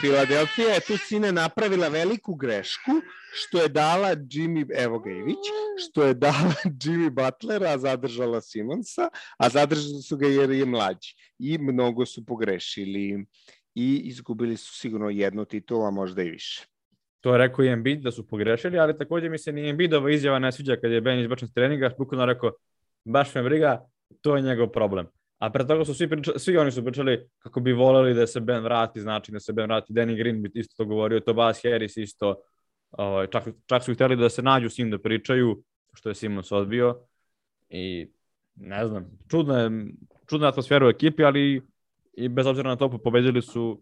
Filadelfija 0.00 0.74
je 0.74 0.80
tu 0.80 0.96
sine 0.96 1.32
napravila 1.32 1.88
veliku 1.88 2.34
grešku 2.34 2.90
što 3.32 3.62
je 3.62 3.68
dala 3.68 4.08
Jimmy, 4.08 4.66
evo 4.74 4.98
ga 4.98 5.10
Ivić, 5.10 5.44
što 5.76 6.02
je 6.02 6.14
dala 6.14 6.54
Jimmy 6.82 7.10
Butlera, 7.10 7.70
a 7.70 7.78
zadržala 7.78 8.40
Simonsa, 8.40 9.08
a 9.38 9.48
zadržali 9.48 10.02
su 10.02 10.16
ga 10.16 10.26
jer 10.26 10.50
je 10.50 10.64
mlađi. 10.64 11.14
I 11.38 11.58
mnogo 11.58 12.06
su 12.06 12.26
pogrešili 12.26 13.26
i 13.74 14.02
izgubili 14.04 14.56
su 14.56 14.74
sigurno 14.74 15.10
jednu 15.10 15.44
titulu, 15.44 15.84
a 15.84 15.90
možda 15.90 16.22
i 16.22 16.30
više. 16.30 16.66
To 17.20 17.32
je 17.32 17.38
rekao 17.38 17.64
i 17.64 17.68
Embiid 17.68 18.02
da 18.02 18.10
su 18.10 18.28
pogrešili, 18.28 18.78
ali 18.78 18.98
takođe 18.98 19.28
mi 19.28 19.38
se 19.38 19.52
ni 19.52 19.68
Embiidova 19.68 20.10
izjava 20.10 20.38
ne 20.38 20.52
sviđa 20.52 20.76
kad 20.76 20.90
je 20.90 21.00
Ben 21.00 21.20
izbačen 21.20 21.48
s 21.48 21.52
treninga, 21.52 21.90
bukvalno 21.98 22.26
rekao, 22.26 22.52
baš 23.04 23.34
me 23.34 23.42
briga, 23.42 23.88
to 24.20 24.36
je 24.36 24.42
njegov 24.42 24.68
problem. 24.68 25.06
A 25.42 25.50
pre 25.50 25.66
toga 25.66 25.84
su 25.84 25.94
svi, 25.94 26.08
pričali, 26.08 26.38
svi 26.38 26.56
oni 26.56 26.70
su 26.70 26.84
pričali 26.84 27.28
kako 27.38 27.60
bi 27.60 27.72
voleli 27.72 28.14
da 28.14 28.26
se 28.26 28.40
Ben 28.40 28.62
vrati, 28.62 29.00
znači 29.00 29.32
da 29.32 29.40
se 29.40 29.52
Ben 29.52 29.64
vrati. 29.64 29.92
Danny 29.92 30.16
Green 30.16 30.42
bi 30.42 30.50
isto 30.54 30.74
to 30.76 30.88
govorio, 30.88 31.20
Tobias 31.20 31.60
Harris 31.62 31.96
isto. 31.96 32.34
Ovaj, 32.90 33.26
čak, 33.26 33.48
čak 33.66 33.82
su 33.82 33.94
hteli 33.94 34.16
da 34.16 34.28
se 34.28 34.42
nađu 34.42 34.70
s 34.70 34.78
njim 34.78 34.90
da 34.90 34.98
pričaju, 34.98 35.62
što 35.92 36.08
je 36.08 36.14
Simons 36.14 36.52
odbio. 36.52 37.00
I 37.68 38.10
ne 38.54 38.86
znam, 38.86 39.18
čudna 39.30 39.58
je, 39.58 39.70
čudna 40.26 40.48
atmosfera 40.48 40.86
u 40.86 40.90
ekipi, 40.90 41.24
ali 41.24 41.62
i 42.12 42.28
bez 42.28 42.46
obzira 42.46 42.70
na 42.70 42.76
to 42.76 42.98
pobedili 42.98 43.42
su 43.42 43.80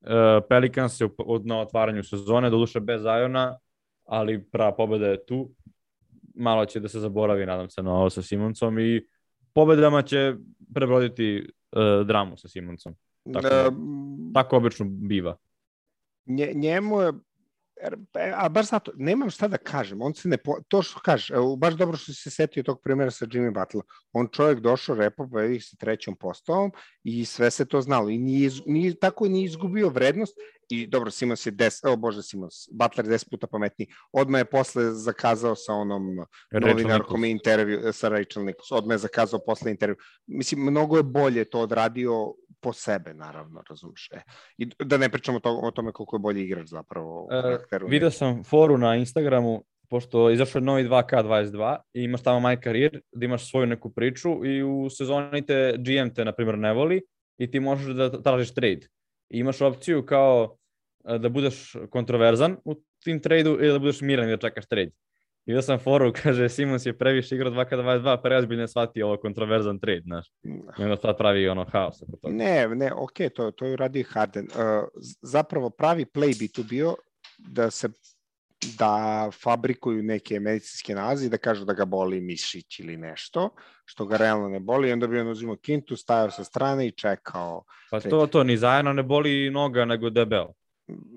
uh, 0.00 0.08
Pelicans 0.48 1.00
na 1.44 1.60
otvaranju 1.60 2.04
sezone, 2.04 2.50
doduše 2.50 2.80
bez 2.80 3.02
Zajona, 3.02 3.58
ali 4.04 4.44
prava 4.44 4.76
pobeda 4.76 5.06
je 5.06 5.26
tu. 5.26 5.50
Malo 6.34 6.66
će 6.66 6.80
da 6.80 6.88
se 6.88 7.00
zaboravi, 7.00 7.46
nadam 7.46 7.70
se, 7.70 7.82
na 7.82 7.92
ovo 7.92 8.10
sa 8.10 8.22
Simonsom 8.22 8.78
i 8.78 9.17
pobedama 9.58 10.02
će 10.02 10.34
prebroditi 10.74 11.48
uh, 11.72 12.06
dramu 12.06 12.36
sa 12.36 12.48
Simonsom. 12.48 12.94
Tako, 13.32 13.48
da, 13.48 13.70
tako 14.34 14.56
obično 14.56 14.86
biva. 14.88 15.36
Nje, 16.26 16.52
njemu 16.54 17.00
je, 17.00 17.12
a 18.36 18.48
baš 18.48 18.70
zato, 18.70 18.92
nemam 18.96 19.30
šta 19.30 19.48
da 19.48 19.56
kažem, 19.56 20.02
on 20.02 20.14
se 20.14 20.28
ne, 20.28 20.36
po, 20.36 20.56
to 20.68 20.82
što 20.82 21.00
kaže, 21.00 21.34
evo, 21.34 21.56
baš 21.56 21.74
dobro 21.74 21.96
što 21.96 22.12
se 22.12 22.30
setio 22.30 22.62
tog 22.62 22.80
primjera 22.84 23.10
sa 23.10 23.26
Jimmy 23.26 23.54
Butler, 23.54 23.84
on 24.12 24.28
čovjek 24.32 24.60
došao, 24.60 24.96
repo, 24.96 25.28
ih 25.52 25.64
sa 25.64 25.76
trećom 25.76 26.16
postavom 26.16 26.72
i 27.04 27.24
sve 27.24 27.50
se 27.50 27.64
to 27.64 27.80
znalo 27.80 28.08
i 28.08 28.18
nije, 28.18 28.50
nije, 28.66 28.94
tako 28.94 29.28
nije 29.28 29.44
izgubio 29.44 29.88
vrednost 29.88 30.36
i 30.68 30.86
dobro, 30.86 31.10
Simons 31.10 31.46
je 31.46 31.50
des, 31.50 31.84
o 31.84 31.96
bože 31.96 32.22
Simons, 32.22 32.68
Butler 32.72 33.06
je 33.06 33.10
des 33.10 33.24
puta 33.24 33.46
pametniji, 33.46 33.88
odmah 34.12 34.40
je 34.40 34.44
posle 34.44 34.90
zakazao 34.92 35.54
sa 35.56 35.72
onom 35.72 36.02
novinarkom 36.52 37.24
intervju 37.24 37.92
sa 37.92 38.08
Rachel 38.08 38.44
Nichols, 38.44 38.72
odmah 38.72 38.94
je 38.94 38.98
zakazao 38.98 39.40
posle 39.46 39.70
intervju, 39.70 39.96
mislim, 40.26 40.60
mnogo 40.60 40.96
je 40.96 41.02
bolje 41.02 41.44
to 41.44 41.60
odradio 41.60 42.34
po 42.60 42.72
sebe, 42.72 43.14
naravno, 43.14 43.62
razumeš. 43.70 44.08
E. 44.12 44.20
I 44.58 44.70
da 44.84 44.96
ne 44.96 45.08
pričamo 45.08 45.40
to, 45.40 45.60
o 45.62 45.70
tome 45.70 45.92
koliko 45.92 46.16
je 46.16 46.20
bolji 46.20 46.44
igrač 46.44 46.66
zapravo. 46.66 47.28
E, 47.30 47.58
video 47.88 48.10
sam 48.10 48.44
foru 48.44 48.78
na 48.78 48.96
Instagramu, 48.96 49.64
pošto 49.88 50.30
izašao 50.30 50.58
je 50.58 50.64
novi 50.64 50.88
2K22 50.88 51.76
i 51.94 52.02
imaš 52.02 52.22
tamo 52.22 52.48
My 52.48 52.62
Career, 52.64 53.00
da 53.12 53.24
imaš 53.24 53.50
svoju 53.50 53.66
neku 53.66 53.90
priču 53.90 54.46
i 54.46 54.62
u 54.62 54.90
sezoni 54.90 55.46
te 55.46 55.74
GM 55.78 56.14
te, 56.14 56.24
na 56.24 56.32
primjer, 56.32 56.58
ne 56.58 56.72
voli 56.72 57.02
i 57.38 57.50
ti 57.50 57.60
možeš 57.60 57.94
da 57.94 58.22
tražiš 58.22 58.54
trade. 58.54 58.86
I 59.30 59.38
imaš 59.38 59.60
opciju 59.60 60.06
kao 60.06 60.56
e, 61.04 61.18
da 61.18 61.28
budeš 61.28 61.76
kontroverzan 61.90 62.56
u 62.64 62.74
tim 63.04 63.20
tradu 63.20 63.50
ili 63.50 63.72
da 63.72 63.78
budeš 63.78 64.00
miran 64.00 64.28
i 64.28 64.30
da 64.30 64.36
čekaš 64.36 64.66
trade. 64.66 64.90
Da 65.54 65.62
sam 65.62 65.78
foru, 65.78 66.12
kaže, 66.22 66.48
Simons 66.48 66.86
je 66.86 66.98
previše 66.98 67.34
igrao 67.34 67.52
2K22, 67.52 68.22
preozbiljno 68.22 68.66
shvatio 68.66 69.06
ovo 69.06 69.16
kontroverzan 69.16 69.78
trade, 69.78 70.02
znaš. 70.04 70.26
I 70.78 70.82
onda 70.82 70.96
sad 70.96 71.16
pravi 71.18 71.48
ono 71.48 71.64
haos. 71.72 72.02
Oko 72.02 72.16
toga. 72.16 72.34
Ne, 72.34 72.68
ne, 72.68 72.92
ok, 72.92 73.16
to, 73.34 73.50
to 73.50 73.66
je 73.66 73.72
uradio 73.72 74.04
Harden. 74.08 74.44
Uh, 74.44 74.88
zapravo 75.22 75.70
pravi 75.70 76.04
play 76.04 76.38
bi 76.38 76.48
tu 76.48 76.62
bio 76.62 76.94
da 77.38 77.70
se 77.70 77.88
da 78.78 79.28
fabrikuju 79.42 80.02
neke 80.02 80.40
medicinske 80.40 80.94
nalaze 80.94 81.26
i 81.26 81.28
da 81.28 81.38
kažu 81.38 81.64
da 81.64 81.72
ga 81.72 81.84
boli 81.84 82.20
mišić 82.20 82.80
ili 82.80 82.96
nešto, 82.96 83.50
što 83.84 84.06
ga 84.06 84.16
realno 84.16 84.48
ne 84.48 84.60
boli, 84.60 84.88
i 84.88 84.92
onda 84.92 85.06
bi 85.06 85.20
on 85.20 85.28
uzimao 85.28 85.56
kintu, 85.56 85.96
stajao 85.96 86.30
sa 86.30 86.44
strane 86.44 86.86
i 86.86 86.90
čekao. 86.90 87.64
Pa 87.90 88.00
to, 88.00 88.26
to, 88.26 88.44
ni 88.44 88.56
zajedno 88.56 88.92
ne 88.92 89.02
boli 89.02 89.50
noga, 89.50 89.84
nego 89.84 90.10
debel. 90.10 90.46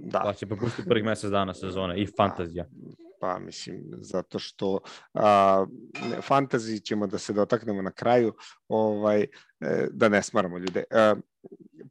Da. 0.05 0.19
Pa 0.19 0.33
će 0.33 0.45
popustiti 0.45 0.89
prvih 0.89 1.03
mesec 1.03 1.31
dana 1.31 1.53
sezone 1.53 2.01
i 2.01 2.07
fantazija. 2.17 2.65
Pa 3.21 3.39
mislim, 3.39 3.83
zato 3.91 4.39
što 4.39 4.79
a, 5.13 5.65
fantazi 6.21 6.79
ćemo 6.79 7.07
da 7.07 7.17
se 7.17 7.33
dotaknemo 7.33 7.81
na 7.81 7.91
kraju, 7.91 8.33
ovaj, 8.67 9.21
e, 9.21 9.87
da 9.91 10.09
ne 10.09 10.23
smaramo 10.23 10.57
ljude. 10.57 10.83
A, 10.91 11.15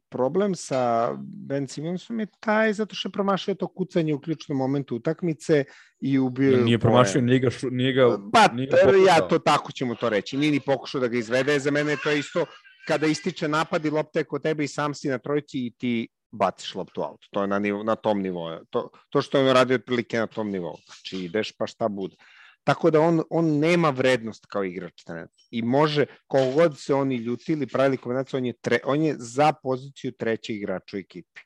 problem 0.09 0.55
sa 0.55 1.11
Ben 1.19 1.67
Simonsom 1.67 2.19
je 2.19 2.27
taj 2.39 2.73
zato 2.73 2.95
što 2.95 3.07
je 3.07 3.11
promašio 3.11 3.53
to 3.53 3.67
kucanje 3.67 4.13
u 4.13 4.19
ključnom 4.19 4.57
momentu 4.57 4.95
utakmice 4.95 5.63
i 5.99 6.19
ubio... 6.19 6.57
Nije 6.57 6.79
promašio, 6.79 7.21
nije 7.21 7.39
ga... 7.39 7.49
Nije 7.71 7.93
ga 7.93 8.17
pa, 8.33 8.47
nije 8.53 8.67
ga 8.67 8.77
ja 9.07 9.27
to 9.27 9.39
tako 9.39 9.71
ćemo 9.71 9.95
to 9.95 10.09
reći. 10.09 10.37
Nije 10.37 10.51
ni 10.51 10.59
pokušao 10.59 11.01
da 11.01 11.07
ga 11.07 11.17
izvede. 11.17 11.59
Za 11.59 11.71
mene 11.71 11.95
to 12.03 12.09
je 12.09 12.19
isto 12.19 12.45
kada 12.87 13.07
ističe 13.07 13.47
napad 13.47 13.85
i 13.85 13.89
lopta 13.89 14.19
je 14.19 14.23
kod 14.23 14.43
tebe 14.43 14.63
i 14.63 14.67
sam 14.67 14.93
si 14.93 15.09
na 15.09 15.17
trojci 15.17 15.65
i 15.65 15.71
ti 15.77 16.07
baciš 16.31 16.75
loptu 16.75 17.01
auto. 17.01 17.27
To 17.31 17.41
je 17.41 17.47
na, 17.47 17.59
nivo, 17.59 17.83
na 17.83 17.95
tom 17.95 18.21
nivou. 18.21 18.65
To, 18.69 18.89
to 19.09 19.21
što 19.21 19.39
on 19.39 19.47
radi 19.47 19.73
otprilike 19.73 20.17
na 20.17 20.27
tom 20.27 20.51
nivou. 20.51 20.77
Znači 20.85 21.17
ideš 21.25 21.51
pa 21.51 21.67
šta 21.67 21.87
bude. 21.87 22.15
Tako 22.63 22.91
da 22.91 23.01
on, 23.01 23.21
on 23.29 23.59
nema 23.59 23.89
vrednost 23.89 24.45
kao 24.45 24.63
igrač 24.63 25.03
I 25.51 25.61
može, 25.61 26.05
kogod 26.27 26.79
se 26.79 26.93
oni 26.93 27.15
ljutili, 27.15 27.67
pravili 27.67 27.97
kombinaciju, 27.97 28.37
on 28.37 28.45
je, 28.45 28.53
tre, 28.53 28.79
on 28.83 29.01
je 29.01 29.15
za 29.17 29.53
poziciju 29.53 30.11
trećeg 30.11 30.55
igrača 30.55 30.97
u 30.97 30.99
ekipi. 30.99 31.41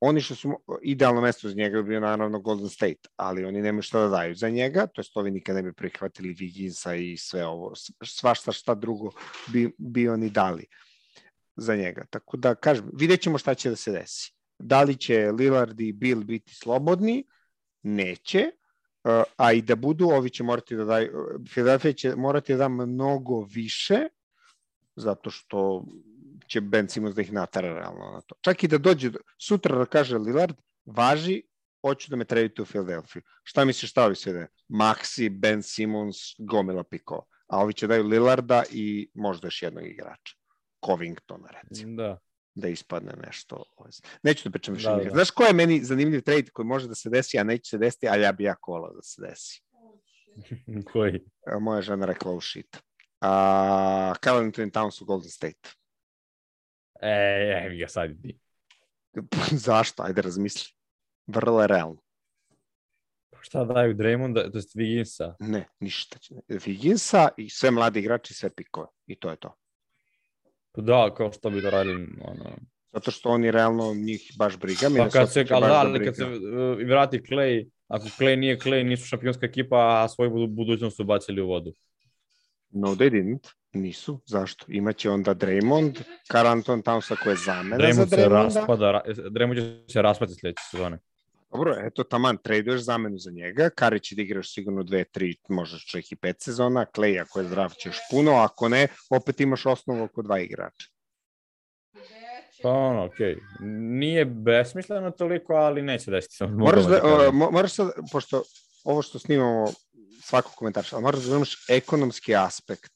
Oni 0.00 0.20
što 0.20 0.34
su 0.34 0.52
idealno 0.82 1.20
mesto 1.20 1.48
za 1.48 1.54
njega 1.54 1.82
bio 1.82 2.00
naravno 2.00 2.40
Golden 2.40 2.68
State, 2.68 3.08
ali 3.16 3.44
oni 3.44 3.62
nemaju 3.62 3.82
šta 3.82 4.00
da 4.00 4.08
daju 4.08 4.34
za 4.34 4.48
njega, 4.48 4.86
to 4.86 5.00
jest 5.00 5.16
ovi 5.16 5.30
nikad 5.30 5.56
ne 5.56 5.62
bi 5.62 5.72
prihvatili 5.72 6.36
Viginsa 6.38 6.94
i 6.94 7.16
sve 7.16 7.46
ovo, 7.46 7.72
svašta 8.04 8.52
šta 8.52 8.74
drugo 8.74 9.10
bi, 9.52 9.70
bi 9.78 10.08
oni 10.08 10.30
dali 10.30 10.66
za 11.56 11.76
njega. 11.76 12.04
Tako 12.10 12.36
da, 12.36 12.54
kažem, 12.54 12.90
vidjet 12.94 13.20
ćemo 13.20 13.38
šta 13.38 13.54
će 13.54 13.70
da 13.70 13.76
se 13.76 13.92
desi. 13.92 14.32
Da 14.58 14.82
li 14.82 14.96
će 14.96 15.30
Lillard 15.32 15.80
i 15.80 15.92
Bill 15.92 16.24
biti 16.24 16.54
slobodni? 16.54 17.24
Neće. 17.82 18.50
A 19.36 19.52
i 19.52 19.62
da 19.62 19.76
budu, 19.76 20.08
ovi 20.08 20.30
će 20.30 20.42
morati 20.42 20.76
da 20.76 20.84
daju, 20.84 21.10
Philadelphia 21.50 21.92
će 21.92 22.16
morati 22.16 22.52
da 22.52 22.58
da 22.58 22.68
mnogo 22.68 23.42
više, 23.42 24.08
zato 24.96 25.30
što 25.30 25.84
će 26.48 26.60
Ben 26.60 26.88
Simmons 26.88 27.14
da 27.14 27.22
ih 27.22 27.32
natara 27.32 27.74
realno 27.74 28.10
na 28.14 28.20
to. 28.20 28.34
Čak 28.40 28.64
i 28.64 28.68
da 28.68 28.78
dođe 28.78 29.10
sutra 29.38 29.78
da 29.78 29.86
kaže 29.86 30.18
Lillard, 30.18 30.56
važi, 30.84 31.42
hoću 31.80 32.10
da 32.10 32.16
me 32.16 32.24
tradite 32.24 32.62
u 32.62 32.64
Philadelphia. 32.64 33.22
Šta 33.42 33.64
misliš 33.64 33.90
šta 33.90 34.04
ovi 34.04 34.14
sve 34.16 34.32
da 34.32 34.46
Maxi, 34.68 35.28
Ben 35.28 35.62
Simmons, 35.62 36.16
gomila 36.38 36.84
piko. 36.84 37.26
A 37.46 37.62
ovi 37.62 37.72
će 37.72 37.86
daju 37.86 38.06
Lillarda 38.06 38.62
i 38.70 39.10
možda 39.14 39.46
još 39.46 39.62
jednog 39.62 39.86
igrača. 39.86 40.36
Covingtona, 40.86 41.48
recimo. 41.62 41.96
Da. 41.96 42.18
Da 42.54 42.68
ispadne 42.68 43.12
nešto. 43.26 43.64
Neću 44.22 44.48
da 44.48 44.52
pričam 44.52 44.74
više. 44.74 44.88
Da, 44.88 44.96
da. 44.96 45.10
Znaš 45.10 45.30
ko 45.30 45.44
je 45.44 45.52
meni 45.52 45.84
zanimljiv 45.84 46.22
trade 46.22 46.50
koji 46.52 46.66
može 46.66 46.88
da 46.88 46.94
se 46.94 47.10
desi, 47.10 47.38
a 47.38 47.44
neće 47.44 47.68
se 47.68 47.78
desiti, 47.78 48.08
ali 48.08 48.22
ja 48.22 48.32
bi 48.32 48.44
ja 48.44 48.54
kola 48.54 48.92
da 48.92 49.02
se 49.02 49.22
desi. 49.22 49.62
koji? 50.92 51.20
Moja 51.60 51.82
žena 51.82 52.06
rekla 52.06 52.32
u 52.32 52.36
oh, 52.36 52.42
shit. 52.42 52.76
Uh, 52.76 54.16
Carl 54.24 54.38
Anthony 54.38 54.70
Towns 54.70 55.02
u 55.02 55.04
Golden 55.04 55.30
State. 55.30 55.70
E, 57.02 57.62
evi 57.66 57.78
ga 57.78 57.88
sad 57.88 58.10
ti. 58.22 58.38
Zašto? 59.66 60.02
Ajde 60.02 60.22
razmisli. 60.22 60.72
Vrlo 61.26 61.62
je 61.62 61.68
realno. 61.68 62.02
Pa 63.30 63.38
šta 63.42 63.64
daju 63.64 63.94
Draymonda, 63.94 64.52
to 64.52 64.58
je 64.58 64.64
Viginsa? 64.74 65.34
Ne, 65.40 65.68
ništa. 65.80 66.18
Viginsa 66.48 67.28
i 67.36 67.50
sve 67.50 67.70
mladi 67.70 68.00
igrači, 68.00 68.34
sve 68.34 68.50
pikove. 68.50 68.86
I 69.06 69.20
to 69.20 69.30
je 69.30 69.36
to. 69.36 69.56
Da, 70.76 71.14
kao 71.16 71.32
što 71.32 71.50
bi 71.50 71.60
da 71.60 71.70
radili, 71.70 72.08
ono... 72.20 72.50
Zato 72.92 73.10
što 73.10 73.28
oni 73.28 73.50
realno 73.50 73.94
njih 73.94 74.32
baš 74.38 74.58
briga. 74.58 74.88
Pa 74.98 75.08
kad 75.08 75.32
se, 75.32 75.46
ali, 75.50 75.66
da, 75.66 75.74
ali 75.74 76.04
kad 76.04 76.16
se 76.16 76.24
uh, 76.24 76.32
vrati 76.88 77.18
Clay, 77.18 77.70
ako 77.88 78.04
Clay 78.04 78.36
nije 78.36 78.58
Clay, 78.58 78.82
nisu 78.82 79.06
šampionska 79.06 79.46
ekipa, 79.46 80.02
a 80.04 80.08
svoju 80.08 80.46
budućnost 80.46 80.96
su 80.96 81.04
bacili 81.04 81.40
u 81.40 81.48
vodu. 81.48 81.74
No, 82.70 82.88
they 82.88 83.10
didn't. 83.10 83.48
Nisu. 83.72 84.20
Zašto? 84.26 84.64
Imaće 84.68 85.10
onda 85.10 85.34
Draymond, 85.34 86.02
Carl 86.32 86.48
Anton 86.48 86.82
Townsa 86.82 87.16
koje 87.22 87.32
je 87.32 87.36
zamena 87.46 87.76
Draymond 87.76 88.08
za 88.08 88.16
Draymonda. 88.16 88.50
Se 88.50 88.58
raspada, 88.58 89.00
Draymond 89.06 89.84
će 89.86 89.92
se 89.92 90.02
raspati 90.02 90.34
sledeće 90.34 90.62
sezone. 90.70 90.98
Dobro, 91.52 91.76
eto, 91.84 92.04
taman, 92.04 92.38
traduješ 92.42 92.80
zamenu 92.80 93.18
za 93.18 93.30
njega, 93.30 93.70
Kari 93.70 94.00
će 94.00 94.14
da 94.14 94.22
igraš 94.22 94.54
sigurno 94.54 94.82
dve, 94.82 95.04
tri, 95.04 95.36
možda 95.48 95.78
čak 95.78 96.12
i 96.12 96.16
pet 96.16 96.36
sezona, 96.40 96.86
Clay 96.96 97.20
ako 97.20 97.40
je 97.40 97.46
zdrav 97.46 97.70
ćeš 97.70 97.96
puno, 98.10 98.32
ako 98.32 98.68
ne, 98.68 98.88
opet 99.10 99.40
imaš 99.40 99.66
osnovu 99.66 100.04
oko 100.04 100.22
dva 100.22 100.38
igrača. 100.40 100.88
Pa 102.62 102.70
ono, 102.70 103.04
okej. 103.04 103.34
Okay. 103.34 103.40
Nije 103.98 104.24
besmisleno 104.24 105.10
toliko, 105.10 105.52
ali 105.52 105.82
neće 105.82 106.10
desiti. 106.10 106.44
Moraš 106.44 106.84
da, 106.84 107.00
da 107.00 107.30
moraš 107.30 107.74
sad, 107.74 107.90
pošto 108.12 108.42
ovo 108.84 109.02
što 109.02 109.18
snimamo 109.18 109.66
svakog 110.22 110.52
komentarša, 110.54 111.00
moraš 111.00 111.24
da 111.24 111.36
imaš 111.36 111.66
ekonomski 111.68 112.36
aspekt. 112.36 112.92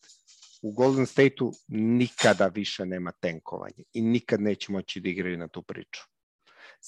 U 0.63 0.73
Golden 0.73 1.07
State-u 1.07 1.53
nikada 1.69 2.47
više 2.47 2.87
nema 2.87 3.13
tenkovanje 3.13 3.85
i 3.93 4.03
nikad 4.03 4.41
neće 4.41 4.73
moći 4.73 5.01
da 5.01 5.09
igraju 5.09 5.39
na 5.39 5.49
tu 5.49 5.63
priču. 5.63 6.16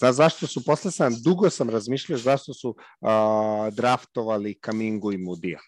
Za, 0.01 0.13
zašto 0.13 0.47
su, 0.47 0.65
posle 0.65 0.91
sam, 0.91 1.23
dugo 1.23 1.51
sam 1.51 1.71
razmišljao 1.71 2.19
zašto 2.19 2.55
su 2.55 2.77
a, 3.01 3.71
draftovali 3.73 4.59
Kamingu 4.61 5.13
i 5.13 5.19
Mudija. 5.19 5.61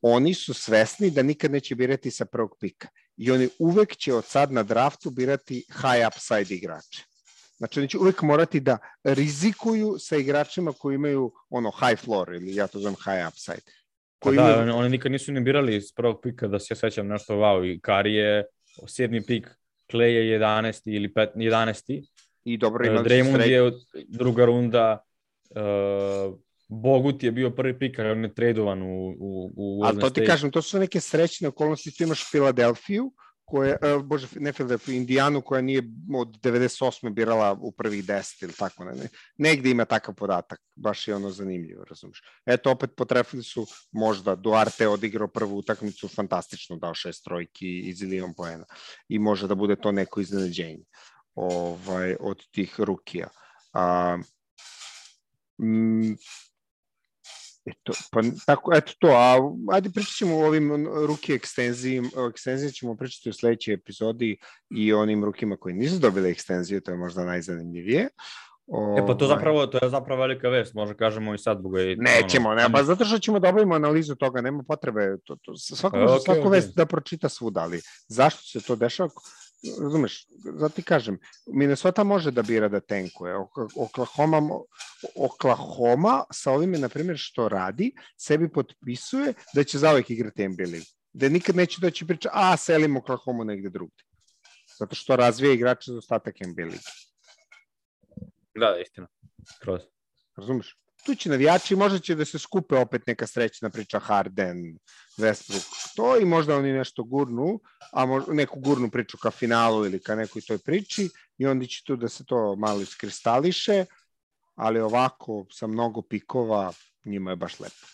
Oni 0.00 0.34
su 0.34 0.54
svesni 0.54 1.10
da 1.10 1.22
nikad 1.22 1.50
neće 1.50 1.74
birati 1.74 2.10
sa 2.10 2.24
prvog 2.24 2.56
pika. 2.60 2.88
I 3.16 3.30
oni 3.30 3.48
uvek 3.58 3.96
će 3.96 4.14
od 4.14 4.24
sad 4.24 4.52
na 4.52 4.62
draftu 4.62 5.10
birati 5.10 5.54
high 5.54 6.06
upside 6.06 6.54
igrače. 6.54 7.04
Znači, 7.56 7.80
oni 7.80 7.88
će 7.88 7.98
uvek 7.98 8.22
morati 8.22 8.60
da 8.60 8.78
rizikuju 9.04 9.96
sa 9.98 10.16
igračima 10.16 10.72
koji 10.72 10.94
imaju 10.94 11.32
ono 11.50 11.70
high 11.70 12.00
floor 12.00 12.34
ili 12.34 12.54
ja 12.54 12.66
to 12.66 12.78
zovem 12.78 12.96
high 12.96 13.28
upside. 13.28 13.72
Pa 14.18 14.28
koji 14.28 14.36
da, 14.36 14.42
imaju... 14.42 14.76
oni 14.76 14.88
nikad 14.88 15.12
nisu 15.12 15.32
ni 15.32 15.40
birali 15.40 15.80
s 15.80 15.94
prvog 15.94 16.20
pika 16.22 16.48
da 16.48 16.58
se 16.58 16.66
ja 16.70 16.76
sećam 16.76 17.06
nešto 17.06 17.34
wow 17.34 17.74
i 17.74 17.80
Kari 17.80 18.14
je 18.14 18.44
sedmi 18.86 19.22
pik, 19.26 19.48
Clay 19.92 20.02
je 20.02 20.38
11. 20.40 20.80
ili 20.84 21.08
5, 21.08 21.34
11. 21.36 22.04
I 22.44 22.58
dobro 22.58 22.86
imali 22.86 23.08
Draymond 23.08 23.36
sred... 23.36 23.50
je 23.50 23.72
druga 24.08 24.44
runda, 24.44 25.04
uh, 25.50 26.38
Bogut 26.68 27.22
je 27.22 27.32
bio 27.32 27.50
prvi 27.50 27.78
pik, 27.78 27.98
ali 27.98 28.10
on 28.10 28.24
je 28.24 28.34
tradovan 28.34 28.82
u, 28.82 29.16
u, 29.18 29.52
u 29.56 29.84
Ali 29.84 30.00
to 30.00 30.10
ti 30.10 30.26
kažem, 30.26 30.50
to 30.50 30.62
su 30.62 30.78
neke 30.78 31.00
srećne 31.00 31.48
okolnosti, 31.48 31.96
tu 31.96 32.02
imaš 32.02 32.30
Filadelfiju, 32.30 33.12
koja, 33.44 33.76
uh, 33.96 34.04
bože, 34.04 34.26
ne 34.40 34.52
Filadelfiju, 34.52 34.94
Indijanu 34.94 35.40
koja 35.40 35.60
nije 35.62 35.82
od 36.16 36.40
98. 36.40 37.14
birala 37.14 37.58
u 37.60 37.72
prvih 37.72 38.04
10 38.04 38.44
ili 38.44 38.52
tako, 38.52 38.84
ne, 38.84 38.92
ne. 38.92 39.08
negde 39.38 39.70
ima 39.70 39.84
takav 39.84 40.14
podatak, 40.14 40.60
baš 40.76 41.08
je 41.08 41.14
ono 41.14 41.30
zanimljivo, 41.30 41.84
razumiješ. 41.84 42.22
Eto, 42.46 42.70
opet 42.70 42.90
potrefili 42.96 43.42
su 43.42 43.66
možda 43.92 44.34
Duarte 44.34 44.88
odigrao 44.88 45.28
prvu 45.28 45.56
utakmicu, 45.56 46.08
fantastično 46.08 46.76
dao 46.76 46.94
šest 46.94 47.24
trojki 47.24 47.80
i 47.80 47.94
zilion 47.94 48.34
poena 48.34 48.64
i 49.08 49.18
može 49.18 49.48
da 49.48 49.54
bude 49.54 49.76
to 49.76 49.92
neko 49.92 50.20
iznenađenje 50.20 50.84
ovaj, 51.34 52.16
od 52.20 52.46
tih 52.50 52.80
rukija. 52.80 53.28
A, 53.72 54.18
Mm, 55.62 56.12
eto, 57.64 57.92
pa 58.12 58.20
tako, 58.46 58.72
eto 58.74 58.92
to, 58.98 59.08
a 59.08 59.36
ajde 59.72 59.90
pričat 59.90 60.14
ćemo 60.14 60.36
o 60.36 60.46
ovim 60.46 60.86
ruki 61.06 61.32
ekstenziji, 61.34 62.02
o 62.16 62.28
ekstenziji 62.28 62.72
ćemo 62.72 62.96
pričati 62.96 63.30
u 63.30 63.32
sledećoj 63.32 63.74
epizodi 63.74 64.36
i 64.70 64.92
o 64.92 65.00
onim 65.00 65.24
rukima 65.24 65.56
koji 65.56 65.74
nisu 65.74 65.98
dobili 65.98 66.30
ekstenziju, 66.30 66.80
to 66.80 66.90
je 66.90 66.96
možda 66.96 67.24
najzanimljivije. 67.24 68.08
O, 68.66 68.96
e 68.98 69.06
pa 69.06 69.14
to 69.14 69.24
ovaj. 69.24 69.36
zapravo 69.36 69.66
to 69.66 69.78
je 69.82 69.90
zapravo 69.90 70.20
velika 70.20 70.48
vest, 70.48 70.74
može 70.74 70.94
kažemo 70.94 71.34
i 71.34 71.38
sad 71.38 71.58
zbog 71.58 71.78
je 71.78 71.96
Nećemo, 71.96 72.48
ono, 72.48 72.62
ne, 72.62 72.72
pa 72.72 72.82
zato 72.82 73.04
što 73.04 73.18
ćemo 73.18 73.38
da 73.38 73.48
obavimo 73.48 73.74
analizu 73.74 74.14
toga, 74.14 74.40
nema 74.40 74.62
potrebe 74.68 75.16
to, 75.24 75.36
to 75.42 75.56
svako 75.56 75.96
može 75.96 76.14
okay, 76.14 76.24
svaku 76.24 76.40
okay. 76.40 76.50
vest 76.50 76.76
da 76.76 76.86
pročita 76.86 77.28
svuda, 77.28 77.60
ali 77.60 77.80
zašto 78.08 78.42
se 78.42 78.66
to 78.66 78.76
dešava? 78.76 79.10
Razumeš, 79.82 80.26
zato 80.28 80.74
ti 80.74 80.82
kažem, 80.82 81.18
Minnesota 81.46 82.04
može 82.04 82.30
da 82.30 82.42
bira 82.42 82.68
da 82.68 82.80
tenkuje. 82.80 83.34
Oklahoma, 83.76 84.40
Oklahoma 85.16 86.24
sa 86.32 86.52
ovime, 86.52 86.78
na 86.78 86.88
primjer, 86.88 87.16
što 87.18 87.48
radi, 87.48 87.92
sebi 88.16 88.48
potpisuje 88.48 89.34
da 89.54 89.64
će 89.64 89.78
zauvek 89.78 90.10
igrati 90.10 90.48
NBA 90.48 90.64
ligu. 90.64 90.86
Da 91.12 91.28
nikad 91.28 91.56
neće 91.56 91.80
doći 91.80 92.06
priča, 92.06 92.28
a, 92.32 92.56
selimo 92.56 92.98
Oklahoma 92.98 93.44
negde 93.44 93.70
drugde. 93.70 94.02
Zato 94.78 94.94
što 94.94 95.16
razvija 95.16 95.52
igrače 95.52 95.92
za 95.92 95.98
ostatak 95.98 96.34
NBA 96.40 96.64
ligu. 96.64 96.84
Da, 98.54 98.76
istina. 98.82 99.08
Kroz. 99.60 99.80
Razumeš? 100.36 100.81
Tu 101.06 101.14
će 101.14 101.28
navijači, 101.28 101.76
možda 101.76 101.98
će 101.98 102.14
da 102.14 102.24
se 102.24 102.38
skupe 102.38 102.76
opet 102.76 103.06
neka 103.06 103.26
srećna 103.26 103.70
priča 103.70 103.98
Harden, 103.98 104.78
Westbrook, 105.18 105.94
to 105.96 106.18
i 106.18 106.24
možda 106.24 106.56
oni 106.56 106.72
nešto 106.72 107.04
gurnu, 107.04 107.60
a 107.92 108.06
možda 108.06 108.32
neku 108.32 108.60
gurnu 108.60 108.90
priču 108.90 109.18
ka 109.18 109.30
finalu 109.30 109.86
ili 109.86 110.02
ka 110.02 110.14
nekoj 110.14 110.42
toj 110.42 110.58
priči 110.58 111.08
i 111.38 111.46
onda 111.46 111.66
će 111.66 111.84
tu 111.84 111.96
da 111.96 112.08
se 112.08 112.24
to 112.24 112.56
malo 112.56 112.80
iskristališe, 112.80 113.84
ali 114.54 114.80
ovako 114.80 115.46
sa 115.50 115.66
mnogo 115.66 116.02
pikova 116.02 116.72
njima 117.04 117.30
je 117.30 117.36
baš 117.36 117.60
lepo. 117.60 117.86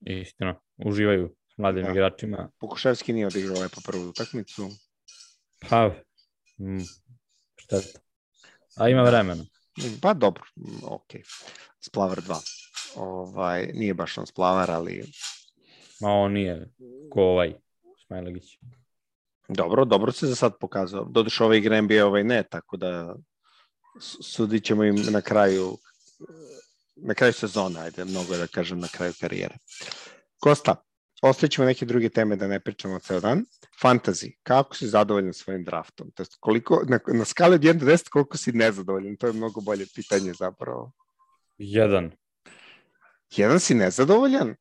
Istina, 0.00 0.54
uživaju 0.76 1.34
mladim 1.56 1.84
da. 1.84 1.90
igračima. 1.90 2.50
Pokuševski 2.60 3.12
nije 3.12 3.26
odigrao 3.26 3.60
lepo 3.60 3.80
prvu 3.84 4.08
utakmicu. 4.08 4.70
Pa, 5.68 5.88
mm, 6.58 6.84
šteta. 7.56 7.98
A 8.76 8.88
ima 8.88 9.02
vremena. 9.02 9.44
Pa 10.02 10.14
dobro, 10.14 10.42
ok. 10.82 11.10
Splavar 11.80 12.20
2. 12.20 12.34
Ovaj, 12.96 13.66
nije 13.74 13.94
baš 13.94 14.18
on 14.18 14.26
Splavar, 14.26 14.70
ali... 14.70 15.04
Ma 16.00 16.10
on 16.10 16.32
nije 16.32 16.70
ko 17.10 17.22
ovaj 17.22 17.54
Smajlegić. 18.06 18.58
Dobro, 19.48 19.84
dobro 19.84 20.12
se 20.12 20.26
za 20.26 20.34
sad 20.34 20.58
pokazao. 20.60 21.04
Doduš 21.04 21.40
ovaj 21.40 21.58
igra 21.58 21.80
NBA, 21.80 22.06
ovaj 22.06 22.24
ne, 22.24 22.42
tako 22.42 22.76
da 22.76 23.16
sudit 24.22 24.64
ćemo 24.64 24.84
im 24.84 24.96
na 25.10 25.20
kraju 25.20 25.78
na 26.96 27.14
kraju 27.14 27.32
sezona, 27.32 27.80
ajde, 27.80 28.04
mnogo 28.04 28.32
je 28.32 28.38
da 28.38 28.46
kažem 28.46 28.80
na 28.80 28.88
kraju 28.88 29.12
karijere. 29.20 29.56
Kosta, 30.38 30.76
ostaćemo 31.22 31.66
neke 31.66 31.86
druge 31.86 32.08
teme 32.08 32.36
da 32.36 32.46
ne 32.46 32.60
pričamo 32.60 32.98
ceo 32.98 33.20
dan. 33.20 33.44
Fantasy, 33.82 34.36
kako 34.42 34.76
si 34.76 34.86
zadovoljan 34.86 35.32
svojim 35.32 35.64
draftom? 35.64 36.10
To 36.10 36.24
koliko, 36.40 36.82
na, 36.88 36.98
na 37.06 37.24
skali 37.24 37.54
od 37.54 37.60
1 37.60 37.72
do 37.72 37.86
10 37.86 38.08
koliko 38.08 38.36
si 38.36 38.52
nezadovoljan? 38.52 39.16
To 39.16 39.26
je 39.26 39.32
mnogo 39.32 39.60
bolje 39.60 39.86
pitanje 39.94 40.32
zapravo. 40.32 40.92
Jedan. 41.58 42.10
Jedan 43.36 43.60
si 43.60 43.74
nezadovoljan? 43.74 44.54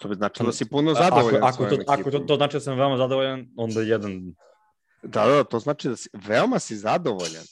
To 0.00 0.08
bi 0.08 0.14
značilo 0.14 0.46
da 0.46 0.52
si 0.52 0.68
puno 0.68 0.94
zadovoljan 0.94 1.44
ako, 1.44 1.64
ako, 1.64 1.76
to, 1.76 1.82
ako 1.86 2.10
to, 2.10 2.18
to 2.18 2.36
znači 2.36 2.56
da 2.56 2.60
sam 2.60 2.78
veoma 2.78 2.96
zadovoljan, 2.96 3.46
onda 3.56 3.80
jedan. 3.80 4.34
Da, 5.02 5.26
da, 5.26 5.44
to 5.44 5.58
znači 5.58 5.88
da 5.88 5.96
si, 5.96 6.08
veoma 6.12 6.58
si 6.58 6.76
zadovoljan. 6.76 7.44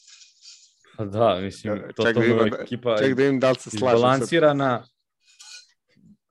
Pa 0.97 1.05
da, 1.05 1.41
mislim, 1.41 1.83
to, 1.97 2.05
ček 2.05 2.15
to 2.15 2.21
da 2.21 2.27
ima, 2.27 2.57
ekipa 2.61 2.97
ček 2.99 3.15
da 3.15 3.25
im 3.25 3.41
da 3.41 3.51
li 3.51 3.57
se 3.57 3.71
slaže. 3.71 3.97
Izbalansirana, 3.97 4.85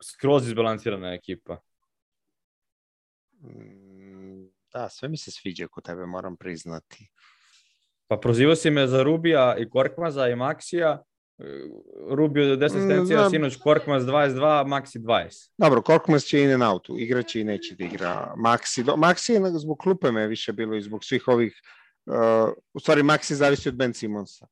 skroz 0.04 0.48
izbalansirana 0.48 1.14
ekipa. 1.14 1.58
Mm, 3.42 4.50
da, 4.74 4.90
sve 4.90 5.10
mi 5.10 5.18
se 5.18 5.32
sviđa 5.32 5.68
kod 5.68 5.84
tebe, 5.84 6.06
moram 6.06 6.38
priznati. 6.38 7.10
Pa 8.08 8.18
prozivao 8.18 8.56
si 8.56 8.70
me 8.70 8.88
za 8.88 9.04
Rubija 9.04 9.56
i 9.58 9.70
Korkmaza 9.70 10.28
i 10.28 10.36
Maksija, 10.36 11.04
Rubio 12.10 12.56
10 12.56 12.66
asistencija, 12.66 13.28
mm, 13.28 13.30
sinoć 13.30 13.56
Korkmaz 13.56 14.06
22, 14.06 14.66
Maxi 14.66 15.00
20. 15.00 15.52
Dobro, 15.58 15.82
Korkmaz 15.82 16.24
će 16.24 16.44
in 16.44 16.52
and 16.52 16.64
out, 16.64 16.90
igraće 16.98 17.42
i 17.42 17.44
neće 17.44 17.76
da 17.76 17.84
igra. 17.84 18.34
Maxi, 18.38 18.84
do, 18.84 18.94
Maxi 18.94 19.32
je 19.32 19.60
zbog 19.60 19.78
klupe 19.78 20.12
me 20.12 20.28
više 20.28 20.54
bilo 20.54 20.76
i 20.76 20.82
zbog 20.82 21.06
svih 21.06 21.28
ovih, 21.28 21.62
uh, 22.06 22.54
u 22.74 22.80
stvari 22.80 23.02
Maxi 23.02 23.34
zavisi 23.34 23.70
od 23.70 23.76
Ben 23.76 23.94
Simonsa. 23.94 24.48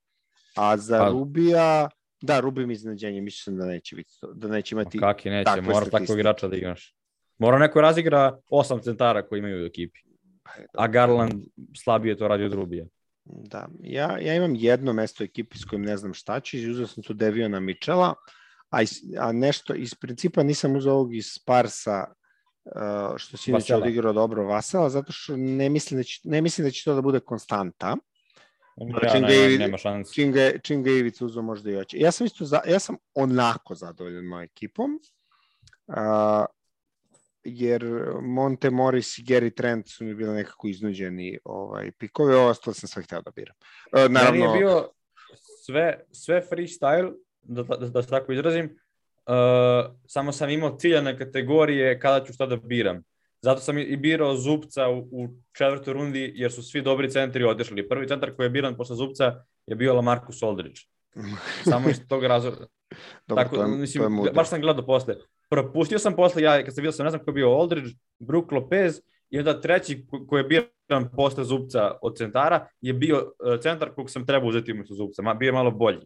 A 0.56 0.78
za 0.78 1.00
pa, 1.00 1.10
Rubija, 1.10 1.90
da, 2.22 2.40
Rubi 2.40 2.66
mi 2.66 2.74
iznenađenje, 2.74 3.22
mislim 3.22 3.58
da 3.58 3.66
neće 3.66 3.96
biti, 3.96 4.14
da 4.34 4.48
neće 4.48 4.76
imati 4.76 5.00
Kaki 5.00 5.30
neće, 5.30 5.62
mora 5.62 5.86
takvog 5.86 6.20
igrača 6.20 6.48
da 6.48 6.56
igraš. 6.56 6.96
Mora 7.38 7.60
neko 7.60 7.82
razigra 7.82 8.38
osam 8.50 8.82
centara 8.82 9.28
koji 9.28 9.40
imaju 9.40 9.64
u 9.64 9.66
ekipi. 9.66 10.00
Pa 10.44 10.84
A 10.84 10.88
Garland 10.88 11.44
slabije 11.84 12.18
to 12.18 12.28
radi 12.28 12.44
od 12.44 12.54
Rubija. 12.54 12.86
Da, 13.26 13.68
ja, 13.82 14.18
ja 14.20 14.36
imam 14.36 14.56
jedno 14.56 14.94
mesto 14.94 15.24
u 15.24 15.26
ekipi 15.26 15.58
s 15.58 15.66
kojim 15.66 15.86
ne 15.86 15.98
znam 15.98 16.14
šta 16.14 16.40
ću, 16.40 16.58
uzeo 16.58 16.88
sam 16.88 17.04
tu 17.04 17.14
Deviona 17.14 17.60
Mičela, 17.60 18.14
a, 18.70 18.82
is, 18.82 19.04
a 19.20 19.32
nešto 19.32 19.74
iz 19.74 19.96
principa 19.96 20.44
nisam 20.44 20.76
uzeo 20.76 20.94
ovog 20.94 21.16
iz 21.16 21.26
Sparsa, 21.32 22.06
uh, 22.66 23.18
što 23.18 23.38
si 23.38 23.52
inače 23.52 23.76
odigrao 23.76 24.14
dobro 24.14 24.44
Vasela, 24.44 24.90
zato 24.90 25.12
što 25.12 25.38
ne 25.38 25.70
mislim 25.70 26.00
da 26.00 26.04
će, 26.04 26.22
ne 26.24 26.42
mislim 26.42 26.68
da 26.68 26.72
će 26.72 26.84
to 26.84 26.96
da 26.96 27.02
bude 27.02 27.20
konstanta. 27.20 27.96
Ja, 28.78 29.10
čim, 29.12 29.22
ne, 29.22 29.50
ga, 29.50 29.64
nema 29.64 29.78
šanse. 29.78 30.14
Čim 30.14 30.32
ga, 30.32 30.52
čim 30.64 30.84
ga 30.84 30.92
Ivica 30.92 31.26
uzeo 31.26 31.44
možda 31.44 31.72
i 31.72 31.78
oće. 31.78 31.98
Ja 32.00 32.12
sam 32.12 32.26
isto, 32.26 32.46
za, 32.46 32.62
ja 32.68 32.80
sam 32.80 32.96
onako 33.14 33.76
zadovoljan 33.76 34.26
mojom 34.26 34.44
ekipom. 34.44 35.00
Uh, 35.88 35.96
jer 37.46 37.86
Monte 38.22 38.70
Morris 38.70 39.18
i 39.18 39.24
Gary 39.24 39.56
Trent 39.56 39.88
su 39.88 40.04
mi 40.04 40.16
bili 40.16 40.34
nekako 40.34 40.68
iznuđeni 40.68 41.40
ovaj, 41.44 41.92
pikove, 41.92 42.36
ovo 42.36 42.50
ostalo 42.50 42.74
sam 42.74 42.90
sve 42.90 43.04
hteo 43.04 43.22
da 43.22 43.32
biram. 43.32 43.56
E, 43.98 44.10
naravno... 44.10 44.46
Meni 44.46 44.54
je 44.54 44.60
bio 44.60 44.90
sve, 45.66 46.00
sve 46.12 46.42
freestyle, 46.52 47.14
da, 47.42 47.64
da, 47.64 47.76
da 47.78 48.04
se 48.04 48.10
tako 48.10 48.32
izrazim, 48.32 48.66
uh, 48.66 49.96
samo 50.08 50.32
sam 50.32 50.50
imao 50.50 50.78
ciljane 50.78 51.18
kategorije 51.18 52.00
kada 52.00 52.26
ću 52.26 52.34
šta 52.34 52.46
da 52.46 52.56
biram. 52.56 53.04
Zato 53.42 53.62
sam 53.62 53.78
i 53.78 53.98
birao 53.98 54.36
Zupca 54.36 54.90
u, 54.90 55.00
u 55.12 55.28
četvrtoj 55.58 55.94
rundi, 55.94 56.32
jer 56.36 56.52
su 56.52 56.64
svi 56.64 56.82
dobri 56.82 57.12
centri 57.12 57.44
odešli. 57.44 57.90
Prvi 57.90 58.08
centar 58.08 58.36
koji 58.36 58.46
je 58.46 58.50
biran 58.50 58.76
posle 58.78 58.96
Zupca 58.96 59.44
je 59.68 59.76
bio 59.76 59.94
Lamarcus 59.94 60.44
Aldridge. 60.44 60.82
Samo 61.72 61.90
iz 61.90 62.08
tog 62.08 62.24
razloga. 62.24 62.66
Dobro, 63.28 63.44
Tako, 63.44 63.56
to 63.56 63.62
je, 63.62 63.68
mislim, 63.68 64.18
to 64.18 64.26
je 64.26 64.32
baš 64.34 64.50
sam 64.50 64.62
gledao 64.62 64.86
posle 64.86 65.16
propustio 65.50 66.00
sam 66.00 66.16
posle, 66.16 66.42
ja 66.42 66.64
kad 66.64 66.76
sam 66.76 66.82
vidio 66.82 66.92
sam, 66.92 67.04
ne 67.04 67.10
znam 67.10 67.24
ko 67.24 67.30
je 67.30 67.34
bio 67.34 67.52
Aldridge, 67.52 67.90
Brook 68.20 68.52
Lopez 68.52 69.02
i 69.30 69.40
onda 69.40 69.62
treći 69.62 70.06
koji 70.28 70.40
je 70.40 70.44
biran 70.44 71.10
posle 71.16 71.44
Zubca 71.44 71.92
od 72.02 72.18
centara 72.18 72.68
je 72.82 72.94
bio 72.94 73.32
e, 73.56 73.62
centar 73.62 73.90
kog 73.96 74.10
sam 74.10 74.26
trebao 74.26 74.50
uzeti 74.50 74.72
umesto 74.72 74.96
Zubca, 74.96 75.22
ma, 75.22 75.34
bio 75.34 75.48
je 75.48 75.54
malo 75.54 75.72
bolji. 75.72 76.06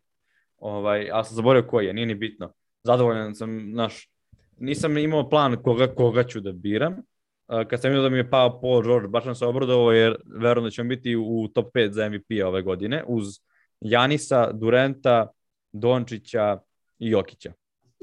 Ovaj, 0.57 1.09
ali 1.11 1.25
sam 1.25 1.35
zaboravio 1.35 1.69
koji 1.69 1.85
je, 1.85 1.93
nije 1.93 2.05
ni 2.05 2.15
bitno. 2.15 2.53
Zadovoljan 2.83 3.35
sam, 3.35 3.71
naš, 3.71 4.09
nisam 4.57 4.97
imao 4.97 5.29
plan 5.29 5.63
koga, 5.63 5.87
koga 5.95 6.23
ću 6.23 6.39
da 6.39 6.51
biram. 6.51 6.93
E, 7.49 7.65
kad 7.67 7.81
sam 7.81 7.91
vidio 7.91 8.03
da 8.03 8.09
mi 8.09 8.17
je 8.17 8.29
pao 8.29 8.61
Paul 8.61 8.83
George, 8.83 9.07
baš 9.07 9.23
sam 9.23 9.35
se 9.35 9.45
obradovao 9.45 9.91
jer 9.91 10.15
verujem 10.25 10.63
da 10.63 10.69
ćemo 10.69 10.89
biti 10.89 11.15
u 11.15 11.47
top 11.47 11.73
5 11.73 11.91
za 11.91 12.09
MVP 12.09 12.45
ove 12.45 12.61
godine 12.61 13.03
uz 13.07 13.25
Janisa, 13.81 14.51
Durenta, 14.51 15.27
Dončića 15.71 16.59
i 16.99 17.09
Jokića. 17.09 17.53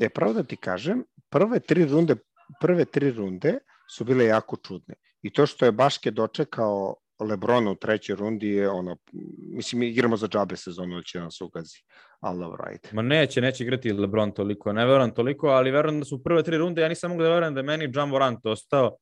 E, 0.00 0.08
pravo 0.08 0.32
da 0.32 0.42
ti 0.42 0.56
kažem, 0.56 1.04
prve 1.36 1.60
tri 1.60 1.84
runde, 1.84 2.16
prve 2.60 2.84
tri 2.84 3.10
runde 3.10 3.58
su 3.96 4.04
bile 4.04 4.24
jako 4.24 4.56
čudne. 4.56 4.94
I 5.22 5.32
to 5.32 5.46
što 5.46 5.64
je 5.64 5.72
Baške 5.72 6.10
dočekao 6.10 6.94
Lebrona 7.20 7.70
u 7.70 7.74
trećoj 7.74 8.16
rundi 8.16 8.48
je 8.48 8.68
ono, 8.70 8.96
mislim, 9.56 9.82
igramo 9.82 10.16
za 10.16 10.28
džabe 10.28 10.56
sezonu, 10.56 11.02
će 11.02 11.20
nas 11.20 11.40
ugazi. 11.40 11.78
Ali 12.20 12.38
dobro, 12.38 12.64
ajde. 12.66 12.88
Ma 12.92 13.02
neće, 13.02 13.40
neće 13.40 13.64
igrati 13.64 13.92
Lebron 13.92 14.32
toliko, 14.32 14.72
ne 14.72 14.86
verujem 14.86 15.14
toliko, 15.14 15.48
ali 15.48 15.70
verujem 15.70 15.98
da 15.98 16.04
su 16.04 16.22
prve 16.22 16.42
tri 16.42 16.58
runde, 16.58 16.82
ja 16.82 16.88
nisam 16.88 17.10
mogu 17.10 17.22
da 17.22 17.28
verujem 17.28 17.54
da 17.54 17.60
je 17.60 17.64
meni 17.64 17.90
John 17.94 18.08
Morant 18.08 18.46
ostao, 18.46 18.96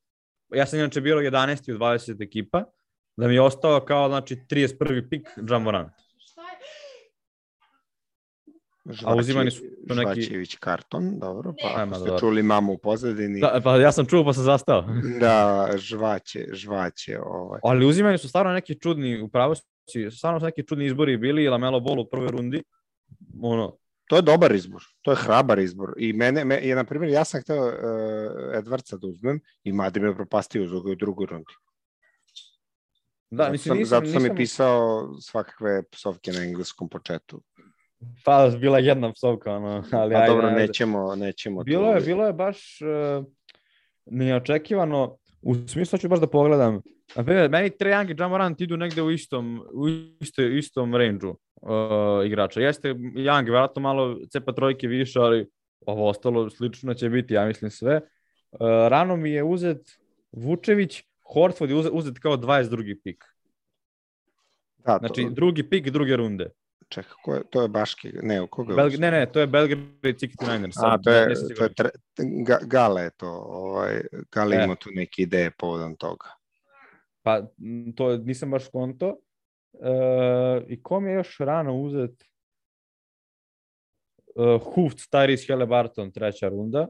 ja 0.53 0.65
sam 0.65 0.79
inače 0.79 1.01
bilo 1.01 1.21
11. 1.21 1.75
u 1.75 1.77
20 1.77 2.23
ekipa, 2.23 2.63
da 3.17 3.27
mi 3.27 3.33
je 3.33 3.41
ostao 3.41 3.85
kao, 3.85 4.07
znači, 4.07 4.35
31. 4.35 5.09
pik 5.09 5.27
John 5.49 5.63
Morant. 5.63 6.04
Žvači, 8.85 9.05
a 9.05 9.15
uzimani 9.15 9.51
su 9.51 9.63
neki... 9.63 10.01
Žvačević 10.01 10.55
karton, 10.55 11.19
dobro, 11.19 11.53
pa 11.61 11.81
Ajma, 11.81 11.95
ste 11.95 12.05
dobro. 12.05 12.19
čuli 12.19 12.43
mamu 12.43 12.73
u 12.73 12.77
pozadini. 12.77 13.41
Da, 13.41 13.61
pa 13.63 13.77
ja 13.77 13.91
sam 13.91 14.05
čuo 14.05 14.25
pa 14.25 14.33
sam 14.33 14.43
zastao. 14.43 14.85
da, 15.21 15.69
žvaće, 15.75 16.47
žvaće. 16.51 17.19
Ovaj. 17.25 17.59
Ali 17.63 17.85
uzimani 17.85 18.17
su 18.17 18.29
stvarno 18.29 18.53
neki 18.53 18.79
čudni, 18.79 19.21
upravo 19.21 19.55
si, 19.89 20.11
stvarno 20.11 20.39
su 20.39 20.45
neki 20.45 20.63
čudni 20.67 20.85
izbori 20.85 21.17
bili, 21.17 21.47
Lamelo 21.47 21.79
Ball 21.79 21.99
u 21.99 22.09
prvoj 22.09 22.27
rundi, 22.27 22.63
ono, 23.41 23.77
to 24.05 24.15
je 24.15 24.21
dobar 24.21 24.55
izbor, 24.55 24.83
to 25.01 25.11
je 25.11 25.17
hrabar 25.17 25.59
izbor. 25.59 25.93
I 25.97 26.13
mene, 26.13 26.45
me, 26.45 26.55
je, 26.55 26.75
na 26.75 26.83
primjer, 26.83 27.11
ja 27.11 27.25
sam 27.25 27.41
hteo 27.41 27.65
uh, 27.65 27.73
Edwardsa 28.53 28.97
da 28.97 29.07
uzmem 29.07 29.39
i 29.63 29.71
Madi 29.71 29.99
me 29.99 30.15
propastio 30.15 30.63
uz 30.63 30.71
u 30.71 30.95
drugoj 30.95 31.25
rundi. 31.25 31.53
Da, 33.31 33.49
mislim, 33.49 33.77
nisam, 33.77 33.77
nisam, 33.77 33.89
zato 33.89 34.05
sam 34.05 34.21
nisam... 34.21 34.33
mi 34.33 34.37
pisao 34.37 35.09
svakakve 35.21 35.83
psovke 35.91 36.31
na 36.31 36.43
engleskom 36.43 36.89
početu. 36.89 37.41
Pa, 38.25 38.49
bila 38.59 38.79
jedna 38.79 39.11
psovka, 39.13 39.51
ono, 39.51 39.83
ali 39.91 40.13
Pa 40.13 40.19
ajde, 40.19 40.33
dobro, 40.33 40.47
ajde. 40.47 40.61
nećemo, 40.61 41.15
nećemo 41.15 41.63
Bilo 41.63 41.91
je, 41.91 41.99
tu- 41.99 42.05
bilo 42.05 42.27
je 42.27 42.33
baš 42.33 42.79
uh, 42.81 43.25
neočekivano, 44.05 45.17
u 45.41 45.55
smislu 45.55 45.99
ću 45.99 46.09
baš 46.09 46.19
da 46.19 46.27
pogledam. 46.27 46.81
Na 47.15 47.23
primjer, 47.23 47.49
meni 47.49 47.69
Trae 47.77 47.93
Young 47.93 48.11
i 48.11 48.21
Ja 48.21 48.27
Morant 48.27 48.61
idu 48.61 48.77
negde 48.77 49.01
u 49.01 49.11
istom, 49.11 49.61
u 49.73 49.87
isto, 50.19 50.41
istom 50.41 50.95
range 50.95 51.27
uh, 51.27 51.35
igrača. 52.25 52.61
Jeste 52.61 52.93
Young, 52.93 53.43
vjerojatno 53.43 53.81
malo 53.81 54.17
cepa 54.29 54.51
trojke 54.51 54.87
više, 54.87 55.19
ali 55.19 55.47
ovo 55.85 56.09
ostalo 56.09 56.49
slično 56.49 56.93
će 56.93 57.09
biti, 57.09 57.33
ja 57.33 57.45
mislim 57.45 57.71
sve. 57.71 58.01
Uh, 58.51 58.59
rano 58.61 59.15
mi 59.15 59.31
je 59.31 59.43
uzet 59.43 59.81
Vučević, 60.31 61.03
Horford 61.33 61.71
je 61.71 61.77
uzet, 61.77 61.91
uzet 61.95 62.19
kao 62.19 62.37
22. 62.37 62.97
pik. 63.03 63.23
Da, 64.77 64.97
Znači, 64.99 65.23
to, 65.23 65.29
drugi 65.29 65.69
pik 65.69 65.89
druge 65.89 66.15
runde. 66.15 66.49
Čekaj, 66.89 67.13
ko 67.23 67.35
je, 67.35 67.43
to 67.49 67.61
je 67.61 67.67
Baški, 67.67 68.11
ne, 68.21 68.41
u 68.41 68.47
koga 68.47 68.73
je 68.73 68.75
Belg, 68.75 68.99
ne, 68.99 69.11
ne, 69.11 69.25
to 69.31 69.39
je 69.39 69.47
Belgrade 69.47 69.83
69ers. 70.03 70.79
A, 70.83 70.97
to 70.97 71.11
je, 71.11 71.35
to 71.55 71.63
je 71.63 71.73
tre, 71.73 71.89
ga, 72.45 72.59
Gale 72.63 73.03
je 73.03 73.09
to, 73.09 73.29
ovaj, 73.47 74.01
Gale 74.31 74.55
E. 74.55 74.63
ima 74.63 74.75
tu 74.75 74.89
neke 74.93 75.21
ideje 75.21 75.51
povodom 75.51 75.95
toga. 75.95 76.29
Pa 77.23 77.41
to 77.95 78.17
nisam 78.17 78.51
baš 78.51 78.67
konto. 78.67 79.17
E, 79.73 80.65
I 80.67 80.81
kom 80.83 81.07
je 81.07 81.13
još 81.13 81.37
rano 81.39 81.75
uzet? 81.81 82.23
E, 84.35 84.59
Hooft, 84.63 85.09
Tyrese 85.11 85.49
Halliburton, 85.49 86.11
treća 86.11 86.49
runda. 86.49 86.87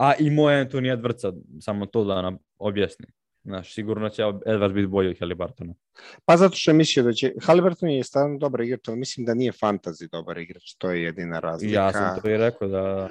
A 0.00 0.14
i 0.18 0.30
moj 0.30 0.54
Anthony 0.54 0.96
Edwardsa, 0.96 1.32
samo 1.60 1.86
to 1.86 2.04
da 2.04 2.22
nam 2.22 2.38
objasni. 2.58 3.06
Znaš, 3.44 3.74
sigurno 3.74 4.08
će 4.08 4.22
Edwards 4.22 4.72
biti 4.72 4.86
bolji 4.86 5.08
od 5.08 5.18
Halliburtona. 5.18 5.74
Pa 6.24 6.36
zato 6.36 6.56
što 6.56 6.70
je 6.70 6.74
mislio 6.74 7.02
da 7.02 7.12
će, 7.12 7.32
Halliburton 7.42 7.88
je 7.88 8.04
stvarno 8.04 8.38
dobar 8.38 8.60
igrač, 8.60 8.88
ali 8.88 8.98
mislim 8.98 9.26
da 9.26 9.34
nije 9.34 9.52
fantasy 9.52 10.10
dobar 10.12 10.38
igrač, 10.38 10.74
to 10.78 10.90
je 10.90 11.02
jedina 11.02 11.40
razlika. 11.40 11.74
Ja 11.74 11.92
sam 11.92 12.20
to 12.22 12.30
i 12.30 12.36
rekao 12.36 12.68
da... 12.68 13.08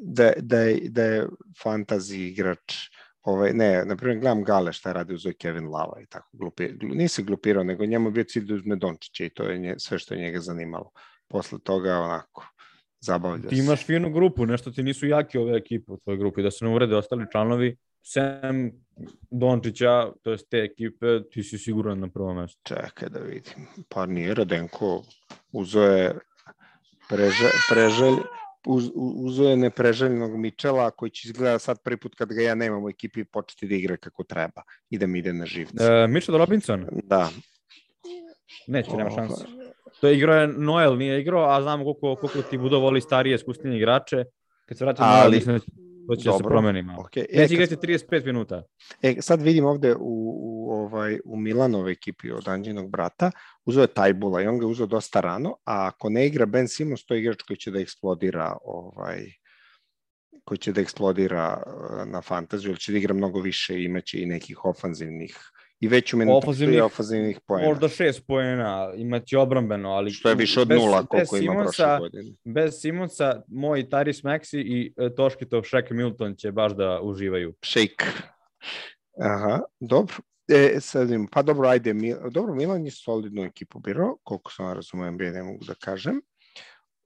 da, 0.00 0.32
da, 0.36 0.58
je, 0.58 0.80
da 0.88 1.02
je 1.02 1.26
fantasy 1.64 2.16
igrač, 2.16 2.74
ovaj, 3.22 3.52
ne, 3.52 3.84
na 3.84 3.96
primjer 3.96 4.20
gledam 4.20 4.44
Gale 4.44 4.72
šta 4.72 4.88
je 4.88 4.92
radio 4.92 5.14
uzeo 5.14 5.32
Kevin 5.38 5.66
Lava 5.68 6.00
i 6.02 6.06
tako 6.06 6.28
glupi, 6.32 6.68
glu, 6.68 6.94
nisi 6.94 7.22
glupirao, 7.22 7.64
nego 7.64 7.86
njemu 7.86 8.08
je 8.08 8.12
bio 8.12 8.24
cilj 8.24 8.44
da 8.44 8.54
uzme 8.54 8.76
Dončića 8.76 9.24
i 9.24 9.30
to 9.30 9.42
je 9.42 9.58
nje, 9.58 9.74
sve 9.78 9.98
što 9.98 10.14
je 10.14 10.20
njega 10.20 10.40
zanimalo. 10.40 10.90
Posle 11.28 11.58
toga 11.58 11.98
onako, 11.98 12.46
zabavlja 13.00 13.48
Ti 13.48 13.56
se. 13.56 13.62
imaš 13.62 13.86
finu 13.86 14.10
grupu, 14.10 14.46
nešto 14.46 14.70
ti 14.70 14.82
nisu 14.82 15.06
jaki 15.06 15.38
ove 15.38 15.56
ekipe 15.56 15.92
u 15.92 15.98
tvojoj 15.98 16.18
grupi, 16.18 16.42
da 16.42 16.50
se 16.50 16.64
ne 16.64 16.70
urede 16.70 16.96
ostali 16.96 17.26
članovi, 17.32 17.76
sem 18.06 18.72
Dončića, 19.30 20.12
to 20.22 20.30
jest 20.30 20.48
te 20.50 20.58
ekipe, 20.58 21.06
ti 21.30 21.42
si 21.42 21.58
siguran 21.58 22.00
na 22.00 22.08
prvom 22.08 22.36
mestu. 22.36 22.60
Čekaj 22.64 23.08
da 23.08 23.18
vidim. 23.18 23.66
Pa 23.88 24.06
nije 24.06 24.34
Radenko, 24.34 25.02
uzeo 25.52 25.82
je 25.84 26.14
preže, 27.08 27.48
preželj, 27.70 28.14
uz, 28.66 28.86
u- 28.88 29.14
uzeo 29.18 29.48
je 29.48 29.56
nepreželjenog 29.56 30.36
Mičela 30.36 30.90
koji 30.90 31.10
će 31.10 31.28
izgleda 31.28 31.58
sad 31.58 31.82
prvi 31.82 31.96
put 31.96 32.14
kad 32.14 32.28
ga 32.28 32.42
ja 32.42 32.54
nemam 32.54 32.84
u 32.84 32.88
ekipi 32.88 33.24
početi 33.24 33.68
da 33.68 33.74
igra 33.74 33.96
kako 33.96 34.24
treba 34.24 34.62
i 34.90 34.98
da 34.98 35.06
mi 35.06 35.18
ide 35.18 35.32
na 35.32 35.46
živce. 35.46 35.84
E, 35.84 36.06
Mitchell 36.08 36.38
Robinson? 36.38 36.86
Da. 37.04 37.28
Neće, 38.66 38.90
nema 38.90 39.10
šanse. 39.10 39.44
To 40.00 40.08
je 40.08 40.16
igrao 40.16 40.36
je 40.36 40.48
Noel, 40.48 40.96
nije 40.96 41.20
igrao, 41.20 41.44
a 41.46 41.62
znamo 41.62 41.84
koliko, 41.84 42.16
koliko 42.16 42.50
ti 42.50 42.58
Budo 42.58 42.78
voli 42.78 43.00
starije, 43.00 43.34
iskusnije 43.34 43.76
igrače. 43.76 44.24
Kad 44.66 44.78
se 44.78 44.84
vraća 44.84 45.02
Ali- 45.02 45.18
Noel, 45.20 45.30
mislim 45.32 45.60
će- 46.14 46.16
to 46.18 46.22
će 46.22 46.28
da 46.28 46.32
se 46.32 46.42
Dobro. 46.42 46.48
promeni 46.48 46.82
malo. 46.82 47.02
Okay. 47.02 47.24
E, 47.30 47.38
Neće 47.38 47.54
igrati 47.54 47.76
35 47.76 48.24
minuta. 48.26 48.62
E, 49.02 49.14
sad 49.20 49.42
vidim 49.42 49.64
ovde 49.64 49.94
u, 49.94 49.98
u, 50.00 50.72
ovaj, 50.72 51.18
u 51.24 51.36
Milanove 51.36 51.92
ekipi 51.92 52.30
od 52.30 52.48
Anđinog 52.48 52.90
brata, 52.90 53.30
uzeo 53.64 53.82
je 53.82 53.86
Tajbula 53.94 54.42
i 54.42 54.46
on 54.46 54.58
ga 54.58 54.64
je 54.66 54.70
uzeo 54.70 54.86
dosta 54.86 55.20
rano, 55.20 55.50
a 55.64 55.86
ako 55.86 56.10
ne 56.10 56.26
igra 56.26 56.46
Ben 56.46 56.68
Simmons, 56.68 57.04
to 57.06 57.14
je 57.14 57.20
igrač 57.20 57.42
koji 57.42 57.56
će 57.56 57.70
da 57.70 57.80
eksplodira 57.80 58.56
ovaj, 58.64 59.24
koji 60.44 60.58
će 60.58 60.72
da 60.72 60.80
eksplodira 60.80 61.62
eh, 61.66 62.06
na 62.06 62.22
fantaziju, 62.22 62.70
ili 62.70 62.80
će 62.80 62.92
da 62.92 62.98
igra 62.98 63.14
mnogo 63.14 63.40
više 63.40 63.78
i 63.78 63.84
imaće 63.84 64.22
i 64.22 64.26
nekih 64.26 64.64
ofanzivnih 64.64 65.36
i 65.80 65.88
veću 65.88 66.16
minutažu 66.16 66.70
i 66.70 66.80
ofanzivnih 66.80 67.40
poena. 67.46 67.68
Možda 67.68 67.88
šest 67.88 68.26
poena, 68.26 68.92
imaće 68.96 69.38
obrambeno, 69.38 69.90
ali... 69.90 70.10
Što 70.10 70.28
je 70.28 70.34
više 70.34 70.60
od 70.60 70.68
bez- 70.68 70.78
nula 70.78 71.06
koliko 71.06 71.36
ima 71.36 71.62
prošle 71.62 71.98
godine. 71.98 72.32
Bez 72.44 72.80
Simonsa, 72.80 73.42
moj 73.48 73.84
Tyrese 73.88 74.24
Maxi 74.24 74.58
i 74.58 74.92
e, 74.96 75.14
Toškitov 75.14 75.62
Shaq 75.62 75.92
Milton 75.92 76.34
će 76.34 76.52
baš 76.52 76.72
da 76.72 77.00
uživaju. 77.02 77.54
Shake. 77.64 78.06
Aha, 79.20 79.60
dobro. 79.80 80.14
E, 80.48 80.80
sad 80.80 81.02
vidim, 81.02 81.26
pa 81.32 81.42
dobro, 81.42 81.68
ajde, 81.68 81.94
Mil- 81.94 82.30
dobro, 82.30 82.54
Milan 82.54 82.84
je 82.84 82.90
solidnu 82.90 83.44
ekipu 83.44 83.78
birao, 83.78 84.16
koliko 84.22 84.52
sam 84.52 84.72
razumio 84.72 85.10
NBA, 85.10 85.24
ne 85.30 85.42
mogu 85.42 85.64
da 85.64 85.74
kažem. 85.74 86.20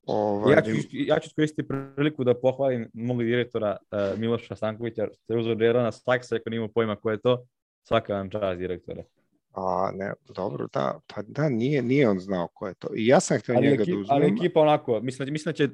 Ovaj, 0.07 0.55
Ja 0.55 0.63
ću, 0.63 0.71
ja 0.93 1.19
ću 1.19 1.27
iskoristiti 1.27 1.69
priliku 1.97 2.25
da 2.25 2.41
pohvalim 2.41 2.91
mog 2.95 3.23
direktora 3.23 3.77
uh, 3.81 4.19
Miloša 4.19 4.57
Stankovića, 4.57 5.09
što 5.13 5.33
je 5.33 5.41
uzeo 5.41 5.57
Jerona 5.61 5.93
Staksa, 5.93 6.37
ako 6.37 6.51
nima 6.51 6.69
pojma 6.75 6.97
ko 6.97 7.11
je 7.11 7.21
to, 7.21 7.47
svaka 7.91 8.15
vam 8.15 8.31
čast 8.31 8.59
direktore. 8.59 9.05
A, 9.53 9.91
ne, 9.95 10.13
dobro, 10.35 10.67
da, 10.73 11.01
pa 11.07 11.23
da, 11.23 11.49
nije, 11.49 11.83
nije 11.83 12.09
on 12.09 12.19
znao 12.19 12.49
ko 12.55 12.69
je 12.69 12.75
to. 12.75 12.89
I 12.97 13.07
ja 13.07 13.21
sam 13.21 13.39
htio 13.39 13.55
Ali, 13.57 13.67
njega 13.67 13.83
ekip, 13.83 13.95
da 13.95 14.01
uzmem. 14.01 14.17
ali 14.17 14.33
ekipa 14.33 14.61
onako, 14.61 15.01
mislim, 15.01 15.33
mislim 15.33 15.53
da 15.53 15.57
će, 15.57 15.69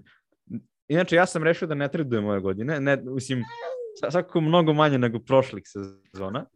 inače 0.88 1.16
ja 1.16 1.26
sam 1.26 1.44
rešio 1.44 1.68
da 1.68 1.74
ne 1.74 1.88
tradujem 1.88 2.26
ove 2.26 2.40
godine, 2.40 2.80
ne, 2.80 2.96
mislim, 2.96 3.44
svakako 4.10 4.40
mnogo 4.40 4.72
manje 4.72 4.98
nego 4.98 5.18
prošlih 5.18 5.64
sezona, 5.66 6.46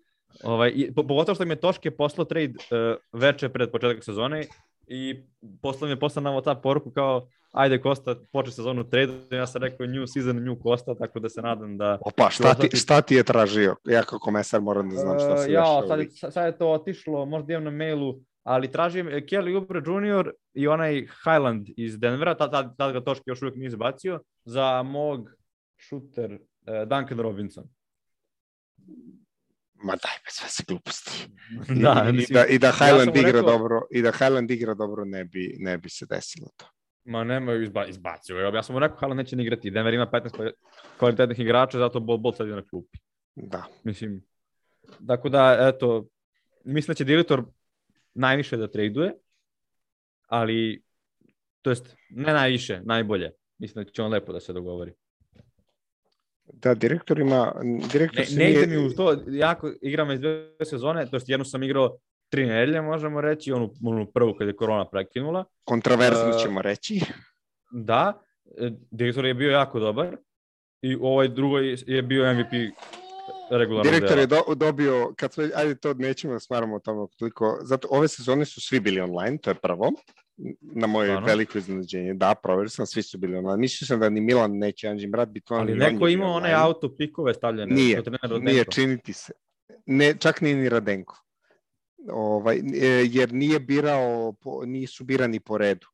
ovaj, 0.44 0.72
i, 0.74 0.94
po, 0.94 1.06
pogotovo 1.06 1.34
što 1.34 1.44
mi 1.44 1.52
je 1.52 1.61
Toške 1.61 1.90
poslao 1.90 2.24
trade 2.24 2.54
uh, 2.56 3.20
veče 3.20 3.48
pred 3.48 3.70
početak 3.70 4.04
sezone 4.04 4.46
i 4.93 5.22
poslao 5.62 5.86
mi 5.86 5.93
je 5.93 6.01
posle 6.01 6.22
na 6.22 6.30
WhatsApp 6.30 6.62
poruku 6.62 6.91
kao 6.91 7.28
ajde 7.53 7.80
Kosta, 7.80 8.14
počne 8.32 8.53
sezonu 8.53 8.91
trade, 8.91 9.12
ja 9.30 9.47
sam 9.47 9.62
rekao 9.62 9.86
new 9.86 10.07
season, 10.07 10.36
new 10.36 10.57
Kosta, 10.62 10.95
tako 10.95 11.20
da 11.20 11.28
se 11.28 11.43
nadam 11.43 11.76
da 11.78 11.99
Opa, 12.07 12.30
šta 12.30 12.55
ti, 12.55 12.76
šta 12.76 13.01
ti 13.03 13.14
je 13.14 13.22
tražio? 13.24 13.76
Ja 13.84 14.03
kao 14.03 14.18
komesar 14.18 14.61
moram 14.61 14.91
da 14.91 14.97
znam 14.97 15.18
šta 15.18 15.36
se 15.36 15.51
E, 15.51 15.53
ja, 15.53 15.64
sad, 15.88 16.01
je- 16.01 16.11
sad 16.30 16.47
je 16.47 16.59
to 16.59 16.68
otišlo, 16.70 17.26
možda 17.26 17.53
imam 17.53 17.64
na 17.64 17.70
mailu, 17.70 18.20
ali 18.43 18.70
tražim 18.72 19.09
e, 19.09 19.12
Kelly 19.20 19.55
Oubre 19.57 19.78
Jr. 19.80 20.30
i 20.55 20.68
onaj 20.68 20.95
Highland 21.24 21.66
iz 21.76 21.99
Denvera, 21.99 22.34
tad, 22.34 22.51
tad, 22.51 22.76
tad 22.76 22.93
ga 22.93 23.01
Toški 23.01 23.22
još 23.26 23.43
uvijek 23.43 23.57
nije 23.57 23.66
izbacio, 23.66 24.20
za 24.45 24.82
mog 24.82 25.30
šuter 25.76 26.32
uh, 26.32 26.38
Duncan 26.88 27.20
Robinson. 27.20 27.64
Ma 29.83 29.93
daj, 29.93 30.16
bez 30.24 30.37
veze 30.43 30.62
gluposti. 30.68 31.11
da, 31.85 31.93
I, 32.18 32.33
da, 32.33 32.47
I 32.47 32.59
da 32.59 32.66
ja 32.66 32.72
Highland 32.72 33.09
mu 33.09 33.16
igra 33.16 33.33
rekao- 33.33 33.43
dobro, 33.51 33.81
i 33.91 34.03
da 34.03 34.12
Highland 34.12 34.51
igra 34.51 34.74
dobro 34.74 35.05
ne 35.05 35.24
bi, 35.24 35.57
ne 35.59 35.78
bi 35.78 35.89
se 35.91 36.07
desilo 36.07 36.49
to. 36.57 36.66
ma 37.05 37.24
nema 37.24 37.55
izba, 37.55 37.87
izbacio 37.87 38.37
ga. 38.37 38.57
Ja 38.57 38.62
sam 38.62 38.74
mu 38.74 38.81
rekao 38.81 38.97
Highland 38.97 39.16
neće 39.16 39.37
ni 39.37 39.43
igrati. 39.43 39.70
Denver 39.70 39.95
ima 39.95 40.07
15 40.07 40.31
kva- 40.31 40.53
kvalitetnih 40.99 41.39
igrača, 41.39 41.78
zato 41.78 42.01
Bol 42.01 42.18
Bol 42.18 42.33
sad 42.33 42.49
je 42.49 42.55
na 42.55 42.62
klupi. 42.62 42.99
Da. 43.35 43.64
Mislim, 43.85 44.22
tako 45.07 45.28
da, 45.28 45.57
eto, 45.74 46.07
mislim 46.64 46.93
da 46.93 46.97
će 46.97 47.05
direktor 47.05 47.45
najviše 48.14 48.57
da 48.57 48.70
traduje, 48.70 49.12
ali, 50.26 50.83
to 51.62 51.70
jest, 51.70 51.97
ne 52.11 52.33
najviše, 52.33 52.81
najbolje. 52.85 53.31
Mislim 53.59 53.85
da 53.85 53.91
će 53.91 54.03
on 54.03 54.11
lepo 54.11 54.33
da 54.33 54.41
se 54.41 54.53
dogovori. 54.53 54.93
Da, 56.53 56.74
direktor 56.74 57.18
ima... 57.18 57.55
Direktor 57.92 58.24
Ne, 58.30 58.44
ne 58.44 58.51
ide 58.51 58.66
mi 58.66 58.76
u 58.76 58.90
to, 58.90 59.22
jako 59.26 59.72
igram 59.82 60.11
iz 60.11 60.20
dve 60.20 60.64
sezone, 60.64 61.07
to 61.11 61.16
jest 61.16 61.28
jednu 61.28 61.44
sam 61.44 61.62
igrao 61.62 61.98
tri 62.30 62.46
nedelje, 62.46 62.82
možemo 62.82 63.20
reći, 63.20 63.53
onu, 63.53 63.74
onu 63.84 64.07
prvu 64.07 64.34
kad 64.34 64.48
je 64.48 64.57
korona 64.57 64.88
prekinula. 64.90 65.44
Kontraverzno 65.64 66.30
Uh, 66.36 66.42
ćemo 66.42 66.62
reći. 66.62 67.01
Da, 67.72 68.22
e, 68.59 68.70
direktor 68.90 69.24
je 69.24 69.34
bio 69.34 69.51
jako 69.51 69.80
dobar 69.80 70.16
i 70.82 70.96
ovaj 71.01 71.28
drugoj 71.28 71.76
je 71.86 72.03
bio 72.03 72.34
MVP 72.34 72.53
regularnog 73.51 73.92
Direktor 73.92 74.09
dela. 74.09 74.20
je 74.20 74.26
do, 74.26 74.55
dobio, 74.55 75.12
kad 75.16 75.32
sve, 75.32 75.51
ajde 75.55 75.74
to 75.74 75.94
nećemo 75.94 76.32
da 76.32 76.40
smaramo 76.40 76.76
o 76.76 76.78
tome 76.78 77.07
toliko, 77.18 77.59
zato 77.62 77.88
ove 77.90 78.09
sezone 78.09 78.44
su 78.44 78.61
svi 78.61 78.80
bili 78.80 79.01
online, 79.01 79.38
to 79.38 79.51
je 79.51 79.55
prvo, 79.55 79.92
na 80.61 80.86
moje 80.86 81.09
Stvarno? 81.09 81.26
veliko 81.26 81.59
iznenađenje. 81.59 82.14
Da, 82.14 82.34
proverio 82.43 82.68
sam, 82.68 82.86
svi 82.86 83.03
su 83.03 83.18
bili 83.18 83.36
online. 83.36 83.61
Mislio 83.61 83.86
sam 83.86 84.01
da 84.01 84.09
ni 84.11 84.20
Milan 84.20 84.59
neće 84.59 84.88
Anđin 84.88 85.11
brat 85.11 85.28
biti 85.28 85.53
online. 85.53 85.84
Ali 85.84 85.93
neko 85.93 86.09
ima 86.09 86.26
one 86.26 86.53
auto 86.53 86.97
pikove 86.97 87.34
stavljene. 87.34 87.74
Nije, 87.74 88.03
Nije, 88.41 88.64
činiti 88.64 89.12
se. 89.12 89.32
Ne, 89.86 90.14
čak 90.18 90.41
ni 90.41 90.55
ni 90.55 90.68
Radenko. 90.68 91.24
Ovaj, 92.09 92.57
e, 92.57 92.62
jer 93.11 93.32
nije 93.32 93.61
birao, 93.61 94.34
nisu 94.66 95.05
birani 95.05 95.41
po 95.41 95.59
redu. 95.59 95.86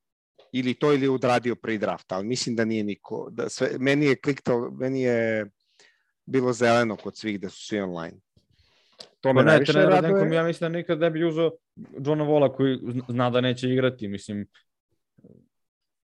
Ili 0.52 0.74
to 0.74 0.92
ili 0.92 1.08
odradio 1.08 1.54
pre 1.54 1.78
drafta, 1.78 2.14
ali 2.14 2.26
mislim 2.26 2.56
da 2.56 2.64
nije 2.64 2.84
niko. 2.84 3.28
Da 3.30 3.48
sve, 3.48 3.70
meni 3.78 4.06
je 4.06 4.16
kliktao, 4.16 4.70
meni 4.70 5.02
je 5.02 5.50
bilo 6.24 6.52
zeleno 6.52 6.96
kod 6.96 7.16
svih 7.16 7.40
da 7.40 7.48
su 7.48 7.66
svi 7.66 7.80
online. 7.80 8.20
To 9.20 9.32
me 9.32 9.34
Pa 9.34 9.42
ne, 9.42 9.50
najviše 9.50 9.72
mi 9.72 9.84
raduje. 9.84 10.34
ja 10.34 10.44
mislim 10.44 10.72
da 10.72 10.78
nikad 10.78 10.98
ne 10.98 11.10
bi 11.10 11.24
uzeo 11.24 11.50
Johna 12.06 12.24
Vola 12.24 12.52
koji 12.52 12.78
zna- 13.08 13.30
da 13.30 13.40
neće 13.40 13.68
igrati, 13.68 14.08
mislim. 14.08 14.46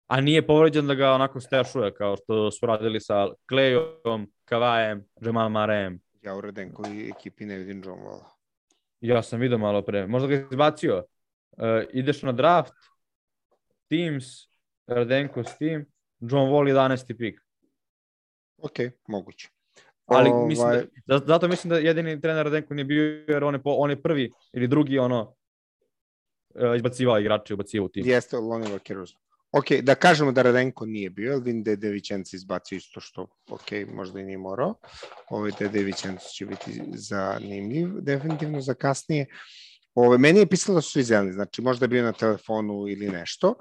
A 0.08 0.22
nije 0.22 0.48
povređen 0.48 0.88
da 0.88 0.94
ga 0.96 1.12
onako 1.12 1.40
stešuje 1.40 1.94
kao 1.94 2.16
što 2.18 2.52
su 2.52 2.66
radili 2.66 3.00
sa 3.02 3.28
Klejom, 3.50 4.32
Kavajem, 4.46 5.06
Jamal 5.22 5.50
Marem. 5.50 6.00
Ja 6.22 6.36
u 6.36 6.42
Radenko 6.42 6.84
i 6.88 7.10
ekipi 7.10 7.46
ne 7.46 7.58
vidim 7.58 7.82
John 7.86 8.00
Wall. 8.00 8.24
Ja 9.02 9.24
sam 9.24 9.40
vidio 9.40 9.58
malo 9.58 9.82
pre. 9.82 10.08
Možda 10.08 10.28
ga 10.28 10.48
izbacio. 10.52 11.04
Uh, 11.52 11.64
ideš 11.94 12.22
na 12.22 12.32
draft, 12.32 12.74
Teams, 13.90 14.26
Radenko 14.88 15.44
s 15.44 15.58
tim, 15.58 15.86
John 16.20 16.50
Wall 16.50 16.68
11. 16.68 17.18
pik. 17.18 17.42
Ok, 18.58 18.74
moguće. 19.08 19.50
Ali 20.10 20.30
Ovaj, 20.30 20.48
mislim 20.48 20.70
da, 20.70 21.18
da- 21.18 21.26
zato 21.28 21.48
mislim 21.48 21.70
da 21.70 21.78
jedini 21.78 22.22
trener 22.22 22.44
Radenko 22.46 22.74
nije 22.74 22.86
bio, 22.86 23.04
jer 23.28 23.44
on 23.44 23.54
je, 23.54 23.64
po, 23.64 23.72
on 23.72 23.90
je 23.90 24.02
prvi 24.02 24.32
ili 24.54 24.68
drugi 24.68 25.00
ono 25.00 25.36
e, 26.56 26.76
izbacivao 26.76 27.20
igrače, 27.20 27.54
ubacio 27.54 27.84
u 27.84 27.90
tim. 27.90 28.06
Jeste 28.08 28.38
Lonnie 28.38 28.70
Vaqueroso. 28.74 29.16
Ok, 29.52 29.66
da 29.82 29.96
kažemo 29.96 30.32
da 30.32 30.42
Radenko 30.42 30.86
nije 30.86 31.10
bio, 31.10 31.34
ali 31.34 31.42
vidim 31.44 31.64
da 31.64 31.72
je 31.72 31.78
Devićenci 31.78 32.36
izbacio 32.36 32.76
isto 32.76 33.00
što, 33.00 33.28
ok, 33.50 33.72
možda 33.94 34.20
i 34.20 34.24
nije 34.24 34.38
morao. 34.38 34.76
Ovaj 35.30 35.52
Dede 35.60 35.84
Vićenci 35.84 36.34
će 36.34 36.46
biti 36.46 36.82
zanimljiv, 36.94 37.90
definitivno 38.02 38.62
za 38.62 38.74
kasnije. 38.74 39.26
Ove, 39.96 40.18
meni 40.18 40.40
je 40.40 40.48
pisalo 40.48 40.76
da 40.76 40.82
su 40.82 40.92
svi 40.92 41.04
zeleni, 41.04 41.34
znači 41.34 41.62
možda 41.62 41.84
je 41.84 41.88
bio 41.88 42.04
na 42.04 42.12
telefonu 42.12 42.88
ili 42.88 43.08
nešto. 43.10 43.54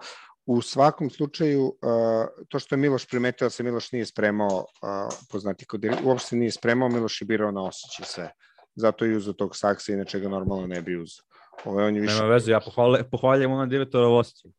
U 0.51 0.63
svakom 0.63 1.11
slučaju, 1.11 1.75
to 2.49 2.59
što 2.59 2.75
je 2.75 2.79
Miloš 2.79 3.07
primetio 3.07 3.45
da 3.45 3.51
se 3.51 3.63
Miloš 3.63 3.93
nije 3.93 4.07
spremao, 4.07 4.65
poznati 5.31 5.67
kod 5.67 5.85
uopšte 6.05 6.37
nije 6.37 6.51
spremao, 6.51 6.89
Miloš 6.89 7.21
je 7.21 7.27
birao 7.27 7.51
na 7.53 7.63
osjećaj 7.63 8.07
sve. 8.07 8.31
Zato 8.75 9.05
je 9.05 9.17
uzeo 9.17 9.33
tog 9.33 9.57
saksa, 9.57 9.93
inače 9.93 10.21
ga 10.21 10.29
normalno 10.29 10.67
ne 10.67 10.83
bi 10.83 10.97
uzeo. 10.97 11.25
Ove, 11.65 11.85
on 11.85 11.95
je 11.95 12.01
više 12.01 12.15
Nema 12.15 12.29
veze, 12.29 12.53
ja 12.53 12.61
pohvaljujem, 12.61 13.11
pohvaljujem 13.11 13.53
ona 13.53 13.67
direktora 13.67 14.09
osjećaj. 14.09 14.51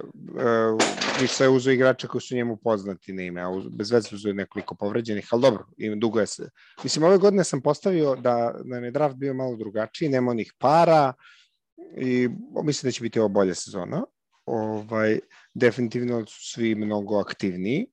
uh, 0.00 0.80
više 1.20 1.44
je 1.44 1.48
uzeo 1.48 1.72
igrača 1.72 2.08
koji 2.08 2.22
su 2.22 2.34
njemu 2.34 2.56
poznati 2.56 3.12
na 3.12 3.22
ime, 3.22 3.42
a 3.42 3.50
bez 3.70 3.90
veze 3.90 4.14
uzeo 4.14 4.30
je 4.30 4.34
nekoliko 4.34 4.74
povređenih, 4.74 5.28
ali 5.30 5.42
dobro, 5.42 5.66
im 5.76 6.00
dugo 6.00 6.20
je 6.20 6.26
se. 6.26 6.50
Mislim, 6.84 7.04
ove 7.04 7.18
godine 7.18 7.44
sam 7.44 7.62
postavio 7.62 8.16
da 8.16 8.54
nam 8.64 8.84
je 8.84 8.90
draft 8.90 9.16
bio 9.16 9.34
malo 9.34 9.56
drugačiji, 9.56 10.08
nema 10.08 10.30
onih 10.30 10.52
para 10.58 11.12
i 11.96 12.28
mislim 12.64 12.88
da 12.88 12.92
će 12.92 13.02
biti 13.02 13.20
ovo 13.20 13.28
bolja 13.28 13.54
sezona. 13.54 14.04
Ovaj, 14.46 15.18
definitivno 15.54 16.26
su 16.26 16.52
svi 16.52 16.74
mnogo 16.74 17.20
aktivniji. 17.20 17.86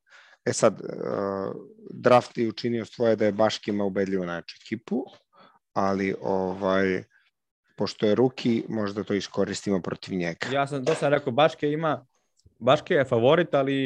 E 0.45 0.54
sad, 0.54 0.82
uh, 0.82 1.56
draft 1.89 2.38
je 2.38 2.49
učinio 2.49 2.86
svoje 2.86 3.16
da 3.16 3.26
je 3.26 3.32
Baškima 3.32 3.86
ubedljivo 3.86 4.26
najjaču 4.26 4.56
ekipu, 4.66 5.06
ali 5.74 6.16
ovaj, 6.22 7.04
pošto 7.76 8.06
je 8.06 8.16
ruki, 8.16 8.64
možda 8.70 9.04
to 9.04 9.14
iskoristimo 9.14 9.82
protiv 9.82 10.16
njega. 10.16 10.47
Ja 10.51 10.68
sam, 10.68 10.86
to 10.86 10.95
sam 10.95 11.10
rekao, 11.10 11.34
Baške 11.34 11.72
ima, 11.72 12.06
Baške 12.60 12.93
je 12.93 13.06
favorit, 13.06 13.54
ali 13.54 13.86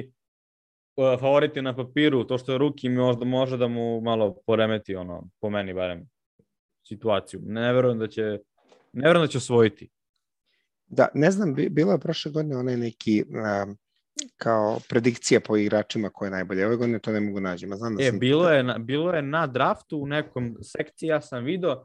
e, 0.98 1.18
favorit 1.20 1.56
je 1.56 1.62
na 1.62 1.76
papiru, 1.76 2.24
to 2.24 2.38
što 2.38 2.52
je 2.52 2.58
ruki 2.58 2.90
možda 2.90 3.26
može 3.26 3.58
da 3.58 3.68
mu 3.68 4.02
malo 4.02 4.36
poremeti, 4.46 4.96
ono, 4.96 5.30
po 5.40 5.50
meni 5.50 5.74
barem, 5.74 6.10
situaciju. 6.88 7.42
Ne 7.44 7.74
verujem 7.74 8.00
da 8.00 8.08
će, 8.08 8.22
ne 8.94 9.08
verujem 9.08 9.26
da 9.26 9.32
će 9.32 9.38
osvojiti. 9.38 9.90
Da, 10.88 11.08
ne 11.14 11.32
znam, 11.32 11.54
bi- 11.54 11.70
bilo 11.70 11.92
je 11.92 12.00
prošle 12.00 12.32
godine 12.32 12.58
onaj 12.58 12.78
neki 12.78 13.24
um, 13.30 13.78
kao 14.38 14.80
predikcija 14.90 15.40
po 15.40 15.58
igračima 15.58 16.10
ko 16.10 16.26
je 16.26 16.32
najbolje. 16.32 16.66
Ove 16.66 16.76
godine 16.76 17.00
to 17.00 17.12
ne 17.12 17.20
mogu 17.20 17.40
nađem. 17.40 17.72
a 17.72 17.76
Znam 17.76 17.96
da 17.96 18.04
E, 18.04 18.10
sam... 18.10 18.20
bilo 18.20 18.50
je, 18.50 18.64
na, 18.64 18.78
bilo 18.78 19.14
je 19.14 19.22
na 19.22 19.48
draftu 19.48 19.98
u 19.98 20.08
nekom 20.08 20.58
sekciji, 20.62 21.08
ja 21.08 21.22
sam 21.22 21.44
video 21.44 21.72
uh, 21.72 21.82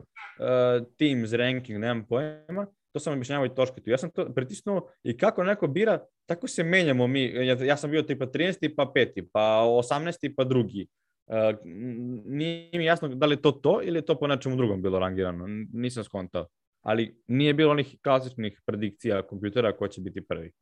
Teams 0.99 1.33
ranking, 1.33 1.79
nemam 1.79 2.07
pojma, 2.07 2.67
to 2.93 3.01
sam 3.01 3.13
objašnjavao 3.13 3.47
i 3.47 3.55
Tošketu. 3.55 3.91
Ja 3.91 3.99
sam 3.99 4.11
to 4.11 4.35
pritisnuo 4.35 4.89
i 5.03 5.17
kako 5.17 5.45
neko 5.45 5.67
bira, 5.67 5.99
tako 6.27 6.49
se 6.49 6.65
menjamo 6.65 7.07
mi. 7.07 7.25
Ja, 7.25 7.57
ja 7.61 7.77
sam 7.77 7.91
bio 7.91 8.03
tipa 8.03 8.27
13. 8.27 8.75
pa 8.77 8.93
5. 8.97 9.27
pa 9.33 9.41
18. 9.41 10.35
pa 10.37 10.45
drugi. 10.45 10.87
Uh, 11.27 11.37
nije 12.25 12.71
mi 12.73 12.85
jasno 12.85 13.09
da 13.09 13.27
li 13.27 13.33
je 13.35 13.43
to 13.43 13.53
to 13.53 13.81
ili 13.83 13.99
je 13.99 14.05
to 14.05 14.19
po 14.19 14.27
nečemu 14.27 14.57
drugom 14.57 14.83
bilo 14.83 14.99
rangirano. 14.99 15.47
Nisam 15.73 16.05
skontao. 16.05 16.47
Ali 16.83 17.23
nije 17.27 17.55
bilo 17.55 17.71
onih 17.71 17.97
klasičnih 18.03 18.61
predikcija 18.67 19.23
kompjutera 19.23 19.77
ko 19.77 19.89
će 19.89 20.01
biti 20.01 20.21
prvi. 20.21 20.53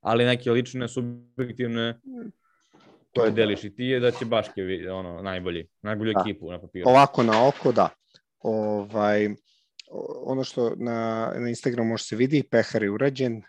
Ali 0.00 0.24
neke 0.24 0.50
lične, 0.50 0.88
subjektivne, 0.88 2.00
To 3.12 3.20
je 3.20 3.24
koje 3.24 3.30
deliš 3.30 3.64
i 3.64 3.74
ti 3.74 3.84
je 3.84 4.00
da 4.00 4.10
će 4.10 4.24
Baške 4.24 4.62
vi- 4.62 4.88
ono, 4.88 5.22
najbolji, 5.22 5.66
najbolju 5.82 6.12
Da. 6.12 6.20
ekipu 6.20 6.50
na 6.50 6.60
papiru. 6.60 6.88
Ovako 6.88 7.22
na 7.22 7.48
oko, 7.48 7.72
da. 7.72 7.88
Ovaj, 8.38 9.28
ono 10.24 10.44
što 10.44 10.74
na, 10.76 10.96
na 11.36 11.48
Instagramu 11.48 11.88
može 11.88 12.04
se 12.04 12.16
vidi, 12.16 12.42
pehar 12.50 12.82
je 12.82 12.90
urađen, 12.90 13.42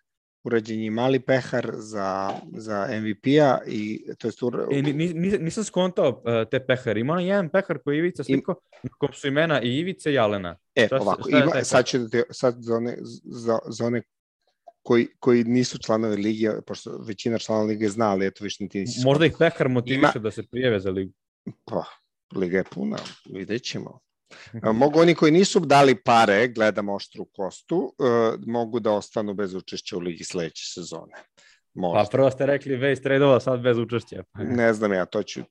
urađen 0.43 0.79
je 0.79 0.85
i 0.85 0.89
mali 0.89 1.19
pehar 1.19 1.71
za, 1.73 2.29
za 2.53 2.87
MVP-a 2.93 3.57
i 3.67 4.05
to 4.17 4.27
je 4.27 4.31
ura, 4.41 4.67
E, 4.71 4.81
ni, 4.81 4.93
ni, 4.93 5.07
nis- 5.09 5.39
nisam 5.39 5.63
skontao 5.63 6.09
uh, 6.09 6.49
te 6.51 6.65
pehare. 6.65 6.99
Ima 6.99 7.13
onaj 7.13 7.25
jedan 7.25 7.49
pehar 7.49 7.77
koji 7.79 7.95
je 7.95 7.99
Ivica 7.99 8.23
sliko, 8.23 8.55
na 8.83 8.89
kom 8.97 9.13
su 9.13 9.27
imena 9.27 9.61
i 9.61 9.77
Ivice 9.77 10.13
i 10.13 10.17
Alena. 10.17 10.57
E, 10.75 10.85
Šta 10.85 10.97
ovako, 10.97 11.21
šta 11.21 11.37
ima, 11.39 11.63
sad 11.63 11.85
ću 11.85 11.97
da 11.99 12.09
te, 12.09 12.23
sad 12.31 12.55
za 12.59 12.75
one, 12.75 12.97
za, 13.23 13.59
za 13.67 13.85
one 13.85 14.01
koji, 14.83 15.07
koji 15.19 15.43
nisu 15.43 15.77
članovi 15.79 16.15
lige, 16.17 16.49
pošto 16.67 16.97
većina 16.97 17.37
članova 17.37 17.67
lige 17.67 17.89
zna, 17.89 18.11
ali 18.11 18.25
eto 18.25 18.43
više 18.43 18.63
ni 18.63 18.69
ti 18.69 18.79
nisi 18.79 19.05
Možda 19.05 19.25
ih 19.25 19.33
pehar 19.39 19.69
motiviše 19.69 19.99
Ima- 20.15 20.21
da 20.21 20.31
se 20.31 20.43
prijeve 20.43 20.79
za 20.79 20.89
ligu. 20.91 21.13
Pa, 21.65 21.83
liga 22.35 22.57
je 22.57 22.63
puna, 22.63 22.97
vidjet 23.33 23.63
ćemo. 23.63 23.99
E, 24.53 24.71
Mogu 24.71 24.99
oni 24.99 25.15
koji 25.15 25.31
nisu 25.31 25.59
dali 25.59 25.95
pare, 26.03 26.47
gledam 26.47 26.89
oštru 26.89 27.25
kostu, 27.25 27.95
e, 27.99 28.37
mogu 28.47 28.79
da 28.79 28.91
ostanu 28.91 29.33
bez 29.33 29.53
učešća 29.55 29.97
u 29.97 29.99
ligi 29.99 30.23
sledeće 30.23 30.63
sezone. 30.73 31.13
Pa 31.73 31.81
Možda. 31.81 32.09
prvo 32.11 32.31
ste 32.31 32.45
rekli 32.45 32.75
već 32.75 33.01
tradova, 33.01 33.39
sad 33.39 33.61
bez 33.61 33.77
učešća. 33.77 34.23
Ne 34.57 34.73
znam 34.73 34.93
ja, 34.93 35.05
to 35.05 35.23
ću 35.23 35.41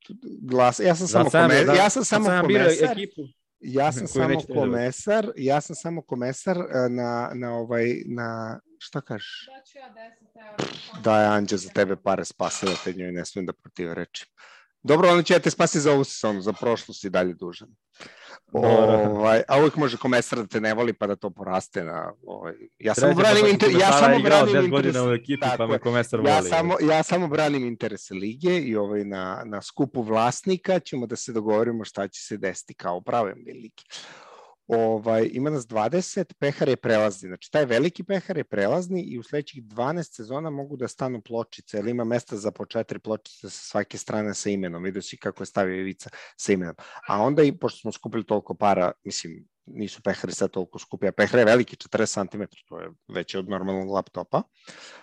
glas. 0.42 0.80
Ja 0.80 0.94
sam 0.94 1.08
samo 1.08 1.30
sam 1.30 1.48
kome, 1.48 1.64
da- 1.64 1.72
ja 1.72 1.90
sam 1.90 2.04
samo 2.04 2.24
sam 2.24 2.40
komesar. 2.46 2.90
Ekipu, 2.98 3.22
Ja 3.60 3.92
sam 3.96 4.06
koju 4.06 4.22
samo 4.22 4.40
komesar, 4.60 5.32
ja 5.36 5.60
sam 5.60 5.76
samo 5.76 6.02
komesar 6.02 6.56
e, 6.58 6.88
na 6.88 7.30
na 7.34 7.54
ovaj 7.54 8.02
na 8.06 8.60
šta 8.78 9.00
kažeš? 9.00 9.46
Da 9.46 9.64
ću 9.64 9.78
ja 9.78 9.94
10 9.94 10.50
eura. 10.50 11.02
Da 11.02 11.20
je 11.20 11.26
Anđe 11.28 11.56
za 11.56 11.68
tebe 11.68 11.96
pare 11.96 12.24
spasila, 12.24 12.72
te 12.84 12.92
njoj 12.92 13.12
ne 13.12 13.24
smijem 13.24 13.46
da 13.46 13.52
protiv 13.52 13.92
reči. 13.92 14.26
Dobro, 14.82 15.10
ono 15.10 15.22
će 15.22 15.34
ja 15.34 15.40
te 15.40 15.50
spasi 15.50 15.80
za 15.80 15.92
ovu 15.92 16.04
sezonu, 16.04 16.40
za 16.40 16.52
prošlu 16.52 16.94
si 16.94 17.10
dalje 17.10 17.34
dužan. 17.34 17.68
Ovaj, 18.52 19.42
a 19.48 19.58
uvijek 19.58 19.76
može 19.76 19.96
komesar 19.96 20.38
da 20.38 20.46
te 20.46 20.60
ne 20.60 20.74
voli 20.74 20.92
pa 20.92 21.06
da 21.06 21.16
to 21.16 21.30
poraste 21.30 21.84
na... 21.84 22.12
Ovaj, 22.26 22.54
ja 22.78 22.94
samo 22.94 23.14
branim, 23.14 23.34
pa 23.34 23.40
sam 23.40 23.50
inter, 23.50 23.70
ja 23.80 23.92
samo 23.92 24.18
branim 24.18 24.46
10 24.46 24.64
interes, 24.64 24.70
godina 24.70 25.04
u 25.04 25.12
ekipi, 25.12 25.46
pa 25.58 25.66
me 25.66 25.78
komesar 25.78 26.20
voli. 26.20 26.30
ja 26.30 26.42
samo, 26.42 26.76
ja 26.80 27.02
samo 27.02 27.28
branim 27.28 27.64
interese 27.64 28.14
lige 28.14 28.58
i 28.58 28.76
ovaj 28.76 29.04
na, 29.04 29.42
na 29.46 29.62
skupu 29.62 30.02
vlasnika 30.02 30.78
ćemo 30.78 31.06
da 31.06 31.16
se 31.16 31.32
dogovorimo 31.32 31.84
šta 31.84 32.08
će 32.08 32.22
se 32.22 32.36
desiti 32.36 32.74
kao 32.74 32.96
upravljam 32.96 33.38
lige. 33.46 33.82
Ovaj, 34.72 35.30
ima 35.32 35.50
nas 35.50 35.66
20, 35.66 36.32
pehar 36.38 36.68
je 36.68 36.76
prelazni. 36.76 37.28
Znači, 37.28 37.50
taj 37.50 37.64
veliki 37.64 38.04
pehar 38.04 38.36
je 38.36 38.44
prelazni 38.44 39.02
i 39.02 39.18
u 39.18 39.22
sledećih 39.22 39.62
12 39.62 40.16
sezona 40.16 40.50
mogu 40.50 40.76
da 40.76 40.88
stanu 40.88 41.20
pločice, 41.20 41.76
jer 41.76 41.88
ima 41.88 42.04
mesta 42.04 42.36
za 42.36 42.50
po 42.50 42.66
četiri 42.66 42.98
pločice 42.98 43.50
sa 43.50 43.64
svake 43.64 43.98
strane 43.98 44.34
sa 44.34 44.50
imenom. 44.50 44.82
Vidio 44.82 45.02
si 45.02 45.16
kako 45.16 45.42
je 45.42 45.46
stavio 45.46 45.80
Ivica 45.80 46.10
sa 46.36 46.52
imenom. 46.52 46.74
A 47.08 47.22
onda 47.22 47.42
i, 47.42 47.58
pošto 47.58 47.80
smo 47.80 47.92
skupili 47.92 48.26
toliko 48.26 48.54
para, 48.54 48.92
mislim, 49.04 49.48
nisu 49.66 50.02
pehari 50.02 50.32
sad 50.32 50.50
toliko 50.50 50.78
skupi, 50.78 51.08
a 51.08 51.12
pehar 51.12 51.38
je 51.38 51.44
veliki, 51.44 51.76
40 51.76 52.30
cm, 52.30 52.42
to 52.68 52.80
je 52.80 52.90
veće 53.08 53.38
od 53.38 53.48
normalnog 53.48 53.90
laptopa. 53.90 54.42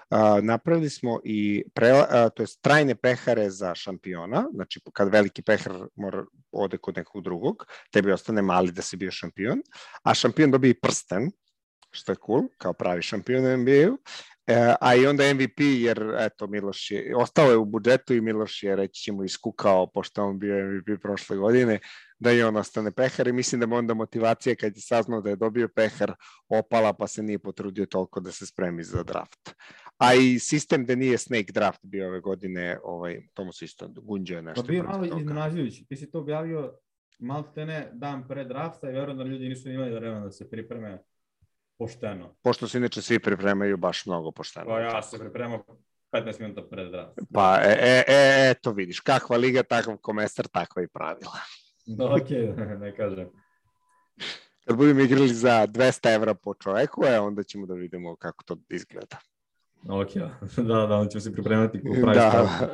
A, 0.10 0.40
napravili 0.42 0.90
smo 0.90 1.20
i 1.24 1.64
pre, 1.74 1.90
a, 1.90 2.30
to 2.30 2.44
je 2.44 2.48
trajne 2.62 2.96
pehare 2.96 3.50
za 3.50 3.76
šampiona, 3.76 4.46
znači 4.54 4.82
kad 4.94 5.10
veliki 5.10 5.42
pehar 5.42 5.74
mora 5.96 6.26
ode 6.52 6.78
kod 6.78 6.98
nekog 6.98 7.24
drugog, 7.24 7.66
tebi 7.92 8.12
ostane 8.12 8.42
mali 8.42 8.72
da 8.72 8.82
si 8.82 8.98
bio 8.98 9.12
šampion, 9.12 9.62
a 10.04 10.14
šampion 10.14 10.52
dobije 10.52 10.80
prsten, 10.82 11.32
što 11.92 12.12
je 12.12 12.16
cool, 12.26 12.42
kao 12.58 12.74
pravi 12.74 13.02
šampion 13.02 13.62
NBA-u, 13.62 13.98
E, 14.48 14.76
a 14.82 14.96
i 14.96 15.08
onda 15.08 15.34
MVP, 15.34 15.60
jer 15.60 16.16
eto, 16.20 16.48
Miloš 16.48 16.92
je, 16.92 17.16
ostao 17.16 17.50
je 17.52 17.58
u 17.58 17.66
budžetu 17.66 18.14
i 18.14 18.22
Miloš 18.22 18.64
je, 18.64 18.76
reći 18.76 19.02
ćemo, 19.02 19.24
iskukao, 19.24 19.92
pošto 19.92 20.24
on 20.24 20.40
bio 20.40 20.56
MVP 20.56 21.02
prošle 21.02 21.38
godine, 21.38 21.80
da 22.20 22.32
i 22.32 22.44
on 22.44 22.58
ostane 22.58 22.92
pehar 22.92 23.28
i 23.28 23.32
mislim 23.32 23.62
da 23.62 23.68
mu 23.68 23.76
onda 23.76 23.94
motivacija 23.94 24.56
kad 24.56 24.76
je 24.76 24.82
saznao 24.82 25.22
da 25.22 25.30
je 25.30 25.36
dobio 25.36 25.68
pehar 25.68 26.14
opala 26.50 26.94
pa 26.94 27.08
se 27.08 27.24
nije 27.24 27.40
potrudio 27.40 27.86
toliko 27.86 28.20
da 28.20 28.32
se 28.32 28.46
spremi 28.46 28.84
za 28.84 29.04
draft. 29.04 29.56
A 29.98 30.14
i 30.14 30.40
sistem 30.40 30.86
da 30.86 30.96
nije 30.96 31.18
snake 31.18 31.52
draft 31.54 31.80
bio 31.84 32.08
ove 32.08 32.20
godine, 32.20 32.80
ovaj, 32.84 33.22
to 33.34 33.44
mu 33.44 33.54
se 33.54 33.66
isto 33.66 33.88
gunđao 33.88 34.38
Pa 34.38 34.42
nešto. 34.42 34.64
bio 34.64 34.84
protiv 34.84 35.02
malo 35.02 35.20
iznenađujući. 35.20 35.86
Ti 35.86 35.96
si 35.96 36.12
to 36.12 36.20
objavio 36.20 36.74
malo 37.20 37.44
te 37.56 37.66
ne 37.66 37.90
dan 37.94 38.28
pre 38.28 38.44
drafta 38.44 38.90
i 38.90 38.94
verujem 38.94 39.18
da 39.18 39.24
ljudi 39.24 39.50
nisu 39.50 39.70
imali 39.70 39.94
vremena 39.94 40.26
da 40.26 40.32
se 40.32 40.50
pripreme 40.50 41.04
pošteno. 41.78 42.36
Pošto 42.42 42.68
se 42.68 42.78
inače 42.78 43.02
svi 43.02 43.20
pripremaju 43.20 43.78
baš 43.78 44.06
mnogo 44.06 44.32
pošteno. 44.32 44.66
Pa 44.66 44.80
ja 44.80 45.02
se 45.02 45.20
pripremam 45.20 45.60
15 46.12 46.40
minuta 46.40 46.62
pred 46.62 46.92
draft. 46.92 47.20
Pa, 47.34 47.60
e, 47.64 47.78
e, 47.82 48.04
e, 48.08 48.50
eto 48.52 48.72
vidiš, 48.72 49.00
kakva 49.00 49.38
liga, 49.38 49.64
takav 49.64 49.98
komesar, 49.98 50.48
takva 50.48 50.84
i 50.84 50.88
pravila. 50.88 51.40
Ok, 52.00 52.30
ne 52.84 52.96
kažem. 52.96 53.30
Kad 54.66 54.78
budemo 54.78 55.02
igrali 55.02 55.28
za 55.28 55.68
200 55.68 56.16
evra 56.16 56.34
po 56.34 56.54
čoveku, 56.54 57.06
e, 57.06 57.20
onda 57.20 57.44
ćemo 57.44 57.66
da 57.66 57.74
vidimo 57.74 58.16
kako 58.16 58.44
to 58.44 58.58
izgleda. 58.70 59.18
Ok, 59.90 60.14
da, 60.68 60.86
da, 60.86 60.96
onda 60.96 61.10
ćemo 61.10 61.22
se 61.22 61.34
pripremati 61.34 61.82
ko 61.82 61.96
pravi 62.02 62.18
Da. 62.18 62.70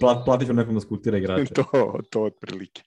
Plat, 0.00 0.24
platit 0.24 0.48
ću 0.48 0.54
nekom 0.54 0.74
da 0.74 0.80
skutira 0.80 1.18
igrače. 1.18 1.54
to, 1.72 1.98
to 2.10 2.22
otprilike. 2.22 2.82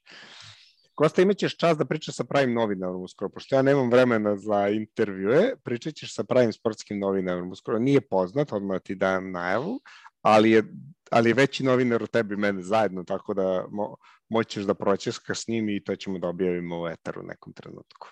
Kosta, 0.95 1.21
imat 1.21 1.37
ćeš 1.37 1.57
čas 1.57 1.77
da 1.77 1.85
pričaš 1.85 2.15
sa 2.15 2.23
pravim 2.23 2.53
novinarom 2.53 3.01
uskoro, 3.01 3.29
pošto 3.29 3.55
ja 3.55 3.61
nemam 3.61 3.91
vremena 3.91 4.35
za 4.37 4.67
intervjue, 4.69 5.55
pričat 5.63 5.93
ćeš 5.93 6.15
sa 6.15 6.23
pravim 6.23 6.53
sportskim 6.53 6.99
novinarom 6.99 7.51
uskoro. 7.51 7.79
Nije 7.79 8.01
poznat, 8.01 8.53
odmah 8.53 8.81
ti 8.81 8.95
dajem 8.95 9.31
najavu, 9.31 9.79
ali 10.21 10.51
je, 10.51 10.63
ali 11.11 11.29
je 11.29 11.33
veći 11.33 11.63
novinar 11.63 12.03
od 12.03 12.09
tebi 12.09 12.33
i 12.33 12.37
mene 12.37 12.61
zajedno, 12.61 13.03
tako 13.03 13.33
da 13.33 13.65
mo, 13.71 13.95
moćeš 14.31 14.63
da 14.63 14.73
proćeskaš 14.73 15.43
s 15.43 15.47
njim 15.47 15.69
i 15.69 15.83
to 15.83 15.95
ćemo 15.95 16.19
da 16.19 16.27
objavimo 16.27 16.81
u 16.81 16.87
Eteru 16.87 17.21
u 17.21 17.27
nekom 17.27 17.53
trenutku. 17.53 18.07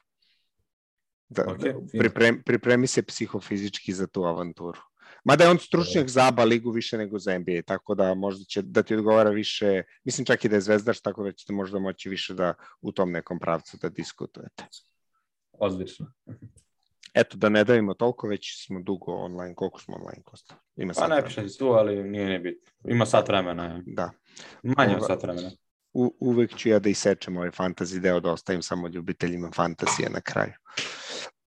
Da, 1.30 1.44
okay, 1.44 1.74
da 1.74 2.00
pripremi, 2.00 2.44
pripremi 2.44 2.88
se 2.88 3.04
psihofizički 3.04 3.94
za 3.94 4.08
tu 4.08 4.24
avanturu. 4.24 4.80
Mada 5.24 5.44
je 5.44 5.50
on 5.50 5.60
stručnjak 5.60 6.10
za 6.10 6.28
ABA 6.28 6.44
ligu 6.44 6.72
više 6.72 6.98
nego 6.98 7.20
za 7.20 7.38
NBA, 7.40 7.62
tako 7.66 7.96
da 7.96 8.14
možda 8.14 8.46
će 8.46 8.62
da 8.62 8.84
ti 8.84 8.96
odgovara 8.96 9.30
više, 9.30 9.84
mislim 10.04 10.26
čak 10.26 10.46
i 10.46 10.50
da 10.50 10.56
je 10.56 10.62
zvezdaš, 10.62 11.02
tako 11.02 11.24
da 11.24 11.32
ćete 11.32 11.54
možda 11.54 11.80
moći 11.80 12.10
više 12.10 12.34
da 12.34 12.54
u 12.82 12.92
tom 12.92 13.12
nekom 13.12 13.40
pravcu 13.40 13.78
da 13.82 13.90
diskutujete. 13.90 14.64
Odlično. 15.52 16.12
Eto, 17.14 17.38
da 17.38 17.50
ne 17.50 17.64
davimo 17.64 17.94
toliko, 17.94 18.28
već 18.28 18.66
smo 18.66 18.82
dugo 18.82 19.12
online. 19.12 19.56
Koliko 19.56 19.80
smo 19.80 19.96
online, 19.96 20.24
Kosta? 20.24 20.56
Ima 20.76 20.94
pa 20.98 21.08
ne 21.08 21.24
piše 21.24 21.58
tu, 21.58 21.68
ali 21.68 22.04
nije 22.04 22.26
ne 22.26 22.40
bit. 22.40 22.72
Ima 22.86 23.06
sat 23.06 23.28
vremena. 23.28 23.84
Da. 23.86 24.12
Manje 24.64 24.96
od 24.96 25.08
sat 25.08 25.24
vremena. 25.24 25.52
U, 25.94 26.16
uvek 26.20 26.56
ću 26.56 26.70
ja 26.70 26.80
da 26.80 26.90
isečem 26.90 27.38
ovaj 27.38 27.50
fantasy 27.50 28.00
deo, 28.00 28.20
da 28.20 28.32
ostavim 28.32 28.62
samo 28.62 28.88
ljubiteljima 28.88 29.52
fantasije 29.56 30.10
na 30.10 30.22
kraju. 30.22 30.54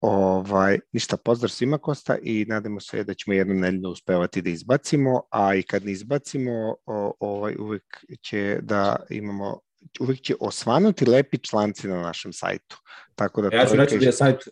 Ovaj, 0.00 0.78
ništa, 0.92 1.16
pozdrav 1.16 1.48
svima 1.48 1.78
Kosta 1.78 2.16
i 2.22 2.44
nadamo 2.48 2.80
se 2.80 3.04
da 3.04 3.14
ćemo 3.14 3.34
jednom 3.34 3.60
nedeljno 3.60 3.90
uspevati 3.90 4.42
da 4.42 4.50
izbacimo, 4.50 5.22
a 5.30 5.54
i 5.54 5.62
kad 5.62 5.84
ne 5.84 5.92
izbacimo, 5.92 6.76
ovaj, 7.20 7.56
uvek 7.58 7.84
će 8.22 8.58
da 8.62 8.96
imamo 9.10 9.60
uvek 10.00 10.20
će 10.20 10.34
osvanuti 10.40 11.06
lepi 11.06 11.38
članci 11.38 11.88
na 11.88 12.00
našem 12.00 12.32
sajtu. 12.32 12.76
Tako 13.14 13.42
da 13.42 13.56
ja 13.56 13.66
ću 13.66 13.76
reći 13.76 13.98
da 13.98 14.06
je 14.06 14.12
sajt 14.12 14.36
uh, 14.36 14.42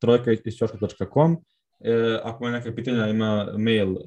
trojkaisćoška.com 0.00 1.32
uh, 1.32 1.38
ako 2.22 2.44
ima 2.44 2.52
neke 2.58 2.74
pitanja 2.74 3.06
ima 3.06 3.48
mail 3.58 3.92
uh, 3.92 3.98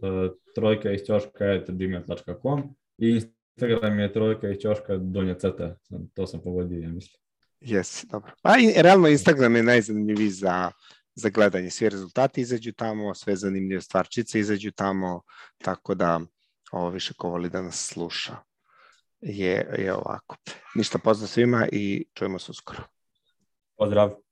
trojkaisćoška.gmail.com 0.56 2.76
i 2.98 3.22
Instagram 3.60 4.00
je 4.00 4.14
trojka 4.14 4.50
i 4.50 4.60
ćoška 4.60 4.98
donja 4.98 5.34
crta. 5.34 5.76
To 6.14 6.28
sam 6.28 6.42
pogodio, 6.42 6.80
ja 6.80 6.90
mislim. 6.90 7.22
Jes, 7.60 8.06
dobro. 8.12 8.32
Pa 8.42 8.58
i, 8.58 8.82
realno 8.82 9.08
Instagram 9.08 9.56
je 9.56 9.64
najzanimljiviji 9.64 10.30
za, 10.30 10.72
za 11.16 11.30
gledanje. 11.30 11.70
Svi 11.70 11.90
rezultati 11.90 12.42
izađu 12.42 12.72
tamo, 12.72 13.16
sve 13.16 13.36
zanimljive 13.36 13.82
stvarčice 13.82 14.40
izađu 14.40 14.72
tamo, 14.72 15.22
tako 15.58 15.96
da 15.96 16.20
ovo 16.72 16.90
više 16.90 17.14
ko 17.18 17.30
voli 17.30 17.50
da 17.50 17.62
nas 17.62 17.88
sluša 17.88 18.38
je, 19.22 19.76
je 19.78 19.94
ovako. 19.94 20.36
Ništa 20.76 20.98
pozdrav 20.98 21.28
svima 21.28 21.68
i 21.72 22.06
čujemo 22.14 22.40
se 22.40 22.52
uskoro. 22.52 22.84
Pozdrav. 23.78 24.29